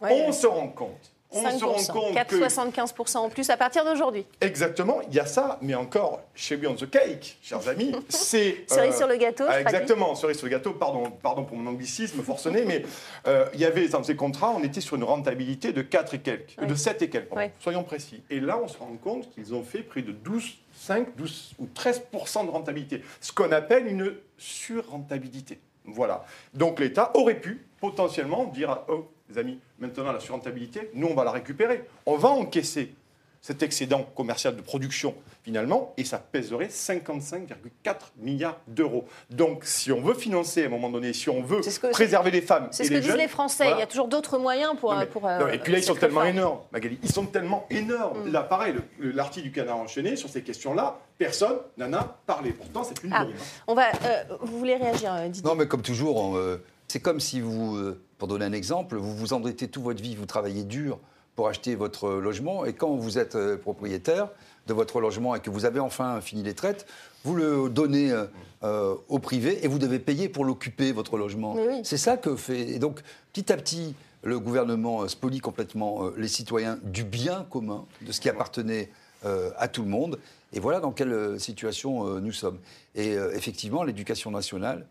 Ouais. 0.02 0.26
on 0.28 0.32
se 0.32 0.46
rend 0.46 0.68
compte. 0.68 1.12
On 1.30 1.42
se 1.60 1.66
rend 1.66 1.76
5%, 1.76 1.92
compte 1.92 2.14
que 2.16 2.36
4,75% 2.38 3.18
en 3.18 3.30
plus 3.30 3.50
à 3.50 3.58
partir 3.58 3.84
d'aujourd'hui. 3.84 4.26
Exactement, 4.40 5.02
il 5.10 5.14
y 5.16 5.20
a 5.20 5.26
ça, 5.26 5.58
mais 5.62 5.76
encore, 5.76 6.22
chez 6.34 6.58
on 6.66 6.76
the 6.76 6.90
cake, 6.90 7.38
chers 7.42 7.68
amis, 7.68 7.94
c'est... 8.08 8.64
Cerise 8.68 8.96
sur 8.96 9.08
le 9.08 9.18
gâteau, 9.18 9.44
ah, 9.48 9.60
Exactement, 9.60 10.16
cerise 10.16 10.38
sur 10.38 10.46
le 10.46 10.52
gâteau, 10.52 10.72
pardon, 10.74 11.12
pardon 11.12 11.44
pour 11.44 11.58
mon 11.58 11.70
anglicisme 11.70 12.22
forcené, 12.24 12.64
mais 12.64 12.84
euh, 13.28 13.46
il 13.54 13.60
y 13.60 13.66
avait 13.66 13.90
dans 13.90 14.04
ces 14.04 14.16
contrats, 14.16 14.54
on 14.56 14.64
était 14.64 14.80
sur 14.80 14.96
une 14.96 15.04
rentabilité 15.04 15.74
de 15.74 15.82
4 15.82 16.14
et 16.14 16.20
quelques, 16.20 16.56
Oui. 16.62 16.68
de 16.68 16.76
7 16.76 17.02
et 17.02 17.10
quelques, 17.10 17.36
Oui. 17.36 17.44
soyons 17.60 17.84
précis. 17.84 18.24
Et 18.30 18.40
là, 18.40 18.58
on 18.64 18.70
se 18.70 18.78
rend 18.78 18.96
compte 19.04 19.30
qu'ils 19.32 19.54
ont 19.54 19.64
fait 19.64 19.84
près 19.84 20.02
de 20.04 20.14
12, 20.14 20.58
5, 20.74 21.16
12 21.18 21.56
ou 21.60 21.68
13% 21.76 22.46
de 22.46 22.52
rentabilité, 22.52 23.04
ce 23.20 23.34
qu'on 23.34 23.52
appelle 23.52 23.88
une 23.88 24.14
surrentabilité. 24.38 25.60
Voilà. 25.86 26.26
Donc 26.54 26.80
l'État 26.80 27.12
aurait 27.16 27.40
pu 27.40 27.66
potentiellement 27.80 28.46
dire, 28.46 28.70
à- 28.72 28.86
oh, 28.90 29.08
les 29.30 29.38
amis, 29.38 29.60
maintenant 29.80 30.12
la 30.12 30.20
surrentabilité, 30.20 30.90
nous 30.94 31.08
on 31.08 31.14
va 31.16 31.24
la 31.24 31.32
récupérer. 31.32 31.84
On 32.06 32.18
va 32.18 32.30
encaisser 32.30 32.94
cet 33.40 33.62
excédent 33.64 34.04
commercial 34.16 34.56
de 34.56 34.62
production 34.62 35.14
finalement, 35.44 35.94
et 35.96 36.04
ça 36.04 36.18
pèserait 36.18 36.70
55,4 36.70 38.12
milliards 38.18 38.60
d'euros. 38.68 39.06
Donc 39.30 39.64
si 39.64 39.92
on 39.92 40.02
veut 40.02 40.16
financer 40.16 40.64
à 40.64 40.66
un 40.66 40.70
moment 40.70 40.90
donné, 40.90 41.14
si 41.14 41.30
on 41.30 41.42
veut 41.42 41.62
que- 41.62 41.92
préserver 41.92 42.32
les 42.32 42.42
femmes 42.42 42.68
C'est 42.72 42.84
et 42.84 42.86
ce 42.88 42.90
que 42.90 42.96
les 42.96 43.00
disent 43.02 43.10
jeunes, 43.12 43.20
les 43.20 43.28
Français. 43.28 43.64
voilà. 43.66 43.78
Il 43.78 43.80
y 43.80 43.84
a 43.84 43.88
toujours 43.88 44.08
d'autres 44.08 44.38
moyens 44.38 44.74
pour. 44.80 44.92
Non, 44.92 45.00
mais- 45.00 45.06
pour, 45.06 45.26
euh, 45.28 45.40
non, 45.40 45.48
et 45.48 45.60
puis 45.60 45.72
là, 45.72 45.78
ils 45.78 45.84
sont 45.84 45.96
tellement 45.96 46.24
énormes, 46.26 46.60
Magali. 46.72 47.00
Ils 47.04 47.12
sont 47.12 47.26
tellement 47.26 47.66
énormes. 47.70 48.28
Mm. 48.28 48.32
Là, 48.34 48.44
pareil, 48.44 48.74
le- 48.74 48.84
le- 49.00 49.12
l'article 49.12 49.46
du 49.46 49.52
canard 49.54 49.78
enchaîné, 49.78 50.16
sur 50.16 50.30
ces 50.30 50.42
questions-là, 50.42 51.00
personne 51.18 51.58
n'en 51.78 51.94
a 51.94 52.18
parlé. 52.26 52.52
Pourtant, 52.52 52.84
c'est 52.84 53.02
une 53.04 53.14
Ah, 53.14 53.24
bombe. 53.24 53.34
on 53.68 53.76
va. 53.76 53.90
euh, 54.04 54.24
vous 54.42 54.58
voulez 54.58 54.76
réagir, 54.76 55.14
euh, 55.14 55.28
Didier? 55.28 55.44
Non, 55.48 55.56
mais 55.56 55.68
comme 55.68 55.82
toujours, 55.84 56.18
on, 56.18 56.36
euh, 56.38 56.58
c'est 56.88 57.00
comme 57.00 57.20
si 57.20 57.42
vous, 57.42 57.76
euh, 57.76 58.02
pour 58.18 58.28
donner 58.28 58.46
un 58.46 58.54
exemple, 58.54 58.96
vous 58.98 59.16
vous 59.16 59.34
endettez 59.34 59.68
toute 59.68 59.84
votre 59.84 60.02
vie, 60.02 60.16
vous 60.16 60.26
travaillez 60.26 60.64
dur 60.64 61.00
pour 61.36 61.48
acheter 61.48 61.76
votre 61.76 62.10
logement, 62.10 62.66
et 62.66 62.74
quand 62.74 62.96
vous 62.96 63.18
êtes 63.18 63.36
euh, 63.36 63.58
propriétaire 63.58 64.30
de 64.66 64.74
votre 64.74 65.00
logement 65.00 65.36
et 65.36 65.40
que 65.40 65.50
vous 65.50 65.66
avez 65.66 65.80
enfin 65.80 66.20
fini 66.20 66.44
les 66.44 66.54
traites, 66.54 66.88
vous 67.24 67.36
le 67.36 67.70
donnez 67.70 68.12
euh, 68.12 68.26
euh, 68.64 68.96
au 69.08 69.20
privé 69.20 69.64
et 69.64 69.68
vous 69.68 69.80
devez 69.80 70.00
payer 70.00 70.30
pour 70.30 70.46
l'occuper, 70.46 70.92
votre 70.92 71.18
logement. 71.18 71.54
Oui. 71.56 71.82
C'est 71.84 71.98
ça 71.98 72.18
que 72.18 72.36
fait. 72.36 72.70
Et 72.70 72.80
donc, 72.80 73.02
petit 73.34 73.52
à 73.52 73.58
petit, 73.58 73.94
le 74.24 74.40
gouvernement 74.40 75.04
euh, 75.04 75.08
spolie 75.08 75.40
complètement 75.40 76.06
euh, 76.06 76.14
les 76.18 76.28
citoyens 76.28 76.80
du 76.84 77.04
bien 77.04 77.46
commun, 77.50 77.86
de 78.02 78.12
ce 78.12 78.20
qui 78.20 78.30
appartenait 78.30 78.90
euh, 79.26 79.52
à 79.58 79.68
tout 79.68 79.84
le 79.84 79.90
monde. 79.90 80.20
Et 80.54 80.60
voilà 80.60 80.80
dans 80.80 80.92
quelle 80.92 81.14
euh, 81.14 81.38
situation 81.38 82.08
euh, 82.08 82.20
nous 82.20 82.32
sommes. 82.32 82.58
Et 82.96 83.16
euh, 83.16 83.36
effectivement, 83.36 83.84
l'éducation 83.84 84.32
nationale, 84.32 84.88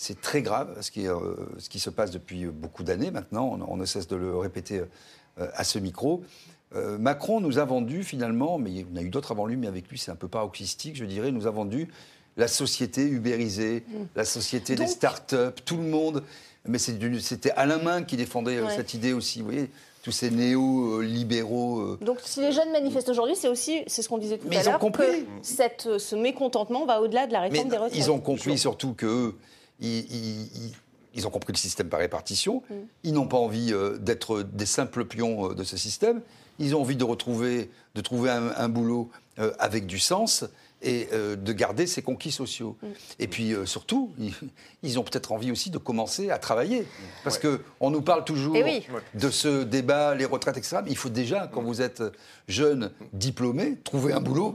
c'est 0.00 0.20
très 0.20 0.42
grave 0.42 0.76
ce 0.80 0.92
qui, 0.92 1.08
euh, 1.08 1.18
ce 1.58 1.68
qui 1.68 1.80
se 1.80 1.90
passe 1.90 2.12
depuis 2.12 2.46
beaucoup 2.46 2.84
d'années 2.84 3.10
maintenant. 3.10 3.58
On, 3.60 3.72
on 3.72 3.76
ne 3.76 3.84
cesse 3.84 4.06
de 4.06 4.14
le 4.14 4.36
répéter 4.38 4.80
euh, 5.40 5.48
à 5.54 5.64
ce 5.64 5.78
micro. 5.80 6.22
Euh, 6.76 6.98
Macron 6.98 7.40
nous 7.40 7.58
a 7.58 7.64
vendu 7.64 8.04
finalement, 8.04 8.58
mais 8.58 8.70
il 8.70 8.78
y 8.80 8.86
en 8.92 8.96
a 8.96 9.02
eu 9.02 9.08
d'autres 9.10 9.32
avant 9.32 9.44
lui, 9.46 9.56
mais 9.56 9.66
avec 9.66 9.88
lui 9.88 9.98
c'est 9.98 10.12
un 10.12 10.16
peu 10.16 10.28
paroxystique, 10.28 10.94
je 10.96 11.04
dirais, 11.04 11.32
nous 11.32 11.46
a 11.48 11.50
vendu 11.50 11.88
la 12.36 12.46
société 12.46 13.02
ubérisée, 13.08 13.84
la 14.14 14.24
société 14.24 14.76
des 14.76 14.86
start-up, 14.86 15.58
tout 15.64 15.76
le 15.76 15.82
monde. 15.82 16.22
Mais 16.66 16.78
c'était 16.78 17.50
Alain 17.52 17.78
Minc 17.78 18.06
qui 18.06 18.16
défendait 18.16 18.60
Ouais. 18.60 18.76
cette 18.76 18.94
idée 18.94 19.12
aussi, 19.12 19.40
vous 19.40 19.46
voyez, 19.46 19.70
tous 20.04 20.12
ces 20.12 20.30
néo-libéraux. 20.30 21.96
Donc, 21.96 22.18
si 22.22 22.40
les 22.40 22.52
jeunes 22.52 22.70
manifestent 22.72 23.08
aujourd'hui, 23.08 23.34
c'est 23.36 23.48
aussi, 23.48 23.82
c'est 23.86 24.02
ce 24.02 24.08
qu'on 24.08 24.18
disait 24.18 24.38
tout 24.38 24.46
Mais 24.48 24.58
à 24.58 24.62
ils 24.62 24.68
ont 24.68 24.70
l'heure, 24.72 24.80
compris. 24.80 25.06
que 25.06 25.26
cette, 25.42 25.98
ce 25.98 26.14
mécontentement 26.14 26.84
va 26.86 27.00
au-delà 27.00 27.26
de 27.26 27.32
la 27.32 27.40
Mais 27.40 27.48
réforme 27.48 27.70
des 27.70 27.76
retraites. 27.76 27.98
ils 27.98 28.10
ont 28.10 28.20
compris 28.20 28.58
surtout 28.58 28.94
que 28.94 29.34
ils, 29.80 29.98
ils- 30.10 30.42
ils- 30.56 30.72
ils 31.14 31.26
ont 31.26 31.30
compris 31.30 31.52
le 31.52 31.58
système 31.58 31.88
par 31.88 31.98
répartition. 32.00 32.62
Mm. 32.70 32.74
Ils 33.04 33.12
n'ont 33.14 33.26
pas 33.26 33.38
envie 33.38 33.72
euh, 33.72 33.96
d'être 33.98 34.42
des 34.42 34.66
simples 34.66 35.04
pions 35.04 35.50
euh, 35.50 35.54
de 35.54 35.64
ce 35.64 35.76
système. 35.76 36.20
Ils 36.60 36.76
ont 36.76 36.80
envie 36.82 36.96
de 36.96 37.04
retrouver, 37.04 37.70
de 37.94 38.00
trouver 38.00 38.30
un, 38.30 38.52
un 38.56 38.68
boulot 38.68 39.10
euh, 39.38 39.52
avec 39.58 39.86
du 39.86 39.98
sens 39.98 40.44
et 40.80 41.08
euh, 41.12 41.34
de 41.34 41.52
garder 41.52 41.88
ses 41.88 42.02
conquis 42.02 42.30
sociaux. 42.30 42.76
Mm. 42.82 42.86
Et 43.20 43.26
puis 43.26 43.52
euh, 43.52 43.66
surtout, 43.66 44.12
ils, 44.18 44.32
ils 44.84 44.98
ont 45.00 45.02
peut-être 45.02 45.32
envie 45.32 45.50
aussi 45.50 45.70
de 45.70 45.78
commencer 45.78 46.30
à 46.30 46.38
travailler. 46.38 46.86
Parce 47.24 47.38
que 47.38 47.62
on 47.80 47.90
nous 47.90 48.02
parle 48.02 48.24
toujours 48.24 48.54
Eh 48.54 48.62
oui. 48.62 48.86
de 49.14 49.30
ce 49.30 49.64
débat, 49.64 50.14
les 50.14 50.26
retraites, 50.26 50.56
etc. 50.58 50.76
Mais 50.84 50.90
il 50.90 50.96
faut 50.96 51.08
déjà, 51.08 51.48
quand 51.52 51.62
vous 51.62 51.80
êtes 51.80 52.02
jeune, 52.46 52.92
diplômé, 53.12 53.76
trouver 53.82 54.12
un 54.12 54.20
boulot 54.20 54.54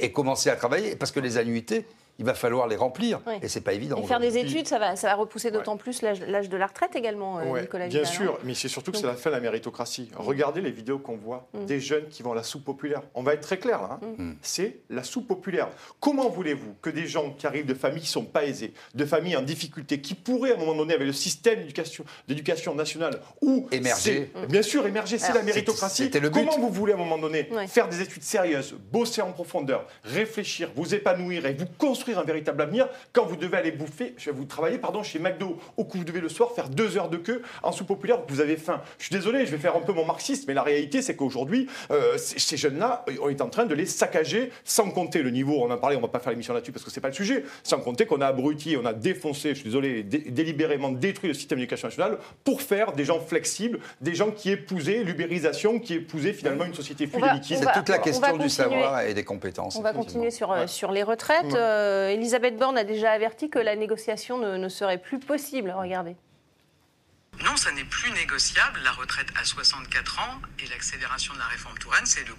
et 0.00 0.10
commencer 0.12 0.48
à 0.48 0.56
travailler. 0.56 0.96
Parce 0.96 1.10
que 1.12 1.20
les 1.20 1.36
annuités, 1.36 1.86
il 2.18 2.24
va 2.24 2.34
falloir 2.34 2.66
les 2.68 2.76
remplir. 2.76 3.20
Oui. 3.26 3.34
Et 3.42 3.48
c'est 3.48 3.60
pas 3.60 3.72
évident. 3.72 3.96
Et 4.02 4.06
faire 4.06 4.20
des 4.20 4.36
études, 4.38 4.66
ça 4.66 4.78
va, 4.78 4.96
ça 4.96 5.08
va 5.08 5.14
repousser 5.14 5.50
d'autant 5.50 5.76
plus 5.76 6.02
l'âge 6.02 6.20
l'âge 6.26 6.48
de 6.48 6.56
la 6.56 6.66
retraite 6.66 6.96
également, 6.96 7.38
euh, 7.38 7.44
Ouais, 7.44 7.60
Nicolas 7.62 7.86
bien 7.88 8.00
Vidal, 8.00 8.12
hein. 8.12 8.16
sûr, 8.24 8.38
mais 8.44 8.54
c'est 8.54 8.68
surtout 8.68 8.90
que 8.92 8.98
c'est 8.98 9.06
la 9.06 9.14
fin 9.14 9.30
de 9.30 9.34
la 9.36 9.40
méritocratie. 9.40 10.10
Regardez 10.16 10.60
les 10.60 10.70
vidéos 10.70 10.98
qu'on 10.98 11.16
voit 11.16 11.48
Mm. 11.54 11.64
des 11.66 11.80
jeunes 11.80 12.08
qui 12.08 12.22
vont 12.22 12.32
à 12.32 12.34
la 12.34 12.42
soupe 12.42 12.64
populaire. 12.64 13.02
On 13.14 13.22
va 13.22 13.34
être 13.34 13.40
très 13.42 13.58
clair 13.58 13.80
là. 13.82 13.98
hein. 14.02 14.06
Mm. 14.18 14.32
C'est 14.42 14.78
la 14.90 15.02
soupe 15.04 15.26
populaire. 15.28 15.68
Comment 16.00 16.28
voulez-vous 16.28 16.74
que 16.82 16.90
des 16.90 17.06
gens 17.06 17.30
qui 17.30 17.46
arrivent 17.46 17.66
de 17.66 17.74
familles 17.74 18.00
qui 18.00 18.08
ne 18.08 18.12
sont 18.12 18.24
pas 18.24 18.44
aisées, 18.44 18.72
de 18.94 19.04
familles 19.04 19.36
en 19.36 19.42
difficulté, 19.42 20.00
qui 20.00 20.14
pourraient 20.14 20.52
à 20.52 20.56
un 20.56 20.58
moment 20.58 20.74
donné, 20.74 20.94
avec 20.94 21.06
le 21.06 21.12
système 21.12 21.60
d'éducation, 21.60 22.04
d'éducation 22.26 22.74
nationale, 22.74 23.20
ou 23.40 23.66
Émerger. 23.70 24.30
Bien 24.48 24.62
sûr, 24.62 24.86
émerger, 24.86 25.18
c'est 25.18 25.32
la 25.34 25.42
méritocratie. 25.42 26.04
c'était 26.04 26.20
le 26.20 26.30
but. 26.30 26.44
Comment 26.44 26.58
vous 26.58 26.72
voulez 26.72 26.92
à 26.92 26.96
un 26.96 26.98
moment 26.98 27.18
donné 27.18 27.48
Ouais. 27.52 27.66
faire 27.66 27.88
des 27.88 28.00
études 28.00 28.22
sérieuses, 28.22 28.74
bosser 28.92 29.22
en 29.22 29.32
profondeur, 29.32 29.86
réfléchir, 30.04 30.70
vous 30.74 30.94
épanouir 30.94 31.46
et 31.46 31.54
vous 31.54 31.66
construire 31.78 32.07
un 32.16 32.22
véritable 32.22 32.62
avenir 32.62 32.88
quand 33.12 33.26
vous 33.26 33.36
devez 33.36 33.56
aller 33.58 33.72
bouffer, 33.72 34.14
vous 34.32 34.44
travaillez 34.44 34.78
pardon, 34.78 35.02
chez 35.02 35.18
McDo 35.18 35.58
ou 35.76 35.84
que 35.84 35.98
vous 35.98 36.04
devez 36.04 36.20
le 36.20 36.28
soir 36.28 36.52
faire 36.52 36.68
deux 36.68 36.96
heures 36.96 37.08
de 37.08 37.16
queue 37.16 37.42
en 37.62 37.72
sous 37.72 37.84
populaire 37.84 38.24
que 38.24 38.32
vous 38.32 38.40
avez 38.40 38.56
faim. 38.56 38.80
Je 38.98 39.04
suis 39.06 39.14
désolé, 39.14 39.44
je 39.46 39.50
vais 39.50 39.58
faire 39.58 39.76
un 39.76 39.80
peu 39.80 39.92
mon 39.92 40.04
marxiste, 40.04 40.46
mais 40.48 40.54
la 40.54 40.62
réalité 40.62 41.02
c'est 41.02 41.16
qu'aujourd'hui, 41.16 41.66
euh, 41.90 42.16
ces 42.16 42.56
jeunes-là, 42.56 43.04
on 43.22 43.28
est 43.28 43.40
en 43.40 43.48
train 43.48 43.66
de 43.66 43.74
les 43.74 43.86
saccager 43.86 44.50
sans 44.64 44.90
compter 44.90 45.22
le 45.22 45.30
niveau, 45.30 45.54
on 45.60 45.64
en 45.66 45.70
a 45.70 45.76
parlé, 45.76 45.96
on 45.96 46.00
va 46.00 46.08
pas 46.08 46.20
faire 46.20 46.30
l'émission 46.30 46.54
là-dessus 46.54 46.72
parce 46.72 46.84
que 46.84 46.90
c'est 46.90 47.00
pas 47.00 47.08
le 47.08 47.14
sujet, 47.14 47.44
sans 47.62 47.78
compter 47.80 48.06
qu'on 48.06 48.20
a 48.20 48.26
abruti, 48.26 48.76
on 48.80 48.86
a 48.86 48.92
défoncé, 48.92 49.50
je 49.50 49.54
suis 49.56 49.64
désolé, 49.64 50.02
dé- 50.02 50.18
délibérément 50.30 50.90
détruit 50.90 51.28
le 51.28 51.34
système 51.34 51.58
d'éducation 51.58 51.88
nationale 51.88 52.18
pour 52.44 52.62
faire 52.62 52.92
des 52.92 53.04
gens 53.04 53.20
flexibles, 53.20 53.80
des 54.00 54.14
gens 54.14 54.30
qui 54.30 54.50
épousaient 54.50 55.02
l'ubérisation, 55.02 55.78
qui 55.78 55.94
épousaient 55.94 56.32
finalement 56.32 56.64
une 56.64 56.74
société 56.74 57.06
fluide 57.06 57.24
et 57.30 57.34
liquide. 57.34 57.58
C'est 57.58 57.72
toute 57.72 57.88
la 57.88 57.98
question 57.98 58.36
du 58.36 58.48
savoir 58.48 59.00
et 59.02 59.14
des 59.14 59.24
compétences. 59.24 59.76
On 59.76 59.82
va 59.82 59.92
continuer 59.92 60.30
sur, 60.30 60.52
euh, 60.52 60.60
Ouais. 60.60 60.66
sur 60.66 60.90
les 60.92 61.02
retraites. 61.02 61.44
Ouais. 61.44 61.52
Euh, 61.56 61.97
Elisabeth 62.08 62.56
Borne 62.56 62.78
a 62.78 62.84
déjà 62.84 63.12
averti 63.12 63.50
que 63.50 63.58
la 63.58 63.76
négociation 63.76 64.38
ne, 64.38 64.56
ne 64.56 64.68
serait 64.68 64.98
plus 64.98 65.18
possible. 65.18 65.74
Regardez. 65.76 66.16
Non, 67.44 67.56
ça 67.56 67.70
n'est 67.72 67.84
plus 67.84 68.10
négociable. 68.12 68.80
La 68.84 68.92
retraite 68.92 69.28
à 69.36 69.44
64 69.44 70.18
ans 70.18 70.40
et 70.58 70.66
l'accélération 70.68 71.34
de 71.34 71.38
la 71.38 71.46
réforme 71.46 71.78
Touraine, 71.78 72.06
c'est 72.06 72.26
le 72.26 72.34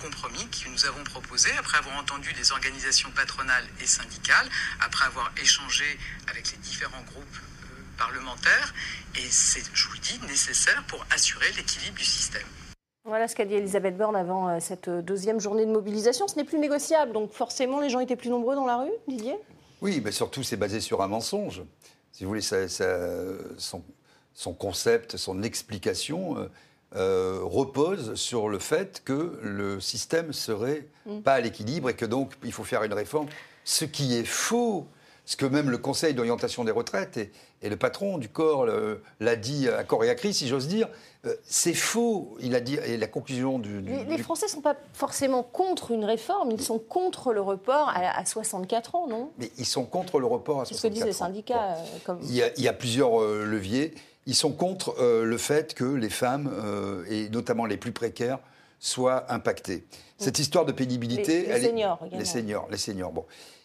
compromis 0.00 0.48
que 0.48 0.68
nous 0.68 0.86
avons 0.86 1.02
proposé 1.04 1.50
après 1.58 1.78
avoir 1.78 1.96
entendu 1.96 2.30
les 2.36 2.52
organisations 2.52 3.10
patronales 3.10 3.66
et 3.80 3.86
syndicales, 3.86 4.48
après 4.80 5.06
avoir 5.06 5.32
échangé 5.42 5.98
avec 6.28 6.50
les 6.52 6.58
différents 6.58 7.02
groupes 7.02 7.36
euh, 7.36 7.66
parlementaires. 7.98 8.74
Et 9.16 9.30
c'est, 9.30 9.62
je 9.72 9.88
vous 9.88 9.94
le 9.94 9.98
dis, 9.98 10.20
nécessaire 10.28 10.82
pour 10.84 11.04
assurer 11.10 11.50
l'équilibre 11.52 11.98
du 11.98 12.04
système. 12.04 12.46
Voilà 13.06 13.28
ce 13.28 13.34
qu'a 13.36 13.44
dit 13.44 13.54
Elisabeth 13.54 13.98
Borne 13.98 14.16
avant 14.16 14.48
euh, 14.48 14.56
cette 14.60 14.88
euh, 14.88 15.02
deuxième 15.02 15.38
journée 15.38 15.66
de 15.66 15.70
mobilisation. 15.70 16.26
Ce 16.26 16.36
n'est 16.36 16.44
plus 16.44 16.58
négociable. 16.58 17.12
Donc 17.12 17.32
forcément, 17.32 17.80
les 17.80 17.90
gens 17.90 18.00
étaient 18.00 18.16
plus 18.16 18.30
nombreux 18.30 18.54
dans 18.54 18.64
la 18.64 18.78
rue, 18.78 18.90
Didier? 19.06 19.34
Oui, 19.82 20.00
mais 20.02 20.10
surtout, 20.10 20.42
c'est 20.42 20.56
basé 20.56 20.80
sur 20.80 21.02
un 21.02 21.08
mensonge. 21.08 21.62
Si 22.12 22.24
vous 22.24 22.28
voulez, 22.30 22.40
ça- 22.40 22.66
ça- 22.68 22.96
son, 23.58 23.82
son 24.32 24.54
concept, 24.54 25.18
son 25.18 25.42
explication, 25.42 26.48
euh, 26.96 27.40
repose 27.42 28.14
sur 28.14 28.48
le 28.48 28.58
fait 28.58 29.02
que 29.04 29.38
le 29.42 29.80
système 29.80 30.32
serait 30.32 30.86
Mm. 31.04 31.20
pas 31.20 31.34
à 31.34 31.40
l'équilibre 31.40 31.90
et 31.90 31.94
que 31.94 32.06
donc 32.06 32.32
il 32.42 32.52
faut 32.52 32.64
faire 32.64 32.84
une 32.84 32.94
réforme, 32.94 33.26
ce 33.64 33.84
qui 33.84 34.16
est 34.16 34.24
faux. 34.24 34.86
Ce 35.26 35.36
que 35.36 35.46
même 35.46 35.70
le 35.70 35.78
Conseil 35.78 36.12
d'orientation 36.14 36.64
des 36.64 36.70
retraites 36.70 37.16
et, 37.16 37.32
et 37.62 37.68
le 37.70 37.76
patron 37.76 38.18
du 38.18 38.28
corps 38.28 38.66
l'a 39.20 39.36
dit 39.36 39.68
à 39.70 39.82
corps 39.82 40.04
et 40.04 40.10
à 40.10 40.14
cri, 40.14 40.34
si 40.34 40.48
j'ose 40.48 40.68
dire, 40.68 40.86
euh, 41.26 41.34
c'est 41.44 41.74
faux. 41.74 42.36
Il 42.40 42.54
a 42.54 42.60
dit, 42.60 42.74
et 42.86 42.96
la 42.96 43.06
conclusion 43.06 43.58
du, 43.58 43.80
du- 43.82 43.92
Les, 44.04 44.18
Français 44.18 44.46
ne 44.46 44.50
sont 44.50 44.60
pas 44.60 44.76
forcément 44.92 45.42
contre 45.42 45.90
une 45.90 46.04
réforme, 46.04 46.50
ils 46.50 46.62
sont 46.62 46.78
contre 46.78 47.32
le 47.32 47.40
report 47.40 47.88
à, 47.88 48.18
à 48.18 48.24
64 48.24 48.94
ans, 48.94 49.06
non? 49.08 49.30
Mais 49.38 49.50
ils 49.58 49.66
sont 49.66 49.84
contre 49.84 50.18
le 50.20 50.26
report 50.26 50.60
à 50.62 50.64
C'est 50.64 50.74
ce 50.74 50.82
que 50.82 50.88
disent 50.88 51.02
64 51.04 51.06
les 51.06 51.22
ans. 51.22 51.26
syndicats. 51.26 51.74
euh, 51.76 51.98
comme... 52.04 52.18
Il 52.22 52.34
y 52.34 52.42
a, 52.42 52.50
il 52.56 52.62
y 52.62 52.68
a 52.68 52.72
plusieurs 52.72 53.20
euh, 53.20 53.44
leviers. 53.44 53.94
Ils 54.26 54.34
sont 54.34 54.52
contre 54.52 54.94
euh, 55.00 55.24
le 55.24 55.36
fait 55.38 55.74
que 55.74 55.84
les 55.84 56.08
femmes, 56.10 56.50
et 57.10 57.28
notamment 57.28 57.66
les 57.66 57.76
plus 57.76 57.92
précaires, 57.92 58.38
soient 58.80 59.30
impactées. 59.32 59.84
Cette 60.18 60.38
histoire 60.38 60.64
de 60.64 60.72
pénibilité... 60.72 61.42
Les- 61.42 61.46
les 61.46 61.50
elle 61.50 61.64
est- 61.64 61.68
seniors 61.68 61.98
également. 62.00 62.18
Les 62.18 62.24
seniors, 62.24 62.68
les 62.70 62.76
seniors, 62.78 63.12
bon. 63.12 63.24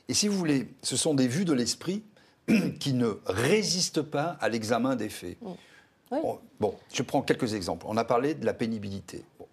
Et 0.10 0.14
si 0.14 0.28
vous 0.28 0.38
voulez, 0.38 0.68
ce 0.82 0.98
sont 0.98 1.14
des 1.14 1.28
vues 1.28 1.46
de 1.46 1.54
l'esprit 1.54 2.04
qui 2.80 2.94
ne 2.94 3.12
résistent 3.26 4.02
pas 4.02 4.38
à 4.42 4.50
l'examen 4.50 4.96
des 4.96 5.10
faits. 5.10 5.38
Bon, 6.12 6.40
bon, 6.60 6.76
je 6.94 7.04
prends 7.04 7.22
quelques 7.22 7.54
exemples. 7.54 7.86
On 7.88 7.96
a 7.98 8.04
parlé 8.04 8.34
de 8.34 8.46
la 8.46 8.54
pénibilité. 8.54 9.24
Bon. 9.38 9.46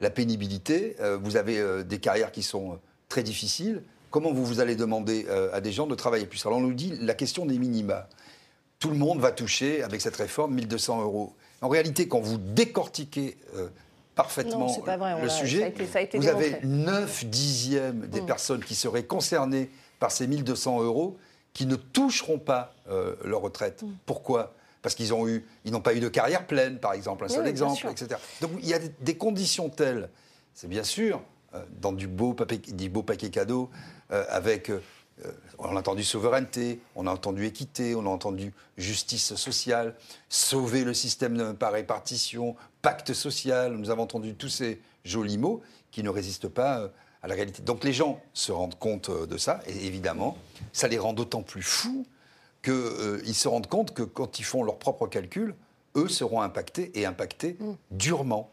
La 0.00 0.10
pénibilité, 0.10 0.96
euh, 1.00 1.18
vous 1.20 1.36
avez 1.36 1.58
euh, 1.58 1.82
des 1.82 1.98
carrières 1.98 2.30
qui 2.32 2.42
sont 2.42 2.72
euh, 2.72 2.76
très 3.08 3.22
difficiles. 3.22 3.82
Comment 4.10 4.32
vous, 4.32 4.44
vous 4.44 4.60
allez 4.60 4.76
demander 4.76 5.26
euh, 5.28 5.50
à 5.52 5.60
des 5.60 5.72
gens 5.72 5.86
de 5.86 5.94
travailler 5.94 6.26
plus 6.26 6.44
Alors 6.46 6.58
on 6.58 6.62
nous 6.62 6.74
dit 6.74 6.96
la 7.00 7.14
question 7.14 7.44
des 7.44 7.58
minima. 7.58 8.08
Tout 8.78 8.90
le 8.90 8.96
monde 8.96 9.18
va 9.20 9.30
toucher, 9.32 9.82
avec 9.82 10.00
cette 10.00 10.16
réforme, 10.16 10.54
1200 10.54 11.02
euros. 11.02 11.34
En 11.60 11.68
réalité, 11.68 12.08
quand 12.08 12.20
vous 12.20 12.38
décortiquez 12.38 13.36
parfaitement 14.14 14.60
Non, 14.60 14.68
c'est 14.68 14.84
pas 14.84 14.96
vrai, 14.96 15.12
on 15.12 15.18
le 15.18 15.24
l'a- 15.24 15.28
ça 15.28 15.36
a 15.36 15.38
sujet, 15.40 15.68
été- 15.68 15.86
ça 15.86 15.98
a 15.98 16.02
été 16.02 16.16
vous 16.18 16.24
démontré. 16.24 16.54
avez 16.54 16.66
9 16.66 17.24
dixièmes 17.26 18.06
des 18.06 18.22
Mm. 18.22 18.26
personnes 18.26 18.64
qui 18.64 18.74
seraient 18.74 19.04
concernées 19.04 19.70
par 19.98 20.10
ces 20.12 20.26
1200 20.26 20.80
euros 20.82 21.18
qui 21.52 21.66
ne 21.66 21.76
toucheront 21.76 22.38
pas 22.38 22.74
leur 23.24 23.42
retraite. 23.42 23.82
Mm. 23.82 23.88
Pourquoi? 24.06 24.54
Parce 24.82 24.94
qu'ils 24.94 25.12
ont 25.12 25.28
eu, 25.28 25.44
ils 25.64 25.72
n'ont 25.72 25.80
pas 25.82 25.94
eu 25.94 26.00
de 26.00 26.08
carrière 26.08 26.46
pleine, 26.46 26.78
par 26.78 26.94
exemple, 26.94 27.24
un 27.24 27.28
seul 27.28 27.44
oui, 27.44 27.50
exemple, 27.50 27.86
etc. 27.90 28.18
Donc 28.40 28.52
il 28.62 28.68
y 28.68 28.74
a 28.74 28.78
des- 28.78 29.16
conditions 29.16 29.68
telles. 29.68 30.08
C'est 30.54 30.68
bien 30.68 30.84
sûr 30.84 31.22
euh, 31.54 31.62
dans 31.80 31.92
du 31.92 32.06
beau, 32.06 32.32
papier, 32.32 32.58
du 32.58 32.88
beau 32.88 33.02
paquet 33.02 33.28
cadeau, 33.30 33.68
euh, 34.10 34.24
avec, 34.30 34.70
euh, 34.70 34.80
on 35.58 35.76
a 35.76 35.78
entendu 35.80 36.02
souveraineté, 36.02 36.80
on 36.96 37.06
a 37.06 37.10
entendu 37.12 37.44
équité, 37.44 37.94
on 37.94 38.06
a 38.06 38.08
entendu 38.08 38.54
justice 38.78 39.34
sociale, 39.34 39.94
sauver 40.30 40.84
le 40.84 40.94
système 40.94 41.36
de- 41.36 41.52
par 41.52 41.72
répartition, 41.72 42.56
pacte 42.80 43.12
social. 43.12 43.72
Nous 43.76 43.90
avons 43.90 44.04
entendu 44.04 44.34
tous 44.34 44.48
ces 44.48 44.80
jolis 45.04 45.38
mots 45.38 45.60
qui 45.90 46.02
ne 46.02 46.08
résistent 46.08 46.48
pas 46.48 46.90
à 47.22 47.28
la 47.28 47.34
réalité. 47.34 47.60
Donc 47.62 47.84
les 47.84 47.92
gens 47.92 48.18
se 48.32 48.50
rendent 48.52 48.78
compte 48.78 49.10
de 49.10 49.36
ça, 49.36 49.60
et 49.66 49.86
évidemment, 49.86 50.38
ça 50.72 50.88
les 50.88 50.98
rend 50.98 51.12
d'autant 51.12 51.42
plus 51.42 51.62
fous 51.62 52.06
qu'ils 52.62 53.34
se 53.34 53.48
rendent 53.48 53.66
compte 53.66 53.94
que 53.94 54.02
quand 54.02 54.38
ils 54.38 54.44
font 54.44 54.62
leurs 54.62 54.78
propres 54.78 55.06
calculs, 55.06 55.54
eux 55.96 56.08
seront 56.08 56.40
impactés 56.40 56.92
et 56.98 57.06
impactés 57.06 57.56
durement. 57.90 58.50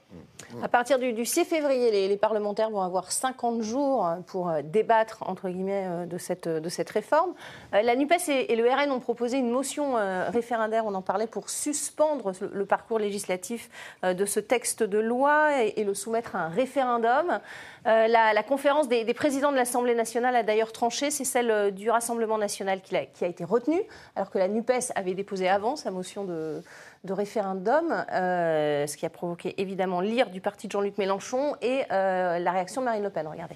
À 0.64 0.70
partir 0.70 0.98
du, 0.98 1.12
du 1.12 1.26
6 1.26 1.44
février, 1.44 2.08
les, 2.08 2.18
parlementaires 2.18 2.70
vont 2.70 2.82
avoir 2.82 3.12
50 3.12 3.62
jours 3.62 4.10
pour 4.28 4.50
euh, 4.50 4.62
débattre, 4.64 5.24
entre 5.28 5.50
guillemets, 5.50 5.86
euh, 5.86 6.06
de 6.06 6.18
cette, 6.18 6.90
réforme. 6.90 7.34
Euh, 7.74 7.82
La 7.82 7.96
NUPES 7.96 8.30
et, 8.30 8.56
le 8.56 8.70
RN 8.70 8.92
ont 8.92 9.02
proposé 9.02 9.38
une 9.38 9.50
motion 9.50 9.98
euh, 9.98 10.30
référendaire, 10.30 10.86
on 10.86 10.96
en 10.96 11.02
parlait, 11.02 11.28
pour 11.28 11.50
suspendre 11.50 12.32
le, 12.54 12.66
parcours 12.66 13.00
législatif 13.00 13.70
euh, 14.04 14.14
de 14.14 14.26
ce 14.26 14.40
texte 14.40 14.84
de 14.84 15.00
loi 15.00 15.64
et, 15.64 15.84
le 15.84 15.94
soumettre 15.94 16.36
à 16.36 16.40
un 16.40 16.50
référendum. 16.50 17.40
Euh, 17.88 18.08
la, 18.08 18.44
conférence 18.44 18.90
des, 18.90 19.14
présidents 19.14 19.52
de 19.52 19.56
l'Assemblée 19.56 19.96
nationale 19.96 20.36
a 20.36 20.44
d'ailleurs 20.44 20.74
tranché, 20.74 21.10
c'est 21.10 21.24
celle 21.24 21.50
euh, 21.50 21.72
du 21.72 21.90
Rassemblement 21.90 22.38
national 22.38 22.82
qui 22.82 22.96
a, 22.98 23.28
été 23.28 23.46
retenue, 23.46 23.82
alors 24.16 24.30
que 24.30 24.38
la 24.38 24.50
NUPES 24.50 24.92
avait 24.96 25.14
déposé 25.14 25.48
avant 25.48 25.78
sa 25.78 25.90
motion 25.90 26.26
de, 26.26 26.62
référendum, 27.10 28.06
euh, 28.12 28.86
ce 28.86 28.98
qui 28.98 29.06
a 29.06 29.10
provoqué 29.10 29.56
évidemment 29.62 29.97
l'ire 30.02 30.30
du 30.30 30.42
parti 30.42 30.68
de 30.68 30.72
Jean-Luc 30.72 30.98
Mélenchon 30.98 31.56
et 31.62 31.84
euh, 31.92 32.40
la 32.40 32.52
réaction 32.52 32.82
de 32.82 32.86
Marine 32.86 33.04
Le 33.04 33.10
Pen. 33.10 33.28
Regardez. 33.28 33.56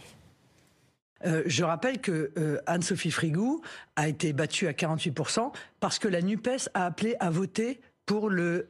Euh, 1.26 1.44
je 1.46 1.64
rappelle 1.64 2.00
que 2.00 2.32
euh, 2.38 2.60
Anne-Sophie 2.66 3.12
Frigou 3.12 3.62
a 3.96 4.08
été 4.08 4.34
battue 4.34 4.68
à 4.68 4.72
48% 4.72 5.52
parce 5.80 6.00
que 6.00 6.08
la 6.08 6.22
NUPES 6.22 6.70
a 6.74 6.86
appelé 6.86 7.16
à 7.20 7.30
voter 7.30 7.80
pour 8.08 8.30
le 8.30 8.66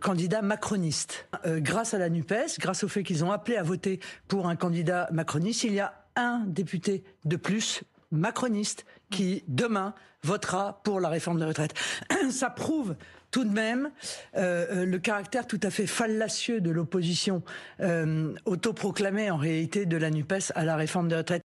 candidat 0.00 0.42
macroniste. 0.42 1.26
Grâce 1.46 1.94
à 1.94 1.98
la 1.98 2.10
NUPES, 2.10 2.58
grâce 2.58 2.84
au 2.84 2.88
fait 2.88 3.02
qu'ils 3.02 3.24
ont 3.24 3.32
appelé 3.32 3.56
à 3.56 3.62
voter 3.62 3.98
pour 4.28 4.46
un 4.46 4.56
candidat 4.56 5.08
macroniste, 5.10 5.64
il 5.64 5.72
y 5.72 5.80
a 5.80 5.94
un 6.16 6.40
député 6.46 7.02
de 7.24 7.36
plus 7.36 7.82
macroniste 8.10 8.84
qui, 9.10 9.42
demain, 9.48 9.94
votera 10.22 10.80
pour 10.84 11.00
la 11.00 11.08
réforme 11.08 11.38
des 11.38 11.44
retraites. 11.44 11.74
Ça 12.30 12.50
prouve 12.50 12.96
tout 13.34 13.42
de 13.42 13.52
même 13.52 13.90
euh, 14.36 14.64
euh, 14.70 14.86
le 14.86 14.98
caractère 15.00 15.48
tout 15.48 15.58
à 15.64 15.70
fait 15.70 15.88
fallacieux 15.88 16.60
de 16.60 16.70
l'opposition 16.70 17.42
euh, 17.80 18.32
autoproclamée 18.44 19.28
en 19.28 19.36
réalité 19.36 19.86
de 19.86 19.96
la 19.96 20.10
NUPES 20.10 20.52
à 20.54 20.64
la 20.64 20.76
réforme 20.76 21.08
des 21.08 21.16
retraites. 21.16 21.43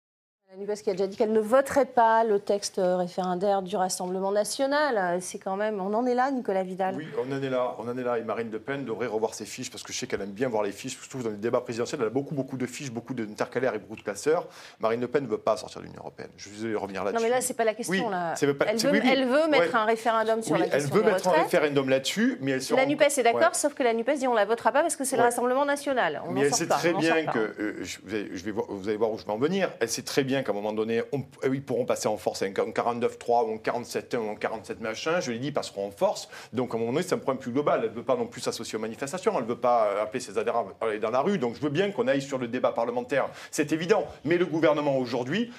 La 0.54 0.58
NUPES 0.58 0.82
qui 0.82 0.90
a 0.90 0.92
déjà 0.92 1.06
dit 1.06 1.16
qu'elle 1.16 1.32
ne 1.32 1.40
voterait 1.40 1.86
pas 1.86 2.24
le 2.24 2.38
texte 2.38 2.78
référendaire 2.78 3.62
du 3.62 3.74
Rassemblement 3.74 4.32
national. 4.32 5.22
C'est 5.22 5.38
quand 5.38 5.56
même, 5.56 5.80
on 5.80 5.94
en 5.94 6.04
est 6.04 6.14
là, 6.14 6.30
Nicolas 6.30 6.62
Vidal. 6.62 6.94
Oui, 6.96 7.06
on 7.18 7.32
en 7.32 7.42
est 7.42 7.48
là. 7.48 7.74
On 7.78 7.88
en 7.88 7.96
est 7.96 8.02
là. 8.02 8.18
Et 8.18 8.22
Marine 8.22 8.50
Le 8.50 8.58
Pen 8.58 8.84
devrait 8.84 9.06
revoir 9.06 9.32
ses 9.32 9.46
fiches 9.46 9.70
parce 9.70 9.82
que 9.82 9.94
je 9.94 9.98
sais 9.98 10.06
qu'elle 10.06 10.20
aime 10.20 10.32
bien 10.32 10.50
voir 10.50 10.62
les 10.62 10.72
fiches. 10.72 10.98
Je 11.02 11.08
trouve 11.08 11.22
dans 11.22 11.30
les 11.30 11.36
débats 11.36 11.62
présidentiels, 11.62 12.00
elle 12.02 12.08
a 12.08 12.10
beaucoup, 12.10 12.34
beaucoup 12.34 12.58
de 12.58 12.66
fiches, 12.66 12.90
beaucoup 12.90 13.14
d'intercalaires 13.14 13.74
et 13.74 13.78
beaucoup 13.78 13.96
de 13.96 14.02
classeurs. 14.02 14.46
Marine 14.78 15.00
Le 15.00 15.08
Pen 15.08 15.24
ne 15.24 15.28
veut 15.28 15.38
pas 15.38 15.56
sortir 15.56 15.80
de 15.80 15.86
l'Union 15.86 16.00
européenne. 16.00 16.28
Je 16.36 16.50
vais 16.50 16.74
revenir 16.74 17.00
Non, 17.00 17.06
là-dessus. 17.06 17.24
mais 17.24 17.30
là, 17.30 17.40
c'est 17.40 17.54
pas 17.54 17.64
la 17.64 17.72
question. 17.72 18.04
Oui, 18.04 18.10
là. 18.10 18.34
c'est 18.36 18.52
pas- 18.52 18.66
elle, 18.68 18.76
veut, 18.76 18.90
oui, 18.90 19.00
oui. 19.02 19.08
elle 19.10 19.24
veut 19.26 19.46
mettre 19.48 19.72
Ouais. 19.72 19.80
un 19.80 19.84
référendum 19.86 20.42
sur 20.42 20.58
la 20.58 20.66
elle 20.66 20.70
question 20.72 20.94
veut 20.96 21.02
des 21.02 21.12
mettre 21.12 21.28
un 21.28 21.32
référendum 21.32 21.88
là-dessus, 21.88 22.36
mais 22.42 22.50
elle 22.50 22.62
se 22.62 22.74
La 22.74 22.82
rend- 22.82 22.88
NUPES 22.88 23.04
est 23.16 23.22
d'accord, 23.22 23.40
Ouais. 23.40 23.48
sauf 23.54 23.72
que 23.72 23.82
la 23.82 23.94
NUPES 23.94 24.18
dit 24.18 24.28
on 24.28 24.34
la 24.34 24.44
votera 24.44 24.70
pas 24.70 24.82
parce 24.82 24.96
que 24.96 25.04
c'est 25.04 25.16
le. 25.16 25.22
Rassemblement 25.22 25.64
national. 25.64 26.20
On 26.28 26.32
Mais 26.32 26.42
elle 26.42 26.52
sait 26.54 26.66
pas, 26.66 26.74
très 26.74 26.92
bien 26.92 27.24
que, 27.24 27.38
euh, 27.38 27.76
je 27.82 27.98
vais, 28.04 28.28
je 28.34 28.44
vais 28.44 28.50
voir- 28.50 28.66
vous 28.68 28.86
allez 28.88 28.98
voir 28.98 29.10
où 29.12 29.16
je 29.18 29.24
vais 29.24 29.32
en 29.32 29.38
venir, 29.38 29.70
elle 29.80 29.88
sait 29.88 30.02
très 30.02 30.24
bien 30.24 30.41
qu'à 30.42 30.52
un 30.52 30.54
moment 30.54 30.72
donné, 30.72 31.02
on, 31.12 31.24
ils 31.52 31.62
pourront 31.62 31.84
passer 31.84 32.08
en 32.08 32.16
force 32.16 32.42
avec 32.42 32.58
un 32.58 32.70
49-3 32.70 33.48
ou 33.48 33.54
un 33.54 33.56
47-1 33.56 34.16
ou 34.16 34.30
un 34.30 34.34
47 34.34 34.80
machin, 34.80 35.20
je 35.20 35.32
l'ai 35.32 35.38
dit, 35.38 35.48
ils 35.48 35.52
passeront 35.52 35.86
en 35.86 35.90
force. 35.90 36.28
Donc 36.52 36.72
à 36.72 36.76
un 36.76 36.80
moment 36.80 36.92
donné, 36.92 37.04
c'est 37.04 37.14
un 37.14 37.18
problème 37.18 37.40
plus 37.40 37.52
global. 37.52 37.80
Elle 37.84 37.90
ne 37.90 37.94
veut 37.94 38.02
pas 38.02 38.16
non 38.16 38.26
plus 38.26 38.40
s'associer 38.40 38.76
aux 38.76 38.80
manifestations, 38.80 39.32
elle 39.36 39.44
ne 39.44 39.48
veut 39.48 39.60
pas 39.60 39.86
euh, 39.86 40.02
appeler 40.02 40.20
ses 40.20 40.38
adhérents 40.38 40.68
à 40.80 40.86
aller 40.86 40.98
dans 40.98 41.10
la 41.10 41.20
rue. 41.20 41.38
Donc 41.38 41.54
je 41.54 41.60
veux 41.60 41.70
bien 41.70 41.90
qu'on 41.90 42.08
aille 42.08 42.22
sur 42.22 42.38
le 42.38 42.48
débat 42.48 42.72
parlementaire, 42.72 43.28
c'est 43.50 43.72
évident. 43.72 44.06
Mais 44.24 44.36
le 44.36 44.46
gouvernement 44.46 44.96
aujourd'hui 44.98 45.52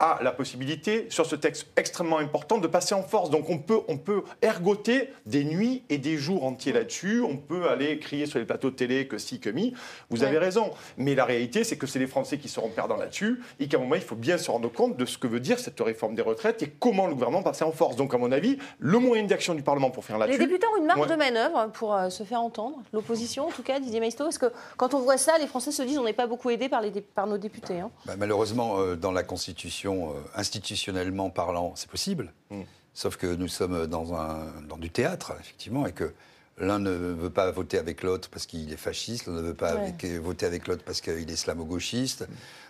a 0.00 0.18
la 0.22 0.32
possibilité, 0.32 1.06
sur 1.08 1.24
ce 1.24 1.36
texte 1.36 1.66
extrêmement 1.76 2.18
important, 2.18 2.58
de 2.58 2.66
passer 2.66 2.94
en 2.94 3.02
force. 3.02 3.30
Donc 3.30 3.48
on 3.48 3.58
peut, 3.58 3.80
on 3.88 3.96
peut 3.96 4.22
ergoter 4.42 5.10
des 5.26 5.44
nuits 5.44 5.82
et 5.88 5.98
des 5.98 6.16
jours 6.16 6.44
entiers 6.44 6.72
là-dessus. 6.72 7.22
On 7.22 7.36
peut 7.36 7.68
aller 7.68 7.98
crier 7.98 8.26
sur 8.26 8.38
les 8.38 8.44
plateaux 8.44 8.70
de 8.70 8.74
télé 8.76 9.06
que 9.06 9.18
si, 9.18 9.40
que 9.40 9.50
mi. 9.50 9.72
Vous 10.10 10.20
Ouais. 10.22 10.26
avez 10.28 10.38
raison. 10.38 10.70
Mais 10.96 11.14
la 11.14 11.24
réalité, 11.24 11.64
c'est 11.64 11.76
que 11.76 11.86
c'est 11.86 11.98
les 11.98 12.06
Français 12.06 12.38
qui 12.38 12.48
seront 12.48 12.68
perdants 12.70 12.96
là-dessus 12.96 13.40
et 13.60 13.68
qu'à 13.68 13.76
un 13.76 13.80
moment, 13.80 13.94
il 13.94 14.00
faut 14.00 14.16
bien 14.16 14.36
se 14.38 14.50
rendre 14.50 14.70
compte 14.70 14.96
de 14.96 15.04
ce 15.04 15.16
que 15.16 15.26
veut 15.26 15.40
dire 15.40 15.58
cette 15.58 15.80
réforme 15.80 16.14
des 16.14 16.22
retraites 16.22 16.62
et 16.62 16.68
comment 16.78 17.06
le 17.06 17.14
gouvernement 17.14 17.42
passer 17.42 17.64
en 17.64 17.72
force. 17.72 17.96
Donc, 17.96 18.12
à 18.14 18.18
mon 18.18 18.32
avis, 18.32 18.58
le 18.78 18.98
moyen 18.98 19.22
d'action 19.24 19.54
du 19.54 19.62
Parlement 19.62 19.90
pour 19.90 20.04
faire 20.04 20.18
Les 20.18 20.26
là-dessus. 20.26 20.38
députés 20.46 20.66
ont 20.66 20.76
une 20.78 20.86
marge 20.86 21.00
Ouais. 21.02 21.06
de 21.08 21.14
manœuvre 21.16 21.70
pour 21.72 21.94
euh, 21.94 22.10
se 22.10 22.22
faire 22.24 22.40
entendre. 22.42 22.76
L'opposition, 22.92 23.46
en 23.46 23.50
tout 23.50 23.62
cas, 23.62 23.78
Didier 23.80 24.00
Maisto, 24.00 24.24
parce 24.24 24.38
que 24.38 24.46
quand 24.76 24.94
on 24.94 24.98
voit 25.00 25.18
ça, 25.18 25.38
les 25.38 25.46
Français 25.46 25.70
se 25.72 25.82
disent 25.82 25.98
on 25.98 26.04
n'est 26.04 26.12
pas 26.12 26.26
beaucoup 26.26 26.50
aidés 26.50 26.68
par, 26.68 26.80
les 26.80 26.90
dé- 26.90 27.00
par 27.02 27.26
nos 27.26 27.38
députés. 27.38 27.80
hein. 27.80 27.90
Bah, 28.06 28.14
malheureusement, 28.18 28.78
euh, 28.80 28.96
dans 28.96 29.12
la 29.12 29.22
Constitution, 29.22 29.83
euh, 29.92 30.12
institutionnellement 30.34 31.30
parlant, 31.30 31.72
c'est 31.76 31.88
possible. 31.90 32.32
Mm. 32.50 32.62
Sauf 32.94 33.16
que 33.16 33.26
nous 33.26 33.48
sommes 33.48 33.86
dans, 33.86 34.14
un, 34.14 34.46
dans 34.68 34.76
du 34.76 34.90
théâtre, 34.90 35.32
effectivement, 35.40 35.86
et 35.86 35.92
que 35.92 36.12
l'un 36.58 36.78
ne 36.78 36.90
veut 36.90 37.30
pas 37.30 37.50
voter 37.50 37.78
avec 37.78 38.02
l'autre 38.02 38.28
parce 38.30 38.46
qu'il 38.46 38.72
est 38.72 38.76
fasciste, 38.76 39.26
l'autre 39.26 39.40
ne 39.42 39.46
veut 39.48 39.54
pas 39.54 39.74
Ouais. 39.74 39.80
avec- 39.80 40.04
voter 40.22 40.46
avec 40.46 40.68
l'autre 40.68 40.84
parce 40.84 41.00
qu'il 41.00 41.12
est 41.14 41.32
islamo-gauchiste. 41.32 42.26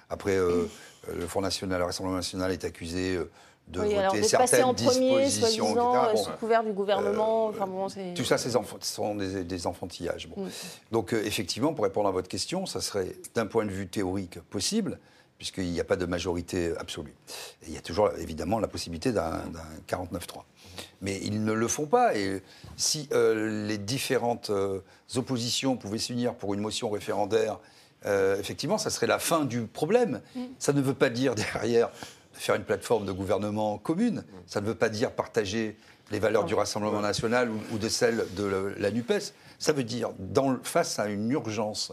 Après, 0.09 0.37
euh, 0.37 0.67
le 1.15 1.27
Front 1.27 1.43
National, 1.43 1.79
le 1.79 1.85
Rassemblement 1.85 2.17
National 2.17 2.51
est 2.53 2.65
accusé 2.65 3.17
euh, 3.17 3.31
de 3.69 3.81
Oui, 3.81 3.95
alors 3.95 4.15
voter 4.15 4.27
de 4.27 4.31
passer 4.31 4.47
certaines 4.57 4.65
en 4.65 4.75
premier, 4.75 5.25
dispositions, 5.27 5.75
soi-disant, 5.75 5.93
etc. 5.95 6.07
euh, 6.09 6.13
Bon, 6.15 6.25
sous 6.25 6.31
couvert 6.39 6.65
du 6.65 6.73
gouvernement. 6.73 7.47
enfin, 7.49 7.67
bon, 7.67 7.89
c'est- 7.91 8.15
tout 8.15 8.25
ça, 8.25 8.39
ces 8.39 8.57
enfants, 8.57 8.77
ce 8.81 8.95
sont 8.95 9.15
des, 9.15 9.45
des 9.45 9.67
enfantillages. 9.67 10.29
Bon. 10.29 10.45
Mm. 10.45 10.49
Donc, 10.93 11.13
euh, 11.13 11.23
effectivement, 11.25 11.75
pour 11.75 11.85
répondre 11.85 12.09
à 12.09 12.13
votre 12.13 12.29
question, 12.29 12.65
ça 12.67 12.81
serait 12.81 13.15
d'un 13.35 13.47
point 13.47 13.65
de 13.67 13.71
vue 13.71 13.89
théorique 13.89 14.39
possible, 14.51 14.99
puisqu'il 15.39 15.71
n'y 15.71 15.81
a 15.81 15.85
pas 15.85 15.97
de 15.97 16.07
majorité 16.07 16.73
absolue. 16.79 17.15
Et 17.63 17.69
il 17.69 17.75
y 17.75 17.77
a 17.77 17.81
toujours, 17.81 18.11
évidemment, 18.19 18.59
la 18.59 18.69
possibilité 18.69 19.13
d'un 19.13 19.43
d'un 19.49 19.97
49-3. 19.97 20.43
Mais 21.03 21.21
ils 21.23 21.45
ne 21.45 21.53
le 21.53 21.69
font 21.69 21.87
pas. 21.87 22.17
Et 22.17 22.43
si 22.77 23.09
euh, 23.13 23.67
les 23.67 23.79
différentes 23.79 24.51
euh, 24.51 24.81
oppositions 25.17 25.77
pouvaient 25.77 25.99
s'unir 25.99 26.35
pour 26.35 26.55
une 26.55 26.61
motion 26.61 26.91
référendaire, 26.91 27.59
euh, 28.07 28.39
effectivement, 28.39 28.79
ça 28.79 28.91
serait 28.91 29.07
la 29.07 29.19
fin 29.19 29.45
du 29.45 29.63
problème. 29.63 30.21
Ça 30.59 30.73
ne 30.73 30.81
veut 30.81 30.95
pas 30.95 31.11
dire 31.11 31.35
derrière 31.55 31.89
de 32.35 32.39
faire 32.39 32.55
une 32.55 32.65
plateforme 32.65 33.07
de 33.07 33.13
gouvernement 33.13 33.79
commune. 33.79 34.25
Ça 34.47 34.61
ne 34.61 34.67
veut 34.67 34.75
pas 34.75 34.89
dire 34.89 35.13
partager 35.13 35.77
les 36.11 36.19
valeurs 36.19 36.45
du 36.45 36.55
Rassemblement 36.55 37.01
national 37.01 37.51
ou, 37.51 37.59
ou 37.73 37.79
de 37.79 37.89
celles 37.89 38.27
de 38.37 38.75
la 38.77 38.91
NUPES. 38.91 39.33
Ça 39.59 39.73
veut 39.73 39.85
dire, 39.85 40.11
dans, 40.19 40.59
face 40.63 40.99
à 40.99 41.09
une 41.09 41.31
urgence 41.31 41.93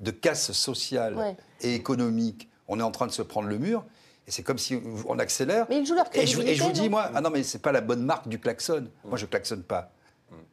de 0.00 0.10
casse 0.10 0.52
sociale 0.52 1.16
Ouais. 1.16 1.36
et 1.62 1.74
économique, 1.74 2.47
on 2.68 2.78
est 2.78 2.82
en 2.82 2.90
train 2.90 3.06
de 3.06 3.12
se 3.12 3.22
prendre 3.22 3.48
le 3.48 3.58
mur. 3.58 3.84
Et 4.26 4.30
c'est 4.30 4.42
comme 4.42 4.58
si 4.58 4.78
on 5.08 5.18
accélère. 5.18 5.66
Mais 5.70 5.78
ils 5.78 5.86
jouent 5.86 5.94
leur 5.94 6.06
et 6.12 6.18
je, 6.18 6.22
et 6.22 6.26
je 6.26 6.36
vous 6.36 6.42
crédibilité, 6.42 6.72
dis, 6.72 6.82
non 6.82 6.90
moi, 6.90 7.10
ah 7.14 7.20
non, 7.22 7.30
mais 7.30 7.42
c'est 7.42 7.62
pas 7.62 7.72
la 7.72 7.80
bonne 7.80 8.02
marque 8.04 8.28
du 8.28 8.38
klaxon. 8.38 8.88
Moi, 9.04 9.16
je 9.16 9.24
klaxonne 9.26 9.62
pas. 9.62 9.90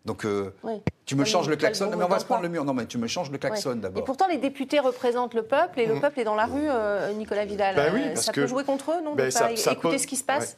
Donc, 0.05 0.23
euh, 0.23 0.53
Ouais. 0.63 0.81
tu 1.05 1.15
me 1.17 1.25
changes 1.25 1.49
le- 1.49 1.57
klaxon. 1.57 1.87
bon 1.89 1.97
mais 1.97 2.05
on 2.05 2.07
va 2.07 2.19
se 2.19 2.23
prendre 2.25 2.43
le 2.43 2.47
mur. 2.47 2.63
Non, 2.63 2.73
mais 2.73 2.85
tu 2.85 2.97
me 2.97 3.07
changes 3.07 3.29
le 3.31 3.37
klaxon 3.37 3.71
Ouais. 3.71 3.75
Et 3.75 3.79
d'abord. 3.81 4.05
pourtant, 4.05 4.27
les 4.27 4.37
députés 4.37 4.79
représentent 4.79 5.33
le 5.33 5.43
peuple 5.43 5.81
et 5.81 5.85
le 5.87 5.99
peuple 5.99 6.21
est 6.21 6.23
dans 6.23 6.35
la 6.35 6.45
rue, 6.45 6.53
euh, 6.69 7.11
Nicolas 7.13 7.43
Vidal. 7.43 7.75
Ben 7.75 7.91
oui, 7.93 8.01
Euh, 8.05 8.13
parce 8.13 8.25
ça 8.27 8.31
que- 8.31 8.39
peut 8.41 8.47
jouer 8.47 8.63
contre 8.63 8.91
eux, 8.91 9.01
non 9.03 9.11
de 9.11 9.17
Ben, 9.17 9.25
pas 9.25 9.31
ça- 9.31 9.55
ça 9.57 9.73
écouter 9.73 9.97
ce 9.97 10.07
qui 10.07 10.15
se 10.15 10.23
passe 10.23 10.51
ouais. 10.51 10.57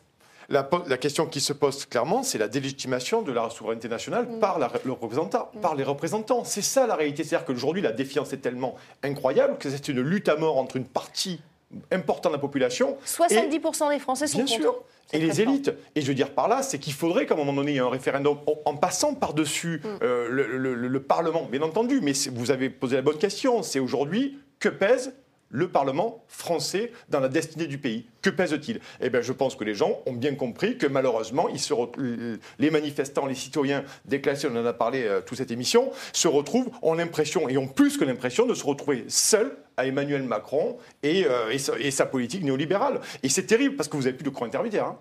La, 0.50 0.64
question 0.98 1.26
qui 1.26 1.42
se 1.42 1.52
pose 1.52 1.86
clairement, 1.86 2.24
c'est 2.24 2.38
la 2.38 2.48
délégitimation 2.48 3.22
de 3.22 3.34
la 3.34 3.50
souveraineté 3.50 3.90
nationale 3.90 4.26
Mm. 4.28 4.40
par, 4.40 4.60
la- 4.60 4.72
le 4.86 4.94
représentant, 4.94 5.52
par 5.62 5.76
les 5.76 5.84
représentants. 5.84 6.44
C'est 6.46 6.62
ça 6.62 6.88
la 6.88 6.96
réalité. 6.96 7.24
C'est-à-dire 7.26 7.46
qu'aujourd'hui, 7.46 7.82
la 7.82 7.92
défiance 7.92 8.32
est 8.32 8.38
tellement 8.38 8.76
incroyable 9.04 9.58
que 9.58 9.70
c'est 9.70 9.90
une 9.90 10.00
lutte 10.02 10.30
à 10.30 10.38
mort 10.38 10.58
entre 10.58 10.78
une 10.78 10.86
partie 10.86 11.42
importante 11.92 12.32
de 12.32 12.38
la 12.38 12.42
population 12.42 12.92
et 12.92 13.06
70% 13.06 13.90
des 13.90 14.00
Français 14.00 14.26
sont 14.28 14.38
Bien 14.38 14.46
contre. 14.48 14.62
sûr. 14.62 14.84
Et 15.12 15.20
les 15.20 15.42
élites. 15.42 15.72
Et 15.96 16.02
je 16.02 16.08
veux 16.08 16.14
dire 16.14 16.32
par 16.32 16.48
là, 16.48 16.62
c'est 16.64 16.80
qu'il 16.80 16.94
faudrait 16.94 17.26
qu'à 17.26 17.34
un 17.34 17.38
moment 17.38 17.52
donné, 17.54 17.72
il 17.72 17.76
y 17.76 17.78
ait 17.78 17.82
un 17.82 17.90
référendum 17.90 18.38
en, 18.66 18.76
passant 18.78 19.14
par-dessus 19.16 19.82
Mm. 19.84 19.88
euh, 20.04 20.28
le, 20.30 20.48
le- 20.58 20.74
le- 20.76 20.88
le 20.88 21.02
Parlement, 21.02 21.44
bien 21.52 21.62
entendu. 21.62 22.00
Mais 22.02 22.14
vous 22.32 22.52
avez 22.52 22.70
posé 22.70 22.96
la 22.96 23.02
bonne 23.02 23.18
question. 23.18 23.64
C'est 23.64 23.80
aujourd'hui, 23.80 24.40
que 24.60 24.70
pèse 24.70 25.14
le 25.50 25.70
Parlement 25.70 26.24
français 26.28 26.92
dans 27.10 27.20
la 27.20 27.30
destinée 27.30 27.68
du 27.68 27.78
pays 27.78 28.06
Que 28.22 28.30
pèse-t-il? 28.30 28.80
Eh 29.02 29.10
bien, 29.10 29.22
je 29.22 29.32
pense 29.32 29.56
que 29.56 29.64
les 29.64 29.76
gens 29.76 30.02
ont 30.06 30.14
bien 30.14 30.36
compris 30.36 30.78
que 30.78 30.88
malheureusement, 30.88 31.48
re- 31.74 32.38
les 32.60 32.70
manifestants, 32.72 33.26
les 33.26 33.36
citoyens 33.36 33.84
déclassés, 34.06 34.48
on 34.52 34.56
en 34.58 34.66
a 34.66 34.74
parlé 34.74 35.04
euh, 35.04 35.22
toute 35.22 35.38
cette 35.38 35.52
émission, 35.52 35.92
se 36.14 36.28
retrouvent, 36.28 36.70
ont 36.82 36.94
l'impression, 36.94 37.48
et 37.50 37.58
ont 37.58 37.68
plus 37.68 37.98
que 37.98 38.04
l'impression, 38.06 38.46
de 38.46 38.54
se 38.54 38.66
retrouver 38.66 39.06
seuls 39.08 39.56
à 39.78 39.86
Emmanuel 39.86 40.24
Macron 40.24 40.78
et, 41.04 41.26
euh, 41.26 41.58
sa, 41.92 42.06
politique 42.06 42.44
néolibérale. 42.44 43.00
Et 43.24 43.30
c'est 43.30 43.46
terrible 43.46 43.76
parce 43.76 43.88
que 43.90 43.96
vous 43.96 44.04
n'avez 44.04 44.16
plus 44.18 44.24
de 44.26 44.30
courant 44.30 44.48
intermédiaire. 44.48 44.86
hein. 44.88 44.98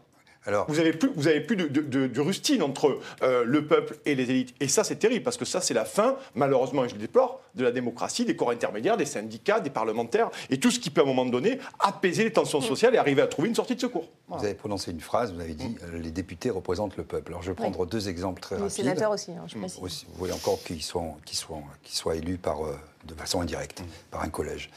Alors, 0.47 0.67
Vous 0.69 0.79
avez 0.79 0.93
plus, 0.93 1.11
vous 1.15 1.27
avez 1.29 1.41
plus 1.41 1.57
de, 1.57 1.67
de- 1.67 1.81
de- 1.81 2.07
de 2.07 2.21
rustine 2.21 2.63
entre 2.63 2.99
euh, 3.23 3.45
le 3.45 3.67
peuple 3.67 3.97
et 4.07 4.15
les 4.15 4.31
élites. 4.31 4.55
Et 4.61 4.69
ça, 4.69 4.85
c'est 4.85 4.97
terrible, 4.97 5.25
parce 5.25 5.37
que 5.37 5.45
ça, 5.45 5.61
c'est 5.61 5.75
la 5.75 5.85
fin, 5.85 6.17
malheureusement, 6.35 6.85
et 6.85 6.89
je 6.89 6.95
le 6.95 7.01
déplore, 7.01 7.41
de 7.57 7.65
la 7.65 7.73
démocratie, 7.73 8.25
des 8.25 8.37
corps 8.37 8.51
intermédiaires, 8.51 8.97
des 8.97 9.07
syndicats, 9.07 9.61
des 9.61 9.71
parlementaires, 9.71 10.31
et 10.51 10.61
tout 10.61 10.71
ce 10.71 10.79
qui 10.79 10.91
peut, 10.91 11.01
à 11.01 11.05
un 11.05 11.07
moment 11.07 11.27
donné, 11.27 11.59
apaiser 11.81 12.23
les 12.25 12.33
tensions 12.33 12.61
sociales 12.61 12.95
et 12.95 12.99
arriver 12.99 13.23
à 13.23 13.27
trouver 13.27 13.49
une 13.49 13.55
sortie 13.55 13.75
de 13.75 13.81
secours. 13.81 14.09
Vous 14.29 14.45
avez 14.45 14.55
prononcé 14.55 14.91
une 14.91 15.01
phrase, 15.01 15.33
vous 15.33 15.41
avez 15.41 15.55
dit 15.55 15.77
euh, 15.85 15.99
les 15.99 16.11
députés 16.11 16.51
représentent 16.51 16.97
le 16.97 17.05
peuple. 17.05 17.33
Alors 17.33 17.43
je 17.43 17.51
vais 17.51 17.55
prendre 17.57 17.81
Oui. 17.81 17.87
deux 17.89 18.09
exemples 18.09 18.41
très 18.41 18.57
Les 18.57 18.63
rapides. 18.63 18.77
sénateurs 18.77 19.11
aussi, 19.13 19.33
hein, 19.33 19.45
je 19.47 19.57
précise. 19.59 19.79
Aussi, 19.83 20.07
vous 20.11 20.19
voyez 20.19 20.35
encore 20.35 20.63
qu'ils 20.63 20.83
soient, 20.83 22.15
élus 22.15 22.37
par, 22.39 22.65
euh, 22.65 22.77
de 23.05 23.15
façon 23.15 23.41
indirecte, 23.41 23.83
par 24.11 24.23
un 24.23 24.29
collège. 24.29 24.71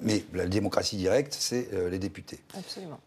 Mais 0.00 0.24
la 0.32 0.46
démocratie 0.46 0.96
directe, 0.96 1.36
c'est 1.38 1.68
euh, 1.74 1.90
les 1.90 1.98
députés. 1.98 2.38
Absolument. 2.56 2.98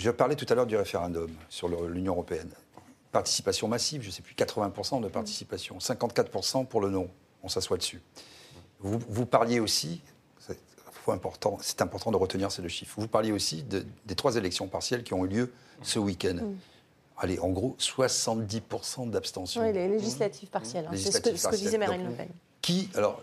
Je 0.00 0.10
parlais 0.10 0.34
tout 0.34 0.46
à 0.48 0.54
l'heure 0.54 0.66
du 0.66 0.76
référendum 0.76 1.30
sur 1.50 1.68
l'Union 1.68 2.14
européenne. 2.14 2.50
Participation 3.12 3.68
massive, 3.68 4.00
je 4.00 4.06
ne 4.06 4.12
sais 4.12 4.22
plus, 4.22 4.34
80% 4.34 5.02
de 5.02 5.08
participation, 5.08 5.76
54% 5.78 6.64
pour 6.66 6.80
le 6.80 6.88
non. 6.88 7.10
On 7.42 7.48
s'assoit 7.48 7.76
dessus. 7.76 8.00
Vous, 8.78 8.98
vous 9.10 9.26
parliez 9.26 9.60
aussi, 9.60 10.00
c'est 10.38 10.56
important, 11.08 11.58
c'est 11.60 11.82
important 11.82 12.10
de 12.12 12.16
retenir 12.16 12.50
ces 12.50 12.62
deux 12.62 12.68
chiffres, 12.68 12.94
vous 12.98 13.08
parliez 13.08 13.32
aussi 13.32 13.62
de- 13.62 13.84
des 14.06 14.14
trois 14.14 14.36
élections 14.36 14.68
partielles 14.68 15.02
qui 15.02 15.12
ont 15.12 15.24
eu 15.26 15.28
lieu 15.28 15.52
ce 15.82 15.98
week-end. 15.98 16.36
Mm. 16.36 16.56
Allez, 17.18 17.38
en 17.40 17.50
gros, 17.50 17.76
70% 17.78 19.10
d'abstention. 19.10 19.60
Oui, 19.62 19.72
les 19.74 19.88
législatives 19.88 20.48
partielles. 20.48 20.86
hein. 20.86 20.92
C'est 20.96 21.12
ce 21.12 21.20
que, 21.20 21.36
ce 21.36 21.50
disait 21.56 21.76
Marine 21.76 22.04
Le 22.08 22.14
Pen. 22.14 22.28
Qui, 22.62 22.88
alors, 22.94 23.22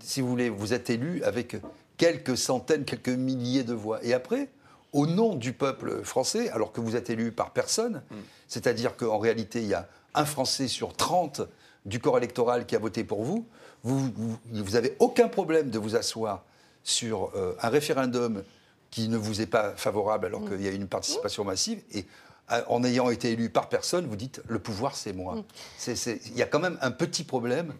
si 0.00 0.22
vous 0.22 0.28
voulez, 0.28 0.48
vous 0.48 0.72
êtes 0.72 0.88
élu 0.88 1.22
avec 1.24 1.56
quelques 1.98 2.38
centaines, 2.38 2.84
quelques 2.86 3.08
milliers 3.10 3.64
de 3.64 3.74
voix. 3.74 4.02
Et 4.02 4.14
après, 4.14 4.48
au 4.96 5.06
nom 5.06 5.34
du 5.34 5.52
peuple 5.52 6.02
français, 6.04 6.48
alors 6.48 6.72
que 6.72 6.80
vous 6.80 6.96
êtes 6.96 7.10
élu 7.10 7.30
par 7.30 7.50
personne, 7.50 8.02
c'est-à-dire 8.48 8.96
qu'en 8.96 9.18
réalité, 9.18 9.60
il 9.60 9.68
y 9.68 9.74
a 9.74 9.86
un 10.14 10.24
Français 10.24 10.68
sur 10.68 10.94
30 10.96 11.42
du 11.84 12.00
corps 12.00 12.16
électoral 12.16 12.64
qui 12.64 12.74
a 12.74 12.78
voté 12.78 13.04
pour 13.04 13.22
vous, 13.22 13.46
vous 13.84 14.38
n'avez 14.72 14.96
aucun 14.98 15.28
problème 15.28 15.68
de 15.70 15.78
vous 15.78 15.94
asseoir 15.96 16.44
sur 16.82 17.30
euh, 17.36 17.54
un 17.60 17.68
référendum 17.68 18.42
qui 18.90 19.08
ne 19.08 19.18
vous 19.18 19.42
est 19.42 19.46
pas 19.46 19.72
favorable 19.76 20.26
alors 20.26 20.44
qu'il 20.48 20.62
y 20.62 20.68
a 20.68 20.70
une 20.70 20.86
participation 20.88 21.44
massive. 21.44 21.82
Et 21.92 22.06
euh, 22.52 22.62
en 22.68 22.82
ayant 22.82 23.10
été 23.10 23.32
élu 23.32 23.50
par 23.50 23.68
personne, 23.68 24.06
vous 24.06 24.16
dites 24.16 24.40
le 24.48 24.58
pouvoir, 24.58 24.96
c'est 24.96 25.12
moi. 25.12 25.34
Mm. 25.36 25.44
C'est- 25.76 25.96
c'est- 25.96 26.20
Il 26.28 26.36
y 26.38 26.42
a 26.42 26.46
quand 26.46 26.60
même 26.60 26.78
un 26.80 26.90
petit 26.90 27.22
problème 27.24 27.74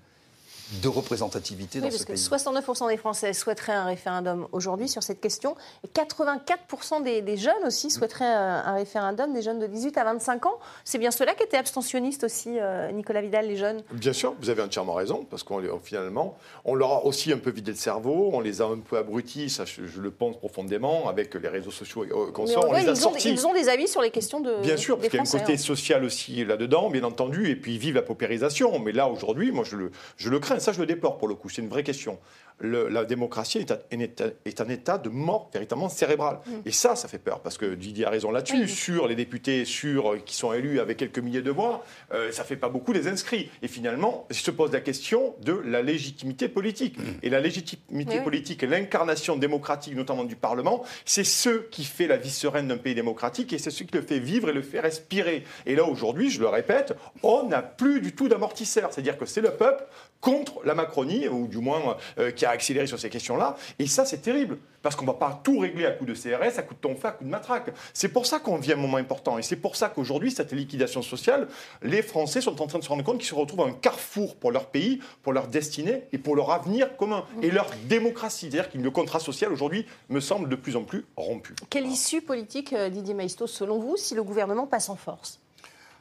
de 0.82 0.88
représentativité 0.88 1.78
Oui, 1.78 1.82
dans 1.84 1.88
parce 1.88 2.00
ce 2.00 2.06
que 2.06 2.12
pays. 2.12 2.20
69% 2.22 2.88
des 2.88 2.96
Français 2.96 3.32
souhaiteraient 3.32 3.72
un 3.72 3.84
référendum 3.84 4.48
aujourd'hui 4.52 4.88
sur 4.88 5.02
cette 5.02 5.20
question. 5.20 5.54
Et 5.84 5.88
84% 5.88 7.02
des, 7.02 7.22
des 7.22 7.36
jeunes 7.36 7.52
aussi 7.66 7.90
souhaiteraient 7.90 8.24
un, 8.24 8.62
un 8.66 8.74
référendum, 8.74 9.32
des 9.32 9.42
jeunes 9.42 9.58
de 9.60 9.66
18 9.66 9.96
à 9.98 10.04
25 10.04 10.46
ans. 10.46 10.58
C'est 10.84 10.98
bien 10.98 11.10
ceux-là 11.10 11.34
qui 11.34 11.44
étaient 11.44 11.56
abstentionnistes 11.56 12.24
aussi, 12.24 12.58
euh, 12.60 12.90
Nicolas 12.92 13.20
Vidal, 13.20 13.46
les 13.46 13.56
jeunes 13.56 13.82
Bien 13.92 14.12
sûr, 14.12 14.34
vous 14.40 14.50
avez 14.50 14.62
entièrement 14.62 14.94
raison, 14.94 15.24
parce 15.30 15.42
qu'on 15.42 15.58
les- 15.58 15.70
finalement, 15.82 16.36
on 16.64 16.74
leur 16.74 16.92
a 16.92 17.04
aussi 17.04 17.32
un 17.32 17.38
peu 17.38 17.50
vidé 17.50 17.70
le 17.70 17.76
cerveau, 17.76 18.30
on 18.32 18.40
les 18.40 18.60
a 18.60 18.64
un 18.66 18.78
peu 18.78 18.96
abrutis, 18.98 19.50
ça 19.50 19.64
je, 19.64 19.86
je 19.86 20.00
le 20.00 20.10
pense 20.10 20.36
profondément, 20.36 21.08
avec 21.08 21.34
les 21.34 21.48
réseaux 21.48 21.70
sociaux 21.70 22.04
euh, 22.04 22.32
on 22.36 22.42
on, 22.42 22.72
les 22.72 22.80
a 22.80 22.82
ils, 22.82 22.90
ont, 22.90 22.94
sortis. 22.96 23.30
ils 23.30 23.46
ont 23.46 23.52
des 23.52 23.68
avis 23.68 23.88
sur 23.88 24.02
les 24.02 24.10
questions 24.10 24.40
de 24.40 24.56
Bien 24.62 24.76
sûr, 24.76 24.96
parce 24.96 25.08
qu'il 25.08 25.16
y 25.18 25.20
a 25.20 25.22
un 25.22 25.40
côté 25.40 25.52
hein. 25.54 25.58
social 25.58 26.04
aussi 26.04 26.44
là-dedans, 26.44 26.90
bien 26.90 27.04
entendu, 27.04 27.50
et 27.50 27.56
puis 27.56 27.74
ils 27.74 27.78
vivent 27.78 27.94
la 27.94 28.02
paupérisation. 28.02 28.78
Mais 28.78 28.92
là, 28.92 29.08
aujourd'hui, 29.08 29.52
moi, 29.52 29.64
je 29.64 29.76
le, 29.76 29.90
je 30.16 30.28
le 30.30 30.38
crains, 30.40 30.55
ça, 30.60 30.72
je 30.72 30.80
le 30.80 30.86
déplore 30.86 31.18
pour 31.18 31.28
le 31.28 31.34
coup, 31.34 31.48
c'est 31.48 31.62
une 31.62 31.68
vraie 31.68 31.82
question. 31.82 32.18
Le- 32.58 32.88
la 32.88 33.04
démocratie 33.04 33.58
est, 33.58 33.70
un- 33.70 33.78
est 33.90 34.20
un- 34.22 34.30
est 34.46 34.60
un 34.62 34.68
état 34.68 34.96
de 34.96 35.10
mort 35.10 35.50
véritablement 35.52 35.90
cérébral. 35.90 36.38
Mm. 36.46 36.50
Et 36.64 36.72
ça, 36.72 36.96
ça 36.96 37.06
fait 37.06 37.18
peur, 37.18 37.40
parce 37.40 37.58
que 37.58 37.74
Didier 37.74 38.06
a 38.06 38.10
raison 38.10 38.30
là-dessus, 38.30 38.66
sur 38.68 39.08
les 39.08 39.14
députés 39.14 39.64
sur, 39.66 40.12
euh, 40.14 40.18
qui 40.24 40.34
sont 40.34 40.52
élus 40.54 40.80
avec 40.80 40.96
quelques 40.96 41.18
milliers 41.18 41.42
de 41.42 41.50
voix, 41.50 41.84
euh, 42.14 42.32
ça 42.32 42.44
fait 42.44 42.56
pas 42.56 42.70
beaucoup 42.70 42.94
des 42.94 43.08
inscrits. 43.08 43.50
Et 43.62 43.68
finalement, 43.68 44.26
se 44.30 44.50
pose 44.50 44.72
la 44.72 44.80
question 44.80 45.34
de 45.42 45.52
la 45.52 45.82
légitimité 45.82 46.48
politique. 46.48 46.96
Et 47.22 47.28
la 47.28 47.40
légitimité 47.40 48.16
oui. 48.18 48.24
politique 48.24 48.62
et 48.62 48.66
l'incarnation 48.66 49.36
démocratique, 49.36 49.94
notamment 49.94 50.24
du 50.24 50.36
Parlement, 50.36 50.82
c'est 51.04 51.24
ce 51.24 51.50
qui 51.70 51.84
fait 51.84 52.06
la 52.06 52.16
vie 52.16 52.30
sereine 52.30 52.68
d'un 52.68 52.78
pays 52.78 52.94
démocratique 52.94 53.52
et 53.52 53.58
c'est 53.58 53.70
ce 53.70 53.82
qui 53.82 53.94
le 53.94 54.00
fait 54.02 54.18
vivre 54.18 54.48
et 54.48 54.52
le 54.54 54.62
fait 54.62 54.80
respirer. 54.80 55.44
Et 55.66 55.74
là, 55.76 55.84
aujourd'hui, 55.84 56.30
je 56.30 56.40
le 56.40 56.48
répète, 56.48 56.94
on 57.22 57.44
n'a 57.48 57.60
plus 57.60 58.00
du 58.00 58.14
tout 58.14 58.28
d'amortisseur. 58.28 58.92
C'est-à-dire 58.92 59.18
que 59.18 59.26
c'est 59.26 59.40
le 59.42 59.50
peuple 59.50 59.84
contre 60.20 60.60
la 60.64 60.74
Macronie, 60.74 61.28
ou 61.28 61.46
du 61.46 61.58
moins 61.58 61.96
euh, 62.18 62.30
qui 62.30 62.45
a 62.45 62.45
accéléré 62.50 62.86
sur 62.86 62.98
ces 62.98 63.10
questions-là. 63.10 63.56
Et 63.78 63.86
ça, 63.86 64.04
c'est 64.04 64.18
terrible, 64.18 64.58
parce 64.82 64.96
qu'on 64.96 65.04
ne 65.04 65.10
va 65.10 65.14
pas 65.14 65.40
tout 65.42 65.58
régler 65.58 65.86
à 65.86 65.90
coup 65.92 66.04
de 66.04 66.14
CRS, 66.14 66.58
à 66.58 66.62
coup 66.62 66.74
de 66.74 66.80
tonfa, 66.80 67.08
à 67.08 67.12
coup 67.12 67.24
de 67.24 67.30
matraque. 67.30 67.70
C'est 67.92 68.08
pour 68.08 68.26
ça 68.26 68.38
qu'on 68.38 68.56
vit 68.56 68.72
un 68.72 68.76
moment 68.76 68.98
important. 68.98 69.38
Et 69.38 69.42
c'est 69.42 69.56
pour 69.56 69.76
ça 69.76 69.88
qu'aujourd'hui, 69.88 70.30
cette 70.30 70.52
liquidation 70.52 71.02
sociale, 71.02 71.48
les 71.82 72.02
Français 72.02 72.40
sont 72.40 72.60
en 72.62 72.66
train 72.66 72.78
de 72.78 72.84
se 72.84 72.88
rendre 72.88 73.04
compte 73.04 73.18
qu'ils 73.18 73.28
se 73.28 73.34
retrouvent 73.34 73.62
à 73.62 73.68
un 73.68 73.72
carrefour 73.72 74.36
pour 74.36 74.52
leur 74.52 74.66
pays, 74.66 75.00
pour 75.22 75.32
leur 75.32 75.48
destinée 75.48 76.04
et 76.12 76.18
pour 76.18 76.36
leur 76.36 76.50
avenir 76.50 76.96
commun. 76.96 77.24
Et 77.42 77.50
leur 77.50 77.70
démocratie. 77.88 78.50
C'est-à-dire 78.50 78.70
que 78.70 78.78
le 78.78 78.90
contrat 78.90 79.20
social, 79.20 79.52
aujourd'hui, 79.52 79.86
me 80.08 80.20
semble 80.20 80.48
de 80.48 80.56
plus 80.56 80.76
en 80.76 80.84
plus 80.84 81.04
rompu. 81.16 81.54
Quelle 81.70 81.86
issue 81.86 82.22
politique, 82.22 82.72
euh, 82.72 82.88
Didier 82.88 83.14
Maistos, 83.14 83.46
selon 83.46 83.78
vous, 83.78 83.96
si 83.96 84.14
le 84.14 84.22
gouvernement 84.22 84.66
passe 84.66 84.88
en 84.88 84.96
force? 84.96 85.40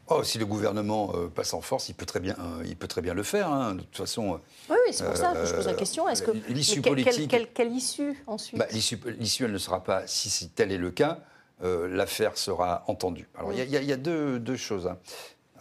Oh, 0.07 0.21
si 0.23 0.37
le 0.37 0.45
gouvernement 0.45 1.11
euh, 1.15 1.27
passe 1.29 1.53
en 1.55 1.61
force, 1.61 1.89
il 1.89 1.95
peut 1.95 2.05
très 2.05 2.19
bien, 2.19 2.35
euh, 2.39 2.63
il 2.65 2.75
peut 2.75 2.87
très 2.87 3.01
bien 3.01 3.15
le 3.15 3.23
faire. 3.23 3.51
hein. 3.51 3.73
De 3.73 3.81
toute 3.81 3.97
façon, 3.97 4.39
Oui, 4.69 4.75
oui, 4.87 4.93
c'est 4.93 5.03
pour 5.05 5.17
ça 5.17 5.33
que 5.33 5.45
je 5.45 5.53
pose 5.55 5.65
la 5.65 5.71
euh, 5.71 5.75
question. 5.75 6.07
Est-ce 6.07 6.21
que 6.21 6.31
l'issue 6.49 6.77
mais 6.77 6.81
quelle- 6.83 6.95
quelle- 7.03 7.15
politique- 7.15 7.53
quelle, 7.55 7.71
issue 7.71 8.23
ensuite 8.27 8.59
Bah, 8.59 8.67
L'issue, 8.71 8.99
l'issue, 9.17 9.45
elle 9.45 9.51
ne 9.51 9.57
sera 9.57 9.83
pas, 9.83 10.05
si, 10.05 10.29
si 10.29 10.49
tel 10.49 10.71
est 10.71 10.77
le 10.77 10.91
cas, 10.91 11.19
euh, 11.63 11.87
l'affaire 11.87 12.37
sera 12.37 12.83
entendue. 12.87 13.27
Alors, 13.35 13.51
il 13.51 13.57
y 13.57 13.75
a- 13.77 13.81
y, 13.81 13.91
y 13.91 13.97
deux, 13.97 14.39
deux 14.39 14.57
choses 14.57 14.85
hein, 14.87 14.97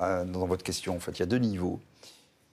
euh, 0.02 0.24
dans 0.26 0.46
votre 0.46 0.62
question. 0.62 0.94
En 0.94 1.00
fait, 1.00 1.12
il 1.12 1.20
y 1.20 1.22
a 1.22 1.26
deux 1.26 1.38
niveaux. 1.38 1.80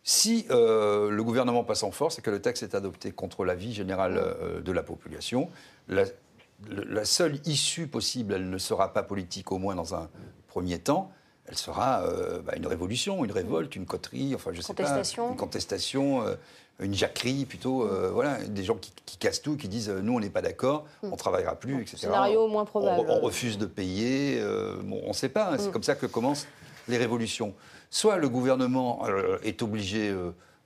Si 0.04 0.46
euh, 0.50 1.10
le 1.12 1.24
gouvernement 1.26 1.64
passe 1.66 1.84
en 1.84 1.92
force 1.92 2.18
et 2.20 2.22
que 2.22 2.32
le 2.32 2.42
texte 2.42 2.64
est 2.64 2.74
adopté 2.74 3.12
contre 3.12 3.44
l'avis 3.44 3.74
général 3.74 4.18
euh, 4.18 4.62
de 4.62 4.72
la 4.72 4.82
population, 4.82 5.50
la 5.90 7.06
seule 7.06 7.40
issue 7.46 7.88
possible, 7.88 8.34
elle 8.34 8.50
ne 8.50 8.58
sera 8.58 8.94
pas 8.94 9.04
politique, 9.04 9.52
au 9.52 9.58
moins 9.58 9.76
dans 9.76 9.94
un 9.94 10.10
premier 10.48 10.80
temps. 10.80 11.12
Elle 11.52 11.58
sera 11.58 12.04
euh, 12.04 12.40
bah, 12.42 12.54
une 12.56 12.66
révolution, 12.66 13.26
une 13.26 13.32
révolte, 13.34 13.76
une 13.76 13.86
coterie, 13.86 14.34
enfin 14.34 14.52
je 14.54 14.62
sais 14.62 14.74
pas, 14.74 14.84
Contestation. 14.84 15.32
une 15.32 15.36
contestation, 15.36 16.22
euh, 16.26 16.36
une 16.80 16.94
jacquerie 16.94 17.44
plutôt, 17.44 17.84
euh, 17.84 18.10
voilà, 18.14 18.38
des 18.46 18.64
gens 18.64 18.76
qui, 18.76 18.94
qui 19.06 19.18
cassent 19.18 19.42
tout, 19.42 19.58
qui 19.58 19.68
disent 19.68 19.90
nous 19.90 20.14
on 20.16 20.22
n'est 20.22 20.30
pas 20.30 20.42
d'accord, 20.42 20.86
on 21.04 21.18
travaillera 21.18 21.56
plus, 21.56 21.82
etc. 21.82 21.98
Scénario 21.98 22.48
moins 22.48 22.64
probable. 22.64 23.06
On, 23.10 23.18
on 23.18 23.20
refuse 23.20 23.58
de 23.58 23.66
payer. 23.66 24.42
bon, 24.84 25.02
on 25.04 25.10
ne 25.10 25.14
sait 25.14 25.28
pas. 25.30 25.50
hein, 25.52 25.58
C'est 25.60 25.68
Mm. 25.68 25.72
comme 25.72 25.84
ça 25.84 25.96
que 25.96 26.06
commencent 26.06 26.48
les 26.88 26.98
révolutions. 26.98 27.54
Soit 27.90 28.16
le 28.16 28.30
gouvernement 28.30 29.02
est 29.44 29.62
obligé 29.62 30.16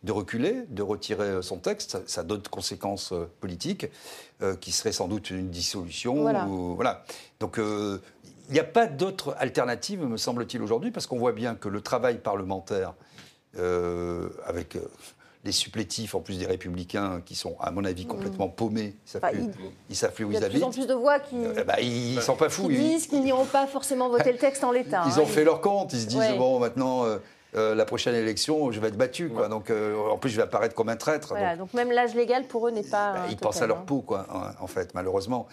de 0.03 0.11
reculer, 0.11 0.65
de 0.69 0.83
retirer 0.83 1.41
son 1.41 1.57
texte. 1.57 1.91
Ça, 1.93 2.01
ça 2.05 2.21
a 2.21 2.23
d'autres 2.23 2.51
conséquences 2.51 3.11
politiques, 3.41 3.87
qui 4.61 4.71
seraient 4.71 4.91
sans 4.91 5.07
doute 5.07 5.31
une 5.31 5.49
dissolution. 5.49 6.21
Voilà. 6.21 6.45
ou- 6.45 6.75
voilà. 6.75 7.03
Donc. 7.39 7.59
Il 8.49 8.53
n'y 8.53 8.59
a 8.59 8.63
pas 8.63 8.87
d'autre 8.87 9.35
alternative, 9.39 10.03
me 10.05 10.17
semble-t-il, 10.17 10.61
aujourd'hui, 10.61 10.91
parce 10.91 11.07
qu'on 11.07 11.17
voit 11.17 11.31
bien 11.33 11.55
que 11.55 11.69
le 11.69 11.81
travail 11.81 12.17
parlementaire, 12.19 12.93
euh, 13.57 14.29
avec 14.45 14.75
euh, 14.75 14.81
les 15.43 15.51
supplétifs, 15.51 16.15
en 16.15 16.21
plus 16.21 16.39
des 16.39 16.45
républicains, 16.45 17.21
qui 17.25 17.35
sont, 17.35 17.55
à 17.59 17.69
mon 17.71 17.85
avis, 17.85 18.05
complètement 18.05 18.49
paumés, 18.49 18.95
ils 18.95 19.05
ne 19.05 19.09
savent, 19.09 19.21
Enfin, 19.23 19.33
plus- 19.33 19.43
il- 19.63 19.71
ils 19.91 19.95
savent 19.95 20.11
plus 20.13 20.23
où 20.25 20.31
Il 20.31 20.33
y 20.33 20.37
ils 20.37 20.43
a 20.43 20.47
de 20.47 20.53
plus 20.53 20.63
en 20.63 20.67
habitent. 20.67 20.79
plus 20.79 20.87
de 20.87 20.93
voix 20.93 21.19
qui, 21.19 21.35
Euh, 21.37 21.63
bah, 21.63 21.79
ils 21.81 22.15
ne 22.15 22.21
sont 22.21 22.35
pas 22.35 22.49
fous. 22.49 22.67
qui 22.67 22.73
ils- 22.73 22.79
disent 22.79 23.07
qu'ils 23.07 23.21
n'iront 23.23 23.45
pas 23.45 23.67
forcément 23.67 24.09
voter 24.09 24.31
le 24.31 24.37
texte 24.39 24.63
en 24.63 24.71
l'état. 24.71 25.03
Ils 25.07 25.19
hein. 25.19 25.21
ont 25.23 25.25
fait 25.27 25.43
leur 25.43 25.61
compte, 25.61 25.93
ils 25.93 26.01
se 26.01 26.07
disent 26.07 26.17
Ouais. 26.17 26.37
bon 26.37 26.59
maintenant 26.59 27.05
euh, 27.05 27.17
euh, 27.55 27.73
la 27.75 27.85
prochaine 27.85 28.15
élection 28.15 28.71
je 28.71 28.79
vais 28.79 28.89
être 28.89 28.97
battu 28.97 29.29
quoi. 29.29 29.47
Donc 29.47 29.69
euh, 29.69 29.95
en 30.09 30.17
plus 30.17 30.29
je 30.29 30.35
vais 30.37 30.43
apparaître 30.43 30.75
comme 30.75 30.89
un 30.89 30.95
traître. 30.97 31.29
Voilà, 31.29 31.55
Donc, 31.55 31.67
donc 31.67 31.73
même 31.73 31.91
l'âge 31.91 32.13
légal 32.15 32.45
pour 32.47 32.67
eux 32.67 32.71
n'est 32.71 32.83
pas. 32.83 33.13
bah, 33.13 33.19
euh, 33.23 33.27
ils 33.31 33.37
pensent 33.37 33.61
à 33.61 33.67
leur 33.67 33.83
peau 33.85 34.01
quoi 34.01 34.27
en- 34.29 34.63
en 34.63 34.67
fait 34.67 34.93
malheureusement. 34.93 35.47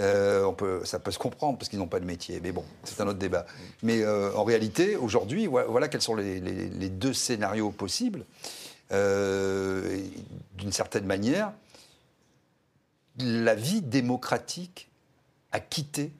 Euh, 0.00 0.44
on 0.44 0.52
peut, 0.52 0.84
ça 0.84 0.98
peut 0.98 1.10
se 1.10 1.18
comprendre 1.18 1.56
parce 1.58 1.68
qu'ils 1.68 1.78
n'ont 1.78 1.86
pas 1.88 2.00
de 2.00 2.04
métier. 2.06 2.40
Mais 2.42 2.52
bon 2.52 2.64
c'est 2.82 3.00
un 3.00 3.06
autre 3.06 3.18
débat. 3.18 3.46
Mais 3.82 4.04
en 4.06 4.44
réalité 4.44 4.96
aujourd'hui 4.96 5.46
voilà, 5.46 5.68
voilà 5.68 5.88
quels 5.88 6.02
sont 6.02 6.16
les, 6.16 6.40
les- 6.40 6.68
les 6.68 6.88
deux 6.88 7.12
scénarios 7.12 7.70
possibles. 7.70 8.24
D'une 8.90 10.72
certaine 10.72 11.06
manière 11.06 11.52
la 13.18 13.54
vie 13.54 13.80
démocratique 13.80 14.88
a 15.52 15.60
quitté 15.60 16.10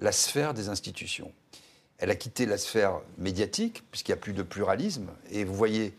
la 0.00 0.10
sphère 0.10 0.54
des 0.54 0.68
institutions. 0.68 1.30
Elle 2.02 2.10
a 2.10 2.16
quitté 2.16 2.46
la 2.46 2.58
sphère 2.58 2.98
médiatique, 3.16 3.84
puisqu'il 3.92 4.10
n'y 4.10 4.18
a 4.18 4.20
plus 4.20 4.32
de 4.32 4.42
pluralisme. 4.42 5.06
Et 5.30 5.44
vous 5.44 5.54
voyez 5.54 5.96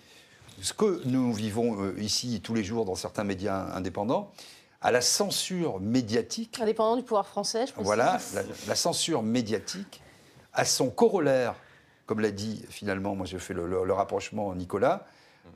ce 0.62 0.74
que 0.74 1.01
nous 1.06 1.32
vivons 1.34 1.82
euh, 1.82 1.95
ici 1.97 2.41
tous 2.43 2.54
les 2.54 2.64
jours 2.66 2.84
dans 2.84 2.95
certains 2.95 3.24
médias 3.24 3.74
indépendants, 3.74 4.30
à 4.82 4.91
la 4.91 4.99
censure 4.99 5.80
médiatique, 5.80 6.60
Indépendant 6.62 6.97
du 6.97 7.04
pouvoir 7.04 7.26
français, 7.26 7.68
je 7.68 7.72
pense. 7.72 7.86
voilà, 7.86 8.20
la, 8.34 8.41
la 8.68 8.76
censure 8.76 9.24
médiatique, 9.24 10.01
à 10.51 10.66
son 10.66 10.89
corollaire, 10.89 11.56
comme 12.06 12.20
l'a 12.20 12.32
dit 12.32 12.66
finalement, 12.68 13.16
moi 13.16 13.26
je 13.26 13.38
fais 13.38 13.54
le, 13.54 13.66
le- 13.66 13.86
le 13.86 13.93
rapprochement 13.93 14.54
Nicolas, 14.56 15.06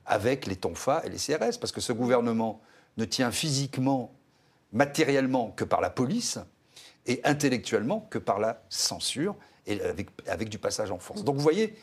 avec 0.06 0.45
les 0.45 0.56
tonfas 0.56 1.02
et 1.04 1.10
les 1.10 1.18
CRS, 1.18 1.58
parce 1.60 1.74
que 1.74 1.82
ce 1.82 1.91
gouvernement 1.91 2.62
ne 2.95 3.04
tient 3.04 3.32
physiquement, 3.32 4.14
matériellement 4.72 5.52
que 5.52 5.66
par 5.66 5.82
la 5.82 5.89
police 5.89 6.39
et 7.06 7.20
intellectuellement 7.26 8.08
que 8.10 8.18
par 8.18 8.39
la 8.39 8.62
censure 8.70 9.36
et 9.68 9.82
avec, 9.82 10.07
avec 10.28 10.49
du 10.49 10.57
passage 10.57 10.91
en 10.91 10.97
force. 10.99 11.24
Donc 11.24 11.36
vous 11.36 11.41
voyez, 11.41 11.76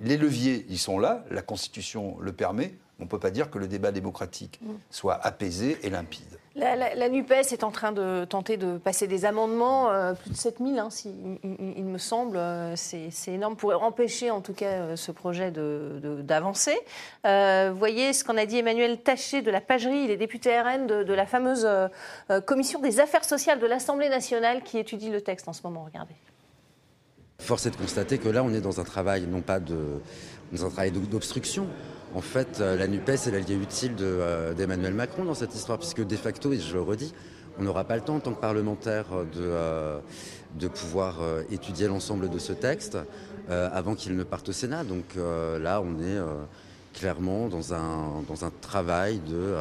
les 0.00 0.16
leviers, 0.16 0.64
ils 0.70 0.78
sont 0.78 0.98
là, 0.98 1.24
la 1.30 1.42
Constitution 1.42 2.16
le 2.20 2.32
permet, 2.32 2.74
on 3.00 3.04
ne 3.04 3.08
peut 3.08 3.18
pas 3.18 3.30
dire 3.30 3.50
que 3.50 3.58
le 3.58 3.66
débat 3.68 3.90
démocratique 3.92 4.60
soit 4.90 5.14
apaisé 5.14 5.78
et 5.82 5.90
limpide. 5.90 6.22
La, 6.56 6.76
la- 6.76 6.94
la 6.94 7.08
NUPES 7.08 7.50
est 7.52 7.64
en 7.64 7.72
train 7.72 7.90
de 7.90 8.24
tenter 8.24 8.56
de 8.56 8.78
passer 8.78 9.08
des 9.08 9.24
amendements, 9.24 9.90
euh, 9.90 10.14
plus 10.14 10.30
de 10.30 10.36
7000, 10.36 10.78
hein, 10.78 10.88
si, 10.88 11.08
il, 11.42 11.50
il- 11.58 11.74
il 11.78 11.84
me 11.84 11.98
semble. 11.98 12.36
euh, 12.36 12.76
c'est 12.76 13.10
énorme 13.32 13.56
pour 13.56 13.72
empêcher, 13.82 14.30
en 14.30 14.40
tout 14.40 14.52
cas, 14.54 14.66
euh, 14.70 14.96
ce 14.96 15.10
projet 15.10 15.50
de- 15.50 15.98
de- 16.00 16.22
d'avancer. 16.22 16.78
Euh, 17.26 17.70
vous 17.72 17.78
voyez 17.78 18.12
ce 18.12 18.22
qu'en 18.22 18.36
a 18.36 18.46
dit 18.46 18.58
Emmanuel 18.58 19.00
Taché 19.02 19.42
de 19.42 19.50
la 19.50 19.60
Pagerie, 19.60 20.04
il 20.04 20.10
est 20.12 20.16
député 20.16 20.56
RN 20.56 20.86
de, 20.86 21.02
de 21.02 21.12
la 21.12 21.26
fameuse 21.26 21.66
commission 22.46 22.80
des 22.80 23.00
affaires 23.00 23.24
sociales 23.24 23.58
de 23.58 23.66
l'Assemblée 23.66 24.08
nationale 24.08 24.62
qui 24.62 24.78
étudie 24.78 25.10
le 25.10 25.20
texte 25.20 25.48
en 25.48 25.52
ce 25.52 25.62
moment. 25.64 25.82
Regardez. 25.84 26.14
Force 27.38 27.66
est 27.66 27.70
de 27.70 27.76
constater 27.76 28.18
que 28.18 28.28
là, 28.28 28.42
on 28.42 28.54
est 28.54 28.60
dans 28.60 28.80
un 28.80 28.84
travail, 28.84 29.26
non 29.26 29.42
pas 29.42 29.60
de, 29.60 29.76
dans 30.52 30.64
un 30.64 30.70
travail 30.70 30.92
d'obstruction. 30.92 31.66
En 32.14 32.20
fait, 32.20 32.60
euh, 32.60 32.76
la 32.76 32.86
NUPES 32.86 33.26
est 33.26 33.30
l'allié 33.32 33.56
utile 33.56 33.96
euh, 34.00 34.54
d'Emmanuel 34.54 34.94
Macron 34.94 35.24
dans 35.24 35.34
cette 35.34 35.54
histoire, 35.54 35.78
puisque 35.78 36.06
de 36.06 36.16
facto, 36.16 36.52
et 36.52 36.58
je 36.58 36.72
le 36.72 36.80
redis, 36.80 37.12
on 37.58 37.64
n'aura 37.64 37.84
pas 37.84 37.96
le 37.96 38.02
temps 38.02 38.16
en 38.16 38.20
tant 38.20 38.32
que 38.32 38.40
parlementaire 38.40 39.06
euh, 39.36 40.00
de, 40.58 40.68
pouvoir 40.68 41.16
étudier 41.50 41.88
l'ensemble 41.88 42.30
de 42.30 42.38
ce 42.38 42.52
texte 42.52 42.96
avant 43.48 43.94
qu'il 43.94 44.16
ne 44.16 44.22
parte 44.22 44.48
au 44.48 44.52
Sénat. 44.52 44.84
Donc 44.84 45.04
là, 45.16 45.82
on 45.82 46.00
est 46.00 46.18
clairement 46.94 47.48
dans 47.48 47.74
un, 47.74 48.52
travail 48.60 49.18
de, 49.18 49.54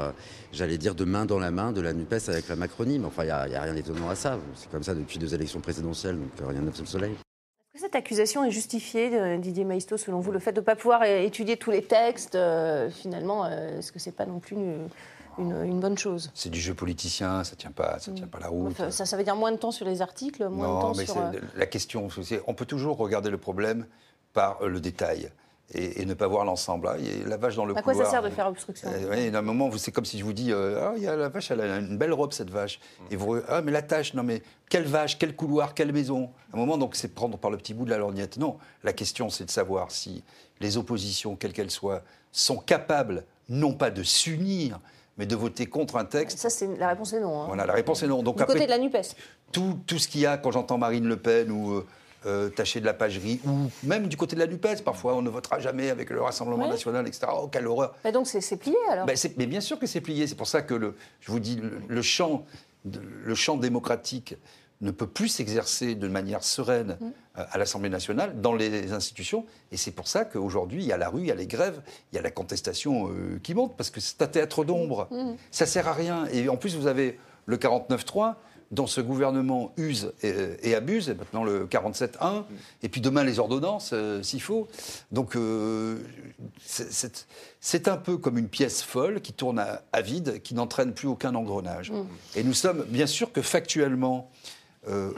j'allais 0.51 0.77
dire, 0.77 0.95
de 0.95 1.03
main 1.03 1.25
dans 1.25 1.39
la 1.39 1.51
main 1.51 1.71
de 1.71 1.81
la 1.81 1.93
NUPES 1.93 2.29
avec 2.29 2.47
la 2.47 2.55
Macronie. 2.55 2.99
Mais 2.99 3.07
enfin, 3.07 3.23
il 3.23 3.27
n'y 3.49 3.55
a, 3.55 3.61
rien 3.61 3.73
d'étonnant 3.73 4.09
à 4.09 4.15
ça. 4.15 4.39
C'est 4.55 4.69
comme 4.71 4.83
ça 4.83 4.95
depuis 4.95 5.19
deux 5.19 5.33
élections 5.33 5.59
présidentielles, 5.59 6.17
donc 6.17 6.47
rien 6.47 6.61
neuf. 6.61 6.81
Que 7.73 7.79
cette 7.79 7.95
accusation 7.95 8.43
est 8.45 8.51
justifiée, 8.51 9.17
euh, 9.19 9.37
Didier 9.39 9.63
Maïsto, 9.65 9.97
selon 9.97 10.19
vous 10.19 10.31
Le 10.31 10.37
fait 10.37 10.51
de 10.51 10.59
ne 10.59 10.63
pas 10.65 10.75
pouvoir 10.75 11.01
euh, 11.01 11.21
étudier 11.23 11.57
tous 11.57 11.71
les 11.71 11.81
textes, 11.81 12.35
euh, 12.35 12.87
finalement, 12.91 13.45
euh, 13.45 13.79
est-ce 13.79 13.91
que 13.91 13.97
c'est 13.97 14.11
pas 14.11 14.27
non 14.27 14.37
plus 14.39 14.55
une, 14.55 14.87
une- 15.39 15.63
une 15.65 15.79
bonne 15.79 15.97
chose? 15.97 16.29
C'est 16.35 16.51
du 16.51 16.59
jeu 16.59 16.75
politicien, 16.75 17.43
ça 17.43 17.53
ne 17.53 17.57
tient, 17.57 17.71
pas, 17.71 17.97
ça 17.97 18.11
tient 18.11 18.27
pas 18.27 18.37
la 18.37 18.49
route. 18.49 18.67
Enfin, 18.73 18.91
ça, 18.91 19.07
ça 19.07 19.17
veut 19.17 19.23
dire 19.23 19.35
moins 19.35 19.51
de 19.51 19.57
temps 19.57 19.71
sur 19.71 19.87
les 19.87 20.03
articles, 20.03 20.47
moins 20.49 20.67
de 20.67 20.71
Non, 20.73 20.79
temps 20.81 20.93
mais 20.95 21.05
sur. 21.07 21.15
c'est- 21.15 21.57
la 21.57 21.65
question, 21.65 22.09
on 22.45 22.53
peut 22.53 22.65
toujours 22.67 22.95
regarder 22.97 23.31
le 23.31 23.39
problème 23.39 23.87
par 24.33 24.63
le 24.63 24.79
détail 24.79 25.31
et, 25.73 26.01
et 26.01 26.05
ne 26.05 26.13
pas 26.13 26.27
voir 26.27 26.45
l'ensemble. 26.45 26.87
Ah, 26.89 26.95
il 26.99 27.19
y 27.21 27.23
a 27.23 27.27
la 27.27 27.37
vache 27.37 27.55
dans 27.55 27.65
le 27.65 27.75
À 27.77 27.81
quoi 27.81 27.93
ça 27.93 27.99
couloir. 27.99 28.11
sert 28.11 28.21
de 28.23 28.29
faire 28.29 28.47
obstruction? 28.47 28.89
Euh, 28.91 29.09
oui, 29.11 29.33
à 29.35 29.39
un 29.39 29.41
moment, 29.41 29.69
c'est 29.77 29.91
comme 29.91 30.05
si 30.05 30.19
je 30.19 30.23
vous 30.23 30.33
dis, 30.33 30.51
euh, 30.51 30.89
ah, 30.89 30.93
il 30.97 31.03
y 31.03 31.07
a 31.07 31.15
la 31.15 31.29
vache, 31.29 31.51
elle 31.51 31.61
a 31.61 31.77
une 31.77 31.97
belle 31.97 32.13
robe 32.13 32.33
cette 32.33 32.49
vache. 32.49 32.79
Et 33.11 33.15
vous, 33.15 33.37
ah, 33.47 33.61
mais 33.61 33.71
la 33.71 33.81
tâche, 33.81 34.13
non 34.13 34.23
mais 34.23 34.41
quelle 34.69 34.85
vache, 34.85 35.17
quel 35.17 35.35
couloir, 35.35 35.73
quelle 35.73 35.93
maison? 35.93 36.29
À 36.51 36.57
un 36.57 36.59
moment, 36.59 36.77
donc, 36.77 36.95
c'est 36.95 37.07
prendre 37.13 37.37
par 37.37 37.49
le 37.51 37.57
petit 37.57 37.73
bout 37.73 37.85
de 37.85 37.89
la 37.91 37.97
lorgnette. 37.97 38.37
Non, 38.37 38.57
la 38.83 38.93
question, 38.93 39.29
c'est 39.29 39.45
de 39.45 39.51
savoir 39.51 39.91
si 39.91 40.23
les 40.59 40.77
oppositions, 40.77 41.35
quelles 41.35 41.53
qu'elles 41.53 41.71
soient, 41.71 42.01
sont 42.31 42.57
capables 42.57 43.25
non 43.49 43.73
pas 43.73 43.91
de 43.91 44.03
s'unir, 44.03 44.79
mais 45.17 45.25
de 45.25 45.35
voter 45.35 45.65
contre 45.67 45.97
un 45.97 46.05
texte. 46.05 46.39
Ça, 46.39 46.49
c'est 46.49 46.67
la 46.77 46.87
réponse 46.89 47.13
est 47.13 47.19
non. 47.19 47.41
hein. 47.41 47.45
Voilà, 47.47 47.65
la 47.65 47.73
réponse 47.73 48.01
est 48.03 48.07
non. 48.07 48.23
Donc 48.23 48.37
du 48.37 48.43
après, 48.43 48.53
côté 48.55 48.65
de 48.65 48.71
la 48.71 48.77
Nupes. 48.79 48.97
tout, 49.51 49.79
tout 49.85 49.99
ce 49.99 50.07
qu'il 50.07 50.21
y 50.21 50.25
a 50.25 50.37
quand 50.37 50.51
j'entends 50.51 50.77
Marine 50.77 51.05
Le 51.07 51.17
Pen 51.17 51.51
ou 51.51 51.83
euh, 52.25 52.49
Taché 52.49 52.79
de 52.79 52.85
la 52.85 52.93
Pagerie, 52.93 53.39
ou 53.45 53.69
même 53.83 54.07
du 54.07 54.17
côté 54.17 54.35
de 54.35 54.39
la 54.41 54.47
NUPES, 54.47 54.83
parfois 54.83 55.15
on 55.15 55.21
ne 55.21 55.29
votera 55.29 55.59
jamais 55.59 55.89
avec 55.89 56.09
le 56.09 56.21
Rassemblement 56.21 56.63
Ouais. 56.65 56.69
national, 56.69 57.07
etc. 57.07 57.27
Oh, 57.35 57.47
quelle 57.47 57.67
horreur 57.67 57.95
Mais 58.03 58.11
donc 58.11 58.27
c'est 58.27 58.57
plié 58.57 58.75
alors. 58.89 59.05
Ben, 59.05 59.15
c'est- 59.15 59.37
mais 59.37 59.45
bien 59.47 59.61
sûr 59.61 59.79
que 59.79 59.87
c'est 59.87 60.01
plié. 60.01 60.27
C'est 60.27 60.35
pour 60.35 60.47
ça 60.47 60.61
que 60.61 60.73
le, 60.73 60.95
je 61.21 61.31
vous 61.31 61.39
dis, 61.39 61.55
le, 61.57 61.79
le 61.87 62.01
champ, 62.01 62.45
le 62.85 63.35
champ 63.35 63.57
démocratique 63.57 64.35
ne 64.81 64.91
peut 64.91 65.07
plus 65.07 65.29
s'exercer 65.29 65.95
de 65.95 66.07
manière 66.09 66.43
sereine 66.43 66.97
Mm. 66.99 67.05
euh, 67.39 67.43
à 67.51 67.57
l'Assemblée 67.57 67.89
nationale, 67.89 68.41
dans 68.41 68.53
les 68.53 68.91
institutions. 68.91 69.45
Et 69.71 69.77
c'est 69.77 69.91
pour 69.91 70.07
ça 70.09 70.25
qu'aujourd'hui, 70.25 70.81
il 70.83 70.87
y 70.87 70.91
a 70.91 70.97
la 70.97 71.07
rue, 71.09 71.21
il 71.21 71.27
y 71.27 71.31
a 71.31 71.35
les 71.35 71.47
grèves, 71.47 71.81
il 72.11 72.15
y 72.17 72.19
a 72.19 72.21
la 72.21 72.31
contestation 72.31 73.07
euh, 73.09 73.39
qui 73.41 73.53
monte, 73.53 73.77
parce 73.77 73.89
que 73.89 74.01
c'est 74.01 74.21
un 74.21 74.27
théâtre 74.27 74.65
d'ombre. 74.65 75.07
Mm. 75.11 75.35
Ça 75.51 75.65
sert 75.65 75.87
à 75.87 75.93
rien. 75.93 76.25
Et 76.33 76.49
en 76.49 76.57
plus, 76.57 76.75
vous 76.75 76.87
avez 76.87 77.17
le 77.45 77.57
49-3 77.57 78.35
dont 78.73 78.87
ce 78.87 78.99
gouvernement 79.01 79.71
use 79.77 80.11
et, 80.23 80.33
et 80.63 80.75
abuse, 80.75 81.07
et 81.09 81.13
maintenant 81.13 81.43
le 81.43 81.67
47-1, 81.67 82.43
et 82.81 82.89
puis 82.89 83.01
demain 83.01 83.23
les 83.23 83.37
ordonnances, 83.39 83.91
euh, 83.93 84.21
s'il 84.23 84.41
faut. 84.41 84.67
Donc 85.11 85.35
euh, 85.35 85.99
c'est- 86.65 87.87
un 87.87 87.97
peu 87.97 88.17
comme 88.17 88.37
une 88.37 88.47
pièce 88.49 88.81
folle 88.81 89.21
qui 89.21 89.31
tourne 89.33 89.59
à, 89.59 89.83
à 89.93 90.01
vide, 90.01 90.41
qui 90.41 90.53
n'entraîne 90.55 90.93
plus 90.93 91.07
aucun 91.07 91.35
engrenage. 91.35 91.91
Mm. 91.91 92.05
Et 92.35 92.43
nous 92.43 92.53
sommes, 92.53 92.83
bien 92.89 93.05
sûr 93.07 93.31
que 93.31 93.41
factuellement, 93.41 94.29
euh, 94.87 95.09
euh, 95.11 95.13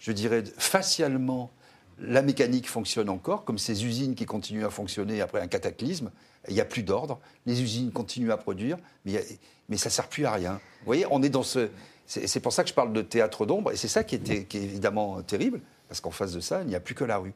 je 0.00 0.12
dirais 0.12 0.42
facialement, 0.58 1.50
la 1.98 2.22
mécanique 2.22 2.68
fonctionne 2.68 3.08
encore, 3.10 3.44
comme 3.44 3.58
ces 3.58 3.84
usines 3.84 4.14
qui 4.14 4.24
continuent 4.26 4.64
à 4.66 4.70
fonctionner 4.70 5.20
après 5.20 5.40
un 5.40 5.46
cataclysme. 5.48 6.10
Il 6.48 6.54
n'y 6.54 6.60
a 6.60 6.64
plus 6.64 6.82
d'ordre, 6.82 7.18
les 7.44 7.60
usines 7.62 7.90
continuent 7.90 8.30
à 8.30 8.36
produire, 8.36 8.78
mais, 9.04 9.16
a- 9.18 9.22
mais 9.68 9.76
ça 9.76 9.88
ne 9.88 9.92
sert 9.92 10.08
plus 10.08 10.24
à 10.26 10.32
rien. 10.32 10.52
Vous 10.80 10.86
voyez, 10.86 11.04
on 11.10 11.22
est 11.22 11.28
dans 11.30 11.42
ce... 11.42 11.68
C'est 12.06 12.40
pour 12.40 12.52
ça 12.52 12.62
que 12.62 12.68
je 12.68 12.74
parle 12.74 12.92
de 12.92 13.02
théâtre 13.02 13.46
d'ombre, 13.46 13.72
et 13.72 13.76
c'est 13.76 13.88
ça 13.88 14.04
qui 14.04 14.14
est, 14.16 14.44
qui 14.46 14.58
est 14.58 14.62
évidemment 14.62 15.20
terrible, 15.22 15.60
parce 15.88 16.00
qu'en 16.00 16.10
face 16.12 16.32
de 16.32 16.40
ça, 16.40 16.60
il 16.62 16.68
n'y 16.68 16.74
a 16.76 16.80
plus 16.80 16.94
que 16.94 17.04
la 17.04 17.18
rue. 17.18 17.32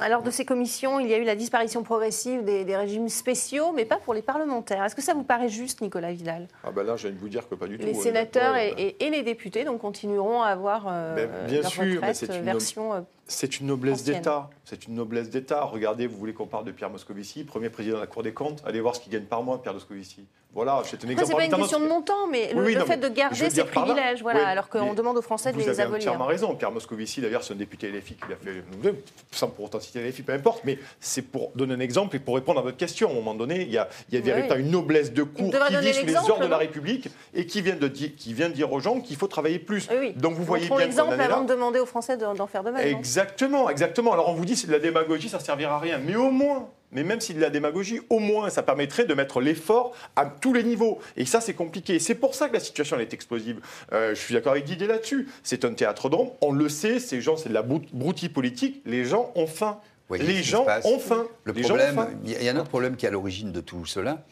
Alors 0.00 0.22
de 0.24 0.30
ces 0.32 0.44
commissions, 0.44 0.98
il 0.98 1.06
y 1.06 1.14
a 1.14 1.18
eu 1.18 1.22
la 1.24 1.36
disparition 1.36 1.84
progressive 1.84 2.42
des, 2.44 2.64
des 2.64 2.76
régimes 2.76 3.08
spéciaux, 3.08 3.70
mais 3.72 3.84
pas 3.84 3.98
pour 3.98 4.12
les 4.12 4.22
parlementaires. 4.22 4.82
Est-ce 4.84 4.96
que 4.96 5.02
ça 5.02 5.14
vous 5.14 5.22
paraît 5.22 5.48
juste, 5.48 5.80
Nicolas 5.80 6.10
Vidal? 6.10 6.48
Ah 6.64 6.72
ben 6.72 6.82
là, 6.82 6.96
je 6.96 7.06
viens 7.06 7.14
de 7.16 7.20
vous 7.20 7.28
dire 7.28 7.48
que 7.48 7.54
pas 7.54 7.68
du 7.68 7.78
tout. 7.78 7.86
Les 7.86 7.96
Euh, 7.96 8.02
sénateurs 8.02 8.56
et, 8.56 8.70
et- 8.76 9.04
et 9.06 9.10
les 9.10 9.22
députés 9.22 9.64
donc 9.64 9.80
continueront 9.80 10.42
à 10.42 10.48
avoir 10.48 10.86
euh, 10.88 11.14
Ben, 11.14 11.30
bien 11.46 11.60
leur 11.60 11.70
sûr, 11.70 11.84
mais 11.84 11.94
retraite 11.94 12.16
c'est 12.16 12.30
euh, 12.30 12.38
une 12.38 12.44
version. 12.44 13.06
C'est 13.30 13.60
une 13.60 13.66
noblesse 13.66 14.04
d'État. 14.04 14.48
C'est 14.64 14.86
une 14.86 14.94
noblesse 14.94 15.28
d'État. 15.28 15.62
Regardez, 15.64 16.06
vous 16.06 16.16
voulez 16.16 16.32
qu'on 16.32 16.46
parle 16.46 16.64
de 16.64 16.72
Pierre 16.72 16.90
Moscovici, 16.90 17.44
premier 17.44 17.68
président 17.68 17.96
de 17.96 18.00
la 18.00 18.06
Cour 18.06 18.22
des 18.22 18.32
comptes. 18.32 18.62
Allez 18.66 18.80
voir 18.80 18.96
ce 18.96 19.00
qu'il 19.00 19.12
gagne 19.12 19.24
par 19.24 19.42
mois, 19.42 19.60
Pierre 19.60 19.74
Moscovici. 19.74 20.24
Voilà, 20.54 20.80
c'est 20.86 21.04
un 21.04 21.08
exemple. 21.10 21.28
c'est 21.28 21.36
pas 21.36 21.44
une 21.44 21.52
question 21.52 21.78
de 21.78 21.86
montant, 21.86 22.26
mais 22.26 22.52
le, 22.54 22.60
Oui, 22.60 22.66
oui, 22.68 22.72
le 22.72 22.80
non, 22.80 22.86
fait 22.86 22.96
mais 22.96 23.08
de 23.10 23.14
garder 23.14 23.50
ses 23.50 23.64
privilèges, 23.64 24.22
voilà, 24.22 24.40
Oui, 24.40 24.44
alors 24.46 24.70
qu'on 24.70 24.94
demande 24.94 25.18
aux 25.18 25.22
Français 25.22 25.50
de 25.52 25.54
Vous 25.56 25.60
les 25.60 25.68
avez 25.68 25.82
abolir. 25.82 25.98
entièrement 25.98 26.24
raison. 26.24 26.54
Pierre 26.54 26.70
Moscovici, 26.72 27.20
d'ailleurs, 27.20 27.44
c'est 27.44 27.52
un 27.52 27.56
député 27.58 27.90
LFI 27.90 28.14
qui 28.14 28.22
l'a 28.30 28.36
fait, 28.36 28.94
sans 29.30 29.48
pour 29.48 29.66
autant 29.66 29.78
citer 29.78 30.00
LFI, 30.00 30.22
peu 30.22 30.32
importe, 30.32 30.62
mais 30.64 30.78
c'est 31.00 31.20
pour 31.22 31.50
donner 31.54 31.74
un 31.74 31.80
exemple 31.80 32.16
et 32.16 32.18
pour 32.18 32.34
répondre 32.34 32.60
à 32.60 32.62
votre 32.62 32.78
question. 32.78 33.08
À 33.10 33.12
un 33.12 33.14
moment 33.14 33.34
donné, 33.34 33.60
il 33.60 33.70
y 33.70 33.76
a, 33.76 33.88
il 34.08 34.14
y 34.14 34.18
a 34.18 34.22
véritablement 34.22 34.56
oui. 34.56 34.64
une 34.64 34.70
noblesse 34.72 35.12
de 35.12 35.22
cour 35.22 35.50
qui 35.68 35.76
vit 35.76 35.92
sous 35.94 36.06
les 36.06 36.16
ordres 36.16 36.40
de 36.40 36.46
la 36.46 36.56
République 36.56 37.08
et 37.34 37.44
qui 37.44 37.60
vient, 37.60 37.76
de 37.76 37.86
dire, 37.86 38.16
qui 38.16 38.32
vient 38.32 38.48
dire 38.48 38.72
aux 38.72 38.80
gens 38.80 39.00
qu'il 39.00 39.16
faut 39.16 39.28
travailler 39.28 39.58
plus. 39.58 39.86
Donc 40.16 40.32
vous 40.34 40.44
voyez 40.44 40.66
bien 40.66 40.78
est 40.78 40.98
avant 40.98 41.42
de 41.42 41.46
demander 41.48 41.78
aux 41.78 41.86
Français 41.86 42.16
de- 42.16 42.34
d'en 42.34 42.46
faire 42.46 42.64
de 42.64 42.70
même. 42.70 42.86
Exactement, 43.18 43.68
exactement. 43.68 44.12
Alors 44.12 44.28
on 44.28 44.34
vous 44.34 44.44
dit 44.44 44.54
c'est 44.54 44.68
de 44.68 44.72
la 44.72 44.78
démagogie, 44.78 45.28
ça 45.28 45.38
ne 45.38 45.42
servira 45.42 45.74
à 45.74 45.78
rien. 45.80 45.98
Mais 45.98 46.14
au 46.14 46.30
moins, 46.30 46.68
mais 46.92 47.02
même 47.02 47.20
si 47.20 47.34
de 47.34 47.40
la 47.40 47.50
démagogie, 47.50 48.00
au 48.10 48.20
moins 48.20 48.48
ça 48.48 48.62
permettrait 48.62 49.06
de 49.06 49.14
mettre 49.14 49.40
l'effort 49.40 49.92
à 50.14 50.24
tous 50.26 50.52
les 50.52 50.62
niveaux. 50.62 51.00
Et 51.16 51.24
ça 51.26 51.40
c'est 51.40 51.54
compliqué. 51.54 51.98
C'est 51.98 52.14
pour 52.14 52.36
ça 52.36 52.48
que 52.48 52.54
la 52.54 52.60
situation 52.60 52.94
elle 52.96 53.02
est 53.02 53.12
explosive. 53.14 53.60
Euh, 53.92 54.14
je 54.14 54.20
suis 54.20 54.34
d'accord 54.34 54.52
avec 54.52 54.64
Didier 54.66 54.86
là-dessus. 54.86 55.28
C'est 55.42 55.64
un 55.64 55.74
théâtre 55.74 56.08
d'ombre. 56.08 56.36
On 56.42 56.52
le 56.52 56.68
sait, 56.68 57.00
ces 57.00 57.20
gens 57.20 57.36
c'est 57.36 57.48
de 57.48 57.54
la 57.54 57.62
broutilles 57.62 58.28
politique. 58.28 58.82
Les 58.86 59.04
gens 59.04 59.32
ont 59.34 59.48
faim. 59.48 59.80
Les 60.10 60.42
gens 60.44 60.64
ont 60.84 60.98
faim. 61.00 61.26
Le 61.42 61.52
Les 61.52 61.62
problème, 61.62 62.20
il 62.24 62.40
y 62.42 62.48
a- 62.48 62.52
un 62.52 62.56
autre 62.56 62.68
problème 62.68 62.94
qui 62.96 63.04
est 63.04 63.08
à 63.08 63.12
l'origine 63.12 63.50
de 63.50 63.60
tout 63.60 63.84
cela 63.84 64.24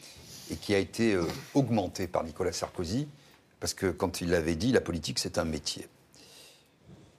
et 0.53 0.55
qui 0.55 0.75
a 0.77 0.79
été 0.79 1.15
euh, 1.15 1.25
augmenté 1.55 2.07
par 2.07 2.23
Nicolas 2.23 2.53
Sarkozy, 2.53 3.09
parce 3.59 3.75
que 3.75 3.87
quand 3.89 4.21
il 4.21 4.33
avait 4.33 4.55
dit 4.55 4.71
la 4.71 4.81
politique 4.81 5.19
c'est 5.19 5.39
un 5.39 5.45
métier. 5.45 5.89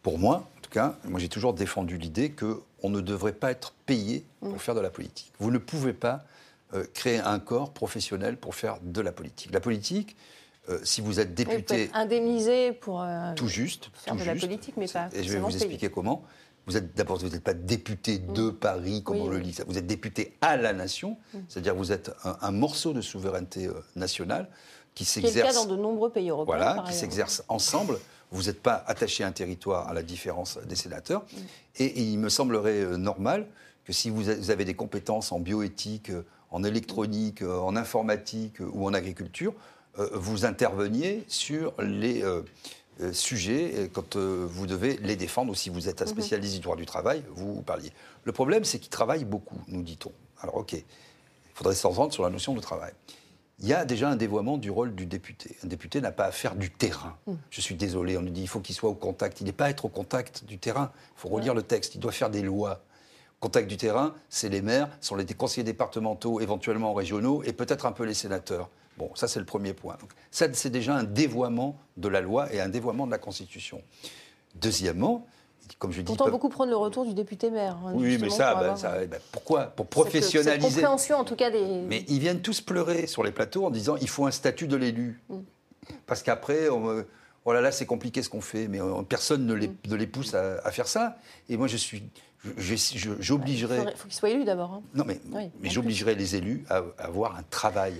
Pour 0.01 0.17
moi, 0.17 0.47
cas, 0.77 0.95
moi 1.05 1.19
j'ai 1.19 1.29
toujours 1.29 1.53
défendu 1.53 1.97
l'idée 1.97 2.31
qu'on 2.31 2.89
ne 2.89 3.01
devrait 3.01 3.33
pas 3.33 3.51
être 3.51 3.73
payé 3.85 4.25
pour 4.41 4.61
faire 4.61 4.75
de 4.75 4.79
la 4.79 4.89
politique. 4.89 5.31
Vous 5.39 5.51
ne 5.51 5.57
pouvez 5.57 5.93
pas 5.93 6.23
euh, 6.73 6.85
créer 6.93 7.19
un 7.19 7.39
corps 7.39 7.71
professionnel 7.73 8.37
pour 8.37 8.53
faire 8.55 8.77
de 8.83 9.01
la 9.01 9.11
politique. 9.11 9.51
La 9.53 9.59
politique, 9.59 10.15
euh, 10.69 10.79
si 10.83 11.01
vous 11.01 11.19
êtes 11.19 11.29
vous 11.29 11.35
député 11.45 11.83
être 11.83 11.95
indemnisé 11.95 12.73
pour 12.73 13.01
euh, 13.01 13.33
tout 13.35 13.47
juste, 13.47 13.89
faire 13.93 14.13
tout 14.15 14.19
de 14.19 14.25
la 14.25 14.35
politique, 14.35 14.75
mais 14.77 14.87
pas 14.87 15.09
et 15.13 15.23
je 15.23 15.31
vais 15.33 15.39
vous 15.39 15.47
payé. 15.47 15.57
expliquer 15.57 15.89
comment. 15.89 16.23
Vous 16.67 16.75
êtes 16.75 16.93
d'abord, 16.97 17.17
vous 17.17 17.29
n'êtes 17.29 17.43
pas 17.43 17.53
député 17.53 18.19
de 18.19 18.49
Paris, 18.49 19.01
comme 19.01 19.15
Oui, 19.15 19.23
on 19.25 19.29
le 19.29 19.37
lit. 19.37 19.55
Vous 19.67 19.77
êtes 19.77 19.87
député 19.87 20.35
à 20.41 20.57
la 20.57 20.73
nation, 20.73 21.17
Mm. 21.33 21.37
c'est-à-dire 21.47 21.73
vous 21.75 21.93
êtes 21.93 22.11
un, 22.25 22.37
un 22.41 22.51
morceau 22.51 22.91
de 22.91 22.99
souveraineté 23.01 23.69
nationale 23.95 24.49
qui 24.93 25.05
s'exerce. 25.05 25.55
dans 25.55 25.65
de 25.65 25.75
nombreux 25.77 26.09
pays 26.11 26.29
européens. 26.29 26.57
Voilà, 26.57 26.83
qui 26.87 26.93
s'exercent 26.93 27.43
ensemble. 27.47 27.97
Vous 28.31 28.43
n'êtes 28.43 28.61
pas 28.61 28.83
attaché 28.87 29.23
à 29.23 29.27
un 29.27 29.31
territoire, 29.31 29.87
à 29.87 29.93
la 29.93 30.03
différence 30.03 30.57
des 30.67 30.75
sénateurs. 30.75 31.25
Et, 31.77 32.01
il 32.01 32.19
me 32.19 32.29
semblerait 32.29 32.81
euh, 32.81 32.97
normal 32.97 33.47
que 33.85 33.93
si 33.93 34.09
vous 34.09 34.29
avez 34.49 34.65
des 34.65 34.73
compétences 34.73 35.31
en 35.31 35.39
bioéthique, 35.39 36.09
euh, 36.09 36.23
en 36.51 36.63
électronique, 36.63 37.41
euh, 37.41 37.57
en 37.59 37.75
informatique 37.75 38.59
ou 38.59 38.85
en 38.85 38.93
agriculture, 38.93 39.53
vous 40.13 40.45
interveniez 40.45 41.23
sur 41.27 41.73
les 41.81 42.21
euh, 42.99 43.13
sujets 43.13 43.91
quand 43.93 44.15
euh, 44.15 44.47
vous 44.49 44.65
devez 44.65 44.97
les 44.97 45.15
défendre 45.15 45.51
ou 45.51 45.55
si 45.55 45.69
vous 45.69 45.87
êtes 45.87 46.01
un 46.01 46.05
Mhm. 46.05 46.11
spécialiste 46.11 46.55
du 46.55 46.61
droit 46.61 46.75
du 46.75 46.87
travail, 46.87 47.23
vous 47.35 47.61
parliez. 47.61 47.91
Le 48.23 48.31
problème, 48.31 48.63
c'est 48.63 48.79
qu'ils 48.79 48.89
travaillent 48.89 49.25
beaucoup, 49.25 49.59
nous 49.67 49.83
dit-on. 49.83 50.11
Alors, 50.41 50.55
OK, 50.55 50.73
il 50.73 50.83
faudrait 51.53 51.75
s'entendre 51.75 52.11
sur 52.11 52.23
la 52.23 52.31
notion 52.31 52.55
de 52.55 52.59
travail. 52.59 52.91
Il 53.59 53.67
y 53.67 53.73
a 53.73 53.85
déjà 53.85 54.09
un 54.09 54.15
dévoiement 54.15 54.57
du 54.57 54.69
rôle 54.69 54.93
du 54.93 55.07
député. 55.07 55.55
Un 55.63 55.67
député 55.67 55.99
n'a 55.99 56.11
pas 56.11 56.25
à 56.25 56.31
faire 56.31 56.55
du 56.55 56.69
terrain. 56.69 57.17
Mm. 57.25 57.33
Je 57.49 57.61
suis 57.61 57.75
désolé, 57.75 58.17
on 58.17 58.21
nous 58.21 58.29
dit 58.29 58.41
il 58.41 58.47
faut 58.47 58.59
qu'il 58.59 58.75
soit 58.75 58.89
au 58.89 58.95
contact. 58.95 59.41
Il 59.41 59.45
n'est 59.45 59.51
pas 59.51 59.65
à 59.65 59.69
être 59.69 59.85
au 59.85 59.89
contact 59.89 60.45
du 60.45 60.59
terrain. 60.59 60.91
Il 61.15 61.21
faut 61.21 61.29
relire 61.29 61.55
le 61.55 61.63
texte. 61.63 61.95
Il 61.95 61.99
doit 61.99 62.11
faire 62.11 62.29
des 62.29 62.43
lois. 62.43 62.83
Contact 63.39 63.67
du 63.67 63.77
terrain, 63.77 64.15
c'est 64.29 64.49
les 64.49 64.63
maires, 64.63 64.89
sont 64.99 65.15
les 65.15 65.25
conseillers 65.25 65.63
départementaux, 65.63 66.39
éventuellement 66.41 66.95
régionaux, 66.95 67.43
et 67.43 67.53
peut-être 67.53 67.85
un 67.85 67.91
peu 67.91 68.03
les 68.03 68.15
sénateurs. 68.15 68.67
Bon, 68.97 69.11
ça 69.13 69.27
c'est 69.27 69.39
le 69.39 69.45
premier 69.45 69.73
point. 69.73 69.95
Donc, 70.01 70.09
ça, 70.31 70.47
c'est 70.53 70.71
déjà 70.71 70.95
un 70.95 71.03
dévoiement 71.03 71.79
de 71.97 72.07
la 72.07 72.21
loi 72.21 72.51
et 72.51 72.59
un 72.59 72.69
dévoiement 72.69 73.05
de 73.05 73.11
la 73.11 73.19
Constitution. 73.19 73.83
Deuxièmement, 74.55 75.27
comme 75.79 75.91
je 75.91 75.99
dis, 75.99 76.05
Pourtant, 76.05 76.29
beaucoup 76.29 76.49
prennent 76.49 76.69
le 76.69 76.75
retour 76.77 77.05
du 77.05 77.13
député 77.13 77.49
maire. 77.49 77.77
hein, 77.85 77.91
oui, 77.93 78.17
mais 78.21 78.29
ça, 78.29 78.51
pour 78.53 78.61
ben, 78.61 78.75
ça, 78.75 78.91
euh, 78.93 79.05
ben, 79.07 79.19
pourquoi? 79.31 79.63
Pour 79.67 79.85
cette- 79.85 79.89
professionnaliser. 79.91 80.67
Cette 80.67 80.75
compréhension, 80.75 81.17
en 81.17 81.23
tout 81.23 81.35
cas, 81.35 81.49
des. 81.51 81.63
Mais 81.87 82.03
ils 82.07 82.19
viennent 82.19 82.41
tous 82.41 82.61
pleurer 82.61 83.07
sur 83.07 83.23
les 83.23 83.31
plateaux 83.31 83.65
en 83.65 83.69
disant 83.69 83.95
il 83.97 84.09
faut 84.09 84.25
un 84.25 84.31
statut 84.31 84.67
de 84.67 84.75
l'élu. 84.77 85.21
Parce 86.05 86.23
qu'après, 86.23 86.69
on 86.69 87.03
oh 87.45 87.53
là 87.53 87.61
là, 87.61 87.71
c'est 87.71 87.85
compliqué 87.85 88.21
ce 88.23 88.29
qu'on 88.29 88.41
fait, 88.41 88.67
mais 88.67 88.81
euh, 88.81 89.01
personne 89.07 89.45
ne 89.45 89.53
les, 89.53 89.71
ne 89.87 89.95
les 89.95 90.07
pousse 90.07 90.33
à, 90.33 90.57
à 90.65 90.71
faire 90.71 90.87
ça. 90.87 91.17
Et 91.49 91.57
moi, 91.57 91.67
je 91.67 91.77
suis. 91.77 92.03
J'obligerai. 93.19 93.79
Il 93.91 93.97
faut 93.97 94.07
qu'il 94.07 94.13
soit 94.17 94.29
élu 94.29 94.43
d'abord. 94.45 94.73
hein. 94.73 94.81
Non, 94.93 95.03
mais, 95.05 95.19
Oui, 95.31 95.49
mais 95.59 95.69
j'obligerai 95.69 96.15
les 96.15 96.35
élus 96.35 96.63
à, 96.69 96.77
à 96.97 97.05
avoir 97.05 97.35
un 97.37 97.43
travail, 97.49 97.93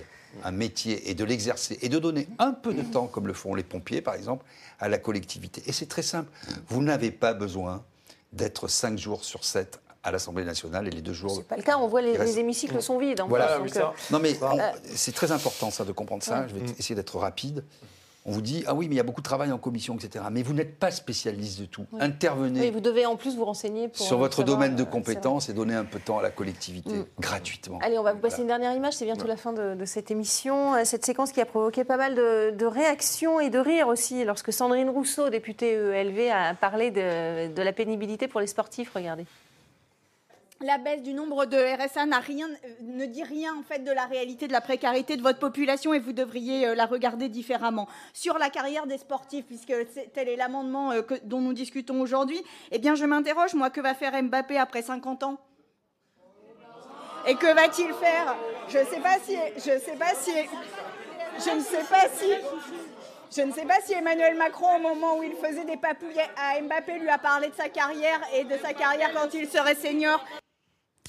un 0.44 0.50
métier, 0.50 1.10
et 1.10 1.14
de 1.14 1.24
l'exercer, 1.24 1.78
et 1.82 1.88
de 1.88 1.98
donner 1.98 2.28
un 2.38 2.52
peu 2.52 2.74
de 2.74 2.82
temps, 2.82 3.06
comme 3.06 3.26
le 3.26 3.32
font 3.32 3.54
les 3.54 3.62
pompiers, 3.62 4.00
par 4.00 4.14
exemple, 4.14 4.44
à 4.80 4.88
la 4.88 4.98
collectivité. 4.98 5.62
Et 5.66 5.72
c'est 5.72 5.86
très 5.86 6.02
simple. 6.02 6.30
Vous 6.68 6.82
n'avez 6.82 7.10
pas 7.10 7.34
besoin 7.34 7.82
d'être 8.32 8.68
cinq 8.68 8.98
jours 8.98 9.24
sur 9.24 9.44
sept 9.44 9.80
à 10.02 10.10
l'Assemblée 10.10 10.44
nationale 10.44 10.86
et 10.86 10.90
les 10.90 11.00
deux 11.02 11.12
jours. 11.12 11.42
Pas 11.44 11.56
le 11.56 11.62
cas, 11.62 11.76
on 11.78 11.88
voit 11.88 12.00
les, 12.02 12.38
hémicycles 12.38 12.80
sont 12.80 12.98
vides. 12.98 13.20
en 13.20 13.28
Voilà. 13.28 13.58
plus, 13.58 13.72
donc, 13.72 13.82
euh, 13.82 13.86
Non, 14.10 14.18
mais 14.20 14.36
euh, 14.42 14.70
c'est 14.94 15.14
très 15.14 15.32
important, 15.32 15.70
ça, 15.70 15.84
de 15.84 15.92
comprendre 15.92 16.22
ça. 16.22 16.40
Ouais. 16.40 16.46
Je 16.48 16.54
vais 16.54 16.70
essayer 16.78 16.94
d'être 16.94 17.18
rapide. 17.18 17.64
On 18.28 18.32
vous 18.32 18.42
dit, 18.42 18.62
ah 18.66 18.74
oui, 18.74 18.88
mais 18.88 18.94
il 18.94 18.98
y 18.98 19.00
a 19.00 19.04
beaucoup 19.04 19.22
de 19.22 19.26
travail 19.26 19.50
en 19.52 19.56
commission, 19.58 19.96
etc. 19.96 20.22
Mais 20.30 20.42
vous 20.42 20.52
n'êtes 20.52 20.78
pas 20.78 20.90
spécialiste 20.90 21.60
de 21.60 21.64
tout. 21.64 21.86
Oui. 21.92 21.98
Intervenez 22.02 22.60
oui, 22.60 22.70
vous 22.70 22.80
devez 22.80 23.06
en 23.06 23.16
plus 23.16 23.34
vous 23.36 23.44
renseigner 23.46 23.88
pour 23.88 23.96
sur 24.04 24.18
votre 24.18 24.44
domaine 24.44 24.76
de 24.76 24.82
euh, 24.82 24.86
compétences 24.86 25.48
et 25.48 25.54
donner 25.54 25.74
un 25.74 25.86
peu 25.86 25.98
de 25.98 26.04
temps 26.04 26.18
à 26.18 26.22
la 26.22 26.30
collectivité, 26.30 26.90
Mm. 26.92 27.04
gratuitement. 27.18 27.78
Allez, 27.82 27.98
on 27.98 28.02
va 28.02 28.12
vous 28.12 28.18
passer 28.18 28.42
Voilà. 28.42 28.42
une 28.42 28.60
dernière 28.60 28.76
image. 28.76 28.92
C'est 28.92 29.06
bientôt 29.06 29.26
la 29.26 29.36
fin 29.38 29.54
de, 29.54 29.74
de 29.74 29.84
cette 29.86 30.10
émission. 30.10 30.74
Euh, 30.74 30.84
Cette 30.84 31.06
séquence 31.06 31.32
qui 31.32 31.40
a 31.40 31.46
provoqué 31.46 31.84
pas 31.84 31.96
mal 31.96 32.14
de, 32.14 32.50
de 32.50 32.66
réactions 32.66 33.40
et 33.40 33.48
de 33.48 33.58
rires 33.58 33.88
aussi 33.88 34.24
lorsque 34.24 34.52
Sandrine 34.52 34.90
Rousseau, 34.90 35.30
députée 35.30 35.72
ELV, 35.72 36.28
a 36.30 36.52
parlé 36.54 36.90
de, 36.90 37.50
de 37.50 37.62
la 37.62 37.72
pénibilité 37.72 38.28
pour 38.28 38.40
les 38.40 38.46
sportifs. 38.46 38.90
Regardez. 38.94 39.24
La 40.60 40.76
baisse 40.76 41.02
du 41.02 41.14
nombre 41.14 41.46
de 41.46 41.56
RSA 41.56 42.06
n'a 42.06 42.18
rien, 42.18 42.48
euh, 42.48 42.68
ne 42.82 43.06
dit 43.06 43.22
rien 43.22 43.54
en 43.54 43.62
fait 43.62 43.78
de 43.84 43.92
la 43.92 44.06
réalité 44.06 44.48
de 44.48 44.52
la 44.52 44.60
précarité 44.60 45.16
de 45.16 45.22
votre 45.22 45.38
population 45.38 45.94
et 45.94 46.00
vous 46.00 46.12
devriez 46.12 46.66
euh, 46.66 46.74
la 46.74 46.86
regarder 46.86 47.28
différemment. 47.28 47.86
Sur 48.12 48.38
la 48.38 48.50
carrière 48.50 48.88
des 48.88 48.98
sportifs, 48.98 49.46
puisque 49.46 49.72
tel 50.12 50.28
est 50.28 50.34
l'amendement 50.34 50.90
euh, 50.90 51.02
dont 51.22 51.40
nous 51.40 51.52
discutons 51.52 52.00
aujourd'hui, 52.00 52.42
eh 52.72 52.80
bien 52.80 52.96
je 52.96 53.04
m'interroge, 53.04 53.54
moi, 53.54 53.70
que 53.70 53.80
va 53.80 53.94
faire 53.94 54.20
Mbappé 54.20 54.58
après 54.58 54.82
50 54.82 55.22
ans? 55.22 55.38
Et 57.28 57.36
que 57.36 57.54
va-t-il 57.54 57.94
faire? 57.94 58.34
Je 58.68 58.78
ne 58.78 58.84
sais 58.84 59.00
pas 59.00 59.18
si, 59.22 59.36
je 59.58 59.78
sais 59.78 59.96
pas 59.96 60.14
si, 60.16 60.32
je 61.38 61.56
ne 61.56 61.60
sais 61.60 61.84
pas 61.88 62.08
si. 62.12 62.32
Je 63.30 63.42
ne 63.42 63.52
sais 63.52 63.66
pas 63.66 63.80
si 63.84 63.92
Emmanuel 63.92 64.36
Macron, 64.36 64.76
au 64.76 64.80
moment 64.80 65.18
où 65.18 65.22
il 65.22 65.34
faisait 65.34 65.66
des 65.66 65.76
papouilles 65.76 66.18
à 66.36 66.60
Mbappé, 66.60 66.98
lui 66.98 67.10
a 67.10 67.18
parlé 67.18 67.48
de 67.48 67.54
sa 67.54 67.68
carrière 67.68 68.20
et 68.34 68.42
de 68.42 68.56
sa 68.56 68.72
carrière 68.72 69.12
quand 69.14 69.32
il 69.34 69.46
serait 69.46 69.76
senior. 69.76 70.24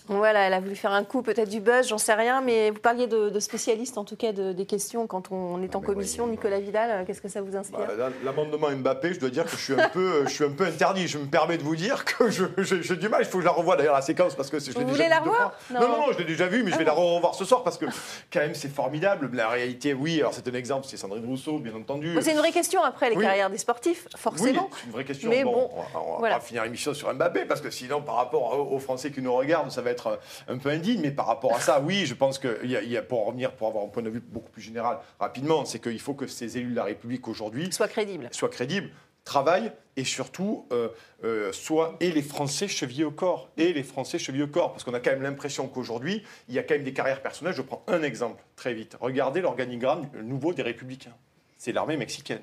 Voilà, 0.09 0.41
elle 0.47 0.53
a 0.53 0.59
voulu 0.59 0.75
faire 0.75 0.91
un 0.91 1.03
coup, 1.03 1.21
peut-être 1.21 1.49
du 1.49 1.59
buzz, 1.59 1.87
j'en 1.87 1.97
sais 1.99 2.13
rien, 2.15 2.41
mais 2.41 2.71
vous 2.71 2.79
parliez 2.79 3.05
de, 3.07 3.29
de 3.29 3.39
spécialistes, 3.39 3.97
en 3.97 4.03
tout 4.03 4.15
cas 4.15 4.31
de- 4.33 4.53
des 4.53 4.65
questions 4.65 5.05
quand 5.07 5.31
on 5.31 5.61
est 5.61 5.75
en 5.75 5.81
commission. 5.81 6.25
Nicolas 6.27 6.59
Vidal, 6.59 6.89
euh, 6.91 7.03
qu'est-ce 7.05 7.21
que 7.21 7.27
ça 7.29 7.41
vous 7.41 7.55
inspire 7.55 7.79
Bah, 7.97 8.09
L'amendement 8.23 8.69
Mbappé, 8.71 9.13
je 9.13 9.19
dois 9.19 9.29
dire 9.29 9.45
que 9.45 9.51
je 9.51 9.55
suis 9.57 9.79
un 9.79 9.87
peu, 9.89 10.23
je 10.25 10.29
suis 10.33 10.43
un 10.43 10.49
peu 10.51 10.65
interdit. 10.65 11.07
Je 11.07 11.19
me 11.19 11.25
permets 11.27 11.57
de 11.57 11.63
vous 11.63 11.75
dire 11.75 12.05
que 12.05 12.29
j'ai 12.29 12.95
du 12.95 13.07
mal. 13.07 13.21
Il 13.21 13.25
faut 13.27 13.37
que 13.37 13.43
je 13.43 13.47
la 13.47 13.53
revoie 13.53 13.75
d'ailleurs 13.75 13.93
la 13.93 14.01
séquence 14.01 14.33
parce 14.35 14.49
que 14.49 14.59
je 14.59 14.65
l'ai 14.67 14.73
voulez 14.83 14.85
déjà 14.97 15.09
la 15.09 15.19
vue 15.19 15.25
deux 15.25 15.29
revoir. 15.31 15.53
Non. 15.71 15.79
non, 15.81 15.87
non, 15.87 16.11
je 16.11 16.17
l'ai 16.17 16.25
déjà 16.25 16.47
vu, 16.47 16.63
mais 16.63 16.71
je 16.71 16.75
vais 16.77 16.83
Ah 16.83 16.87
la 16.87 16.93
revoir 16.93 17.35
ce 17.35 17.45
soir 17.45 17.63
parce 17.63 17.77
que 17.77 17.85
quand 18.33 18.39
même 18.39 18.55
c'est 18.55 18.73
formidable. 18.73 19.29
La 19.33 19.47
réalité, 19.47 19.93
oui. 19.93 20.19
Alors 20.19 20.33
c'est 20.33 20.47
un 20.47 20.53
exemple, 20.55 20.87
c'est 20.89 20.97
Sandrine 20.97 21.25
Rousseau, 21.25 21.59
bien 21.59 21.75
entendu. 21.75 22.17
C'est 22.21 22.31
une 22.31 22.37
vraie 22.39 22.51
question 22.51 22.81
après, 22.83 23.11
les 23.11 23.15
Oui. 23.15 23.23
carrières 23.23 23.49
des 23.51 23.57
sportifs, 23.59 24.07
forcément. 24.17 24.69
Oui, 24.71 24.77
c'est 24.79 24.85
une 24.87 24.91
vraie 24.93 25.05
question. 25.05 25.29
Mais 25.29 25.43
bon, 25.43 25.51
bon, 25.53 25.69
on 25.75 25.81
va, 25.81 25.87
on 26.07 26.11
va 26.13 26.17
voilà. 26.17 26.39
finir 26.39 26.63
l'émission 26.63 26.93
sur 26.95 27.13
Mbappé 27.13 27.45
parce 27.45 27.61
que 27.61 27.69
sinon, 27.69 28.01
par 28.01 28.15
rapport 28.15 28.71
aux 28.73 28.79
Français 28.79 29.11
qui 29.11 29.21
nous 29.21 29.33
regardent, 29.35 29.69
ça 29.71 29.81
va 29.81 29.91
être 29.91 29.98
euh, 30.07 30.15
un 30.47 30.57
peu 30.57 30.69
indigne. 30.69 31.01
Mais 31.01 31.11
par 31.11 31.27
rapport 31.27 31.55
à 31.55 31.59
ça, 31.59 31.79
oui, 31.81 32.05
je 32.05 32.13
pense 32.13 32.39
que 32.39 32.65
y 32.65 32.75
a, 32.75 32.81
y 32.83 32.97
a- 32.97 33.01
pour 33.01 33.25
revenir, 33.25 33.51
pour 33.53 33.67
avoir 33.67 33.83
un 33.83 33.87
point 33.87 34.03
de 34.03 34.09
vue 34.09 34.19
beaucoup 34.21 34.51
plus 34.51 34.61
général, 34.61 34.99
rapidement, 35.19 35.65
c'est 35.65 35.79
qu'il 35.79 35.99
faut 35.99 36.13
que 36.13 36.27
ces 36.27 36.57
élus 36.57 36.71
de 36.71 36.75
la 36.75 36.83
République 36.85 37.27
aujourd'hui 37.27 37.71
soient 37.71 37.87
crédibles, 37.87 38.29
soient 38.31 38.49
crédibles, 38.49 38.89
travaillent 39.25 39.71
et 39.97 40.03
surtout 40.05 40.65
euh, 40.71 40.87
euh, 41.23 41.51
soient 41.51 41.95
et 41.99 42.11
les 42.11 42.21
Français 42.21 42.67
chevillés 42.67 43.03
au 43.03 43.11
corps 43.11 43.49
et 43.57 43.73
les 43.73 43.83
Français 43.83 44.17
chevillés 44.17 44.43
au 44.45 44.47
corps 44.47 44.71
parce 44.71 44.83
qu'on 44.83 44.93
a 44.93 44.99
quand 44.99 45.11
même 45.11 45.21
l'impression 45.21 45.67
qu'aujourd'hui 45.67 46.23
il 46.47 46.55
y 46.55 46.59
a 46.59 46.63
quand 46.63 46.73
même 46.75 46.83
des 46.85 46.93
carrières 46.93 47.21
personnelles. 47.21 47.53
Je 47.53 47.61
prends 47.61 47.83
un 47.87 48.01
exemple 48.01 48.41
très 48.55 48.73
vite. 48.73 48.95
Regardez 49.01 49.41
l'organigramme 49.41 50.09
nouveau 50.23 50.53
des 50.53 50.63
Républicains. 50.63 51.13
C'est 51.57 51.73
l'armée 51.73 51.97
mexicaine. 51.97 52.39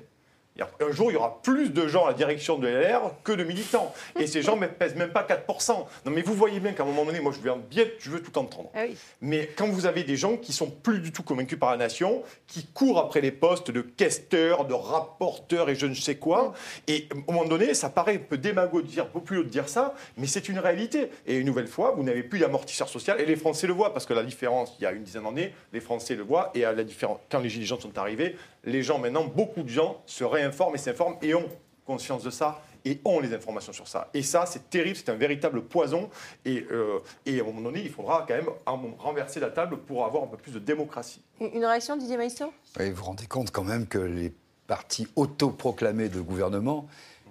Un 0.79 0.91
jour, 0.91 1.11
il 1.11 1.15
y 1.15 1.17
aura 1.17 1.41
plus 1.41 1.71
de 1.71 1.87
gens 1.87 2.05
à 2.05 2.09
la 2.09 2.13
direction 2.13 2.57
de 2.57 2.67
LR 2.67 3.11
que 3.23 3.31
de 3.31 3.43
militants. 3.43 3.93
Et 4.19 4.27
ces 4.27 4.41
gens 4.41 4.55
ne 4.57 4.67
pèsent 4.67 4.95
même 4.95 5.11
pas 5.11 5.23
4%. 5.23 5.71
Non, 6.05 6.11
mais 6.11 6.21
vous 6.21 6.33
voyez 6.33 6.59
bien 6.59 6.73
qu'à 6.73 6.83
un 6.83 6.85
moment 6.85 7.05
donné, 7.05 7.19
moi, 7.19 7.31
je 7.31 7.39
veux, 7.39 7.53
bien, 7.69 7.85
je 7.99 8.09
veux 8.09 8.21
tout 8.21 8.37
entendre. 8.37 8.69
Ah 8.75 8.83
Mais 9.21 9.49
quand 9.55 9.67
vous 9.67 9.85
avez 9.85 10.03
des 10.03 10.15
gens 10.15 10.37
qui 10.37 10.53
sont 10.53 10.69
plus 10.69 10.99
du 10.99 11.11
tout 11.11 11.23
convaincus 11.23 11.59
par 11.59 11.71
la 11.71 11.77
nation, 11.77 12.23
qui 12.47 12.65
courent 12.67 12.99
après 12.99 13.21
les 13.21 13.31
postes 13.31 13.71
de 13.71 13.81
questeurs, 13.81 14.65
de 14.65 14.73
rapporteurs 14.73 15.69
et 15.69 15.75
je 15.75 15.85
ne 15.85 15.93
sais 15.93 16.15
quoi, 16.15 16.53
et 16.87 17.07
au 17.27 17.31
moment 17.31 17.47
donné, 17.47 17.73
ça 17.73 17.89
paraît 17.89 18.15
un 18.15 18.27
peu 18.29 18.37
démago 18.37 18.81
de 18.81 18.87
dire, 18.87 19.05
un 19.05 19.17
haut 19.17 19.43
de 19.43 19.49
dire 19.49 19.69
ça, 19.69 19.93
mais 20.17 20.27
c'est 20.27 20.49
une 20.49 20.59
réalité. 20.59 21.09
Et 21.25 21.37
une 21.37 21.45
nouvelle 21.45 21.67
fois, 21.67 21.93
vous 21.95 22.03
n'avez 22.03 22.23
plus 22.23 22.39
d'amortisseur 22.39 22.89
social, 22.89 23.19
et 23.19 23.25
les 23.25 23.35
Français 23.35 23.67
le 23.67 23.73
voient, 23.73 23.93
parce 23.93 24.05
que 24.05 24.13
la 24.13 24.23
différence, 24.23 24.75
il 24.79 24.83
y 24.83 24.85
a 24.85 24.91
une 24.91 25.03
dizaine 25.03 25.23
d'années, 25.23 25.53
les 25.73 25.79
Français 25.79 26.15
le 26.15 26.23
voient, 26.23 26.51
et 26.53 26.65
à 26.65 26.73
la 26.73 26.83
différence, 26.83 27.19
quand 27.29 27.39
les 27.39 27.49
Gilets 27.49 27.65
jaunes 27.65 27.79
sont 27.79 27.97
arrivés, 27.97 28.35
les 28.67 28.83
gens 28.83 28.99
maintenant, 28.99 29.25
beaucoup 29.25 29.63
de 29.63 29.69
gens 29.69 30.01
se 30.05 30.23
réinforment 30.23 30.75
et 30.75 30.77
s'informent 30.77 31.17
et 31.21 31.33
ont 31.33 31.47
conscience 31.85 32.21
de 32.21 32.29
ça 32.29 32.61
et 32.83 32.99
ont 33.05 33.19
les 33.19 33.33
informations 33.33 33.73
sur 33.73 33.87
ça. 33.87 34.09
Et 34.13 34.21
ça, 34.21 34.45
c'est 34.45 34.69
terrible, 34.69 34.97
c'est 34.97 35.09
un 35.09 35.15
véritable 35.15 35.63
poison. 35.63 36.09
Et, 36.45 36.65
euh, 36.71 36.99
et 37.25 37.39
à 37.39 37.43
un 37.43 37.45
moment 37.45 37.61
donné, 37.61 37.81
il 37.81 37.89
faudra 37.89 38.25
quand 38.27 38.35
même 38.35 38.49
renverser 38.97 39.39
la 39.39 39.49
table 39.49 39.77
pour 39.77 40.05
avoir 40.05 40.23
un 40.23 40.27
peu 40.27 40.37
plus 40.37 40.51
de 40.53 40.59
démocratie. 40.59 41.21
Une 41.39 41.65
réaction, 41.65 41.97
Didier 41.97 42.17
Maïsto 42.17 42.51
Oui, 42.79 42.89
vous 42.91 42.97
vous 42.97 43.05
rendez 43.05 43.25
compte 43.25 43.51
quand 43.51 43.63
même 43.63 43.87
que 43.87 43.97
les 43.97 44.33
partis 44.67 45.07
autoproclamés 45.15 46.09
de 46.09 46.19
gouvernement 46.19 46.87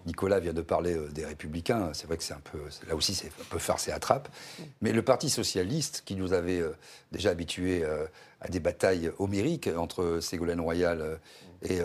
Nicolas 0.07 0.41
vient 0.41 0.53
de 0.53 0.63
parler 0.63 0.95
euh, 0.95 1.09
des 1.09 1.25
Républicains. 1.25 1.91
C'est 1.93 2.07
vrai 2.07 2.17
que 2.17 2.23
c'est 2.23 2.35
un 2.35 2.41
peu, 2.43 2.59
là 2.89 2.95
aussi, 2.95 3.15
c'est 3.15 3.27
un 3.27 3.45
peu 3.51 3.59
farce 3.59 3.89
et 3.89 3.93
attrape. 3.93 4.29
Mais 4.81 4.93
le 4.93 5.03
Parti 5.03 5.29
socialiste, 5.31 6.03
qui 6.05 6.15
nous 6.15 6.33
avait 6.33 6.61
euh, 6.61 6.73
déjà 7.13 7.31
habitués 7.31 7.83
euh, 7.85 8.07
à 8.41 8.49
des 8.49 8.61
batailles 8.61 9.11
homériques 9.19 9.69
entre 9.77 10.21
Ségolène 10.21 10.61
Royal 10.61 11.19
et 11.63 11.79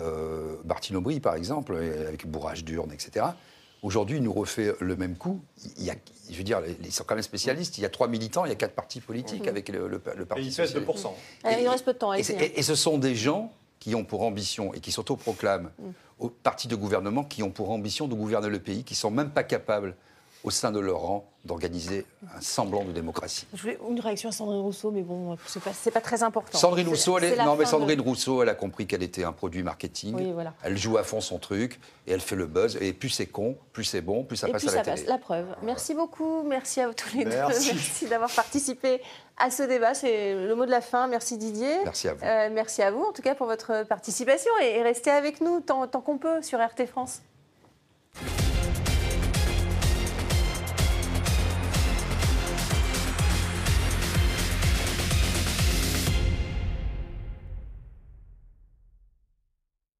Martine 0.64 0.96
Aubry, 0.96 1.18
par 1.18 1.34
exemple, 1.34 1.74
et 1.82 2.06
avec 2.06 2.26
bourrage 2.26 2.62
d'urnes, 2.64 2.92
etc. 2.92 3.24
Aujourd'hui, 3.82 4.18
il 4.18 4.22
nous 4.22 4.32
refait 4.32 4.74
le 4.80 4.94
même 4.96 5.16
coup. 5.16 5.40
Il 5.78 5.84
y 5.84 5.90
a, 5.90 5.94
je 6.30 6.36
veux 6.36 6.44
dire, 6.44 6.60
ils 6.84 6.92
sont 6.92 7.02
quand 7.04 7.14
même 7.16 7.22
spécialistes. 7.22 7.78
Il 7.78 7.80
y 7.80 7.84
a 7.84 7.88
trois 7.88 8.06
militants, 8.06 8.44
il 8.44 8.50
y 8.50 8.52
a 8.52 8.54
quatre 8.56 8.74
partis 8.74 9.00
politiques 9.00 9.42
Mhm. 9.44 9.48
avec 9.48 9.68
le, 9.70 9.88
le- 9.88 10.00
le 10.16 10.24
Parti 10.26 10.44
Et 10.44 10.46
il 10.46 10.52
socialiste. 10.52 10.76
2%. 10.88 11.14
Euh, 11.46 11.50
il 11.58 11.64
nous 11.64 11.70
reste 11.70 11.84
peu 11.84 11.94
de 11.94 11.98
temps. 11.98 12.12
Et, 12.14 12.20
et- 12.20 12.58
et 12.60 12.62
ce 12.62 12.74
sont 12.76 12.98
des 12.98 13.14
gens 13.16 13.50
qui 13.82 13.96
ont 13.96 14.04
pour 14.04 14.22
ambition 14.22 14.72
et 14.74 14.78
qui 14.80 14.92
s'autoproclament 14.92 15.70
Mm. 15.78 15.90
au 16.20 16.28
parti 16.28 16.68
de 16.68 16.76
gouvernement, 16.76 17.24
qui 17.24 17.42
ont 17.42 17.50
pour 17.50 17.70
ambition 17.72 18.06
de 18.06 18.14
gouverner 18.14 18.48
le 18.48 18.60
pays, 18.60 18.84
qui 18.84 18.94
sont 18.94 19.10
même 19.10 19.30
pas 19.30 19.42
capables, 19.42 19.96
au 20.44 20.50
sein 20.50 20.72
de 20.72 20.80
leur 20.80 20.98
rang, 21.00 21.28
d'organiser 21.44 22.04
un 22.36 22.40
semblant 22.40 22.84
de 22.84 22.90
démocratie. 22.90 23.46
Je 23.54 23.62
voulais 23.62 23.78
une 23.88 24.00
réaction 24.00 24.28
à 24.28 24.32
Sandrine 24.32 24.60
Rousseau, 24.60 24.90
mais 24.90 25.02
bon, 25.02 25.36
c'est 25.46 25.62
pas, 25.62 25.70
pas 25.92 26.00
très 26.00 26.22
important. 26.24 26.58
Sandrine 26.58 26.88
Rousseau, 26.88 27.16
elle 27.18 27.24
est- 27.24 27.44
non 27.44 27.54
mais 27.56 27.62
de- 27.64 27.68
Sandrine 27.68 28.00
Rousseau, 28.00 28.42
elle 28.42 28.48
a 28.48 28.54
compris 28.56 28.88
qu'elle 28.88 29.04
était 29.04 29.22
un 29.22 29.30
produit 29.32 29.62
marketing. 29.62 30.14
Oui, 30.16 30.32
voilà. 30.32 30.52
Elle 30.64 30.76
joue 30.76 30.96
à 30.98 31.04
fond 31.04 31.20
son 31.20 31.38
truc 31.38 31.78
et 32.08 32.12
elle 32.12 32.20
fait 32.20 32.34
le 32.34 32.46
buzz. 32.46 32.76
Et 32.80 32.92
plus 32.92 33.08
c'est 33.08 33.26
con, 33.26 33.56
plus 33.72 33.84
c'est 33.84 34.00
bon, 34.00 34.24
plus 34.24 34.36
ça 34.36 34.48
Et 34.48 34.52
passe 34.52 34.64
à 34.64 34.66
la 34.66 34.72
ça 34.72 34.82
télé. 34.82 34.96
passe, 34.96 35.06
la 35.06 35.18
preuve. 35.18 35.46
Merci 35.62 35.94
beaucoup, 35.94 36.42
merci 36.42 36.80
à 36.80 36.88
vous 36.88 36.94
tous 36.94 37.16
les 37.16 37.24
Merci. 37.24 37.68
deux. 37.68 37.74
Merci 37.76 38.06
d'avoir 38.08 38.30
participé 38.30 39.00
à 39.36 39.50
ce 39.50 39.62
débat. 39.62 39.94
C'est 39.94 40.34
le 40.34 40.54
mot 40.54 40.66
de 40.66 40.70
la 40.70 40.80
fin. 40.80 41.06
Merci 41.06 41.38
Didier. 41.38 41.78
Merci 41.84 42.08
à 42.08 42.14
vous. 42.14 42.24
Euh, 42.24 42.48
merci 42.52 42.82
à 42.82 42.90
vous 42.90 43.02
en 43.02 43.12
tout 43.12 43.22
cas 43.22 43.34
pour 43.34 43.46
votre 43.46 43.84
participation 43.84 44.52
et, 44.60 44.78
et 44.78 44.82
restez 44.82 45.10
avec 45.10 45.40
nous 45.40 45.60
tant 45.60 45.86
qu'on 45.86 46.18
peut 46.18 46.42
sur 46.42 46.58
RT 46.58 46.86
France. 46.86 47.22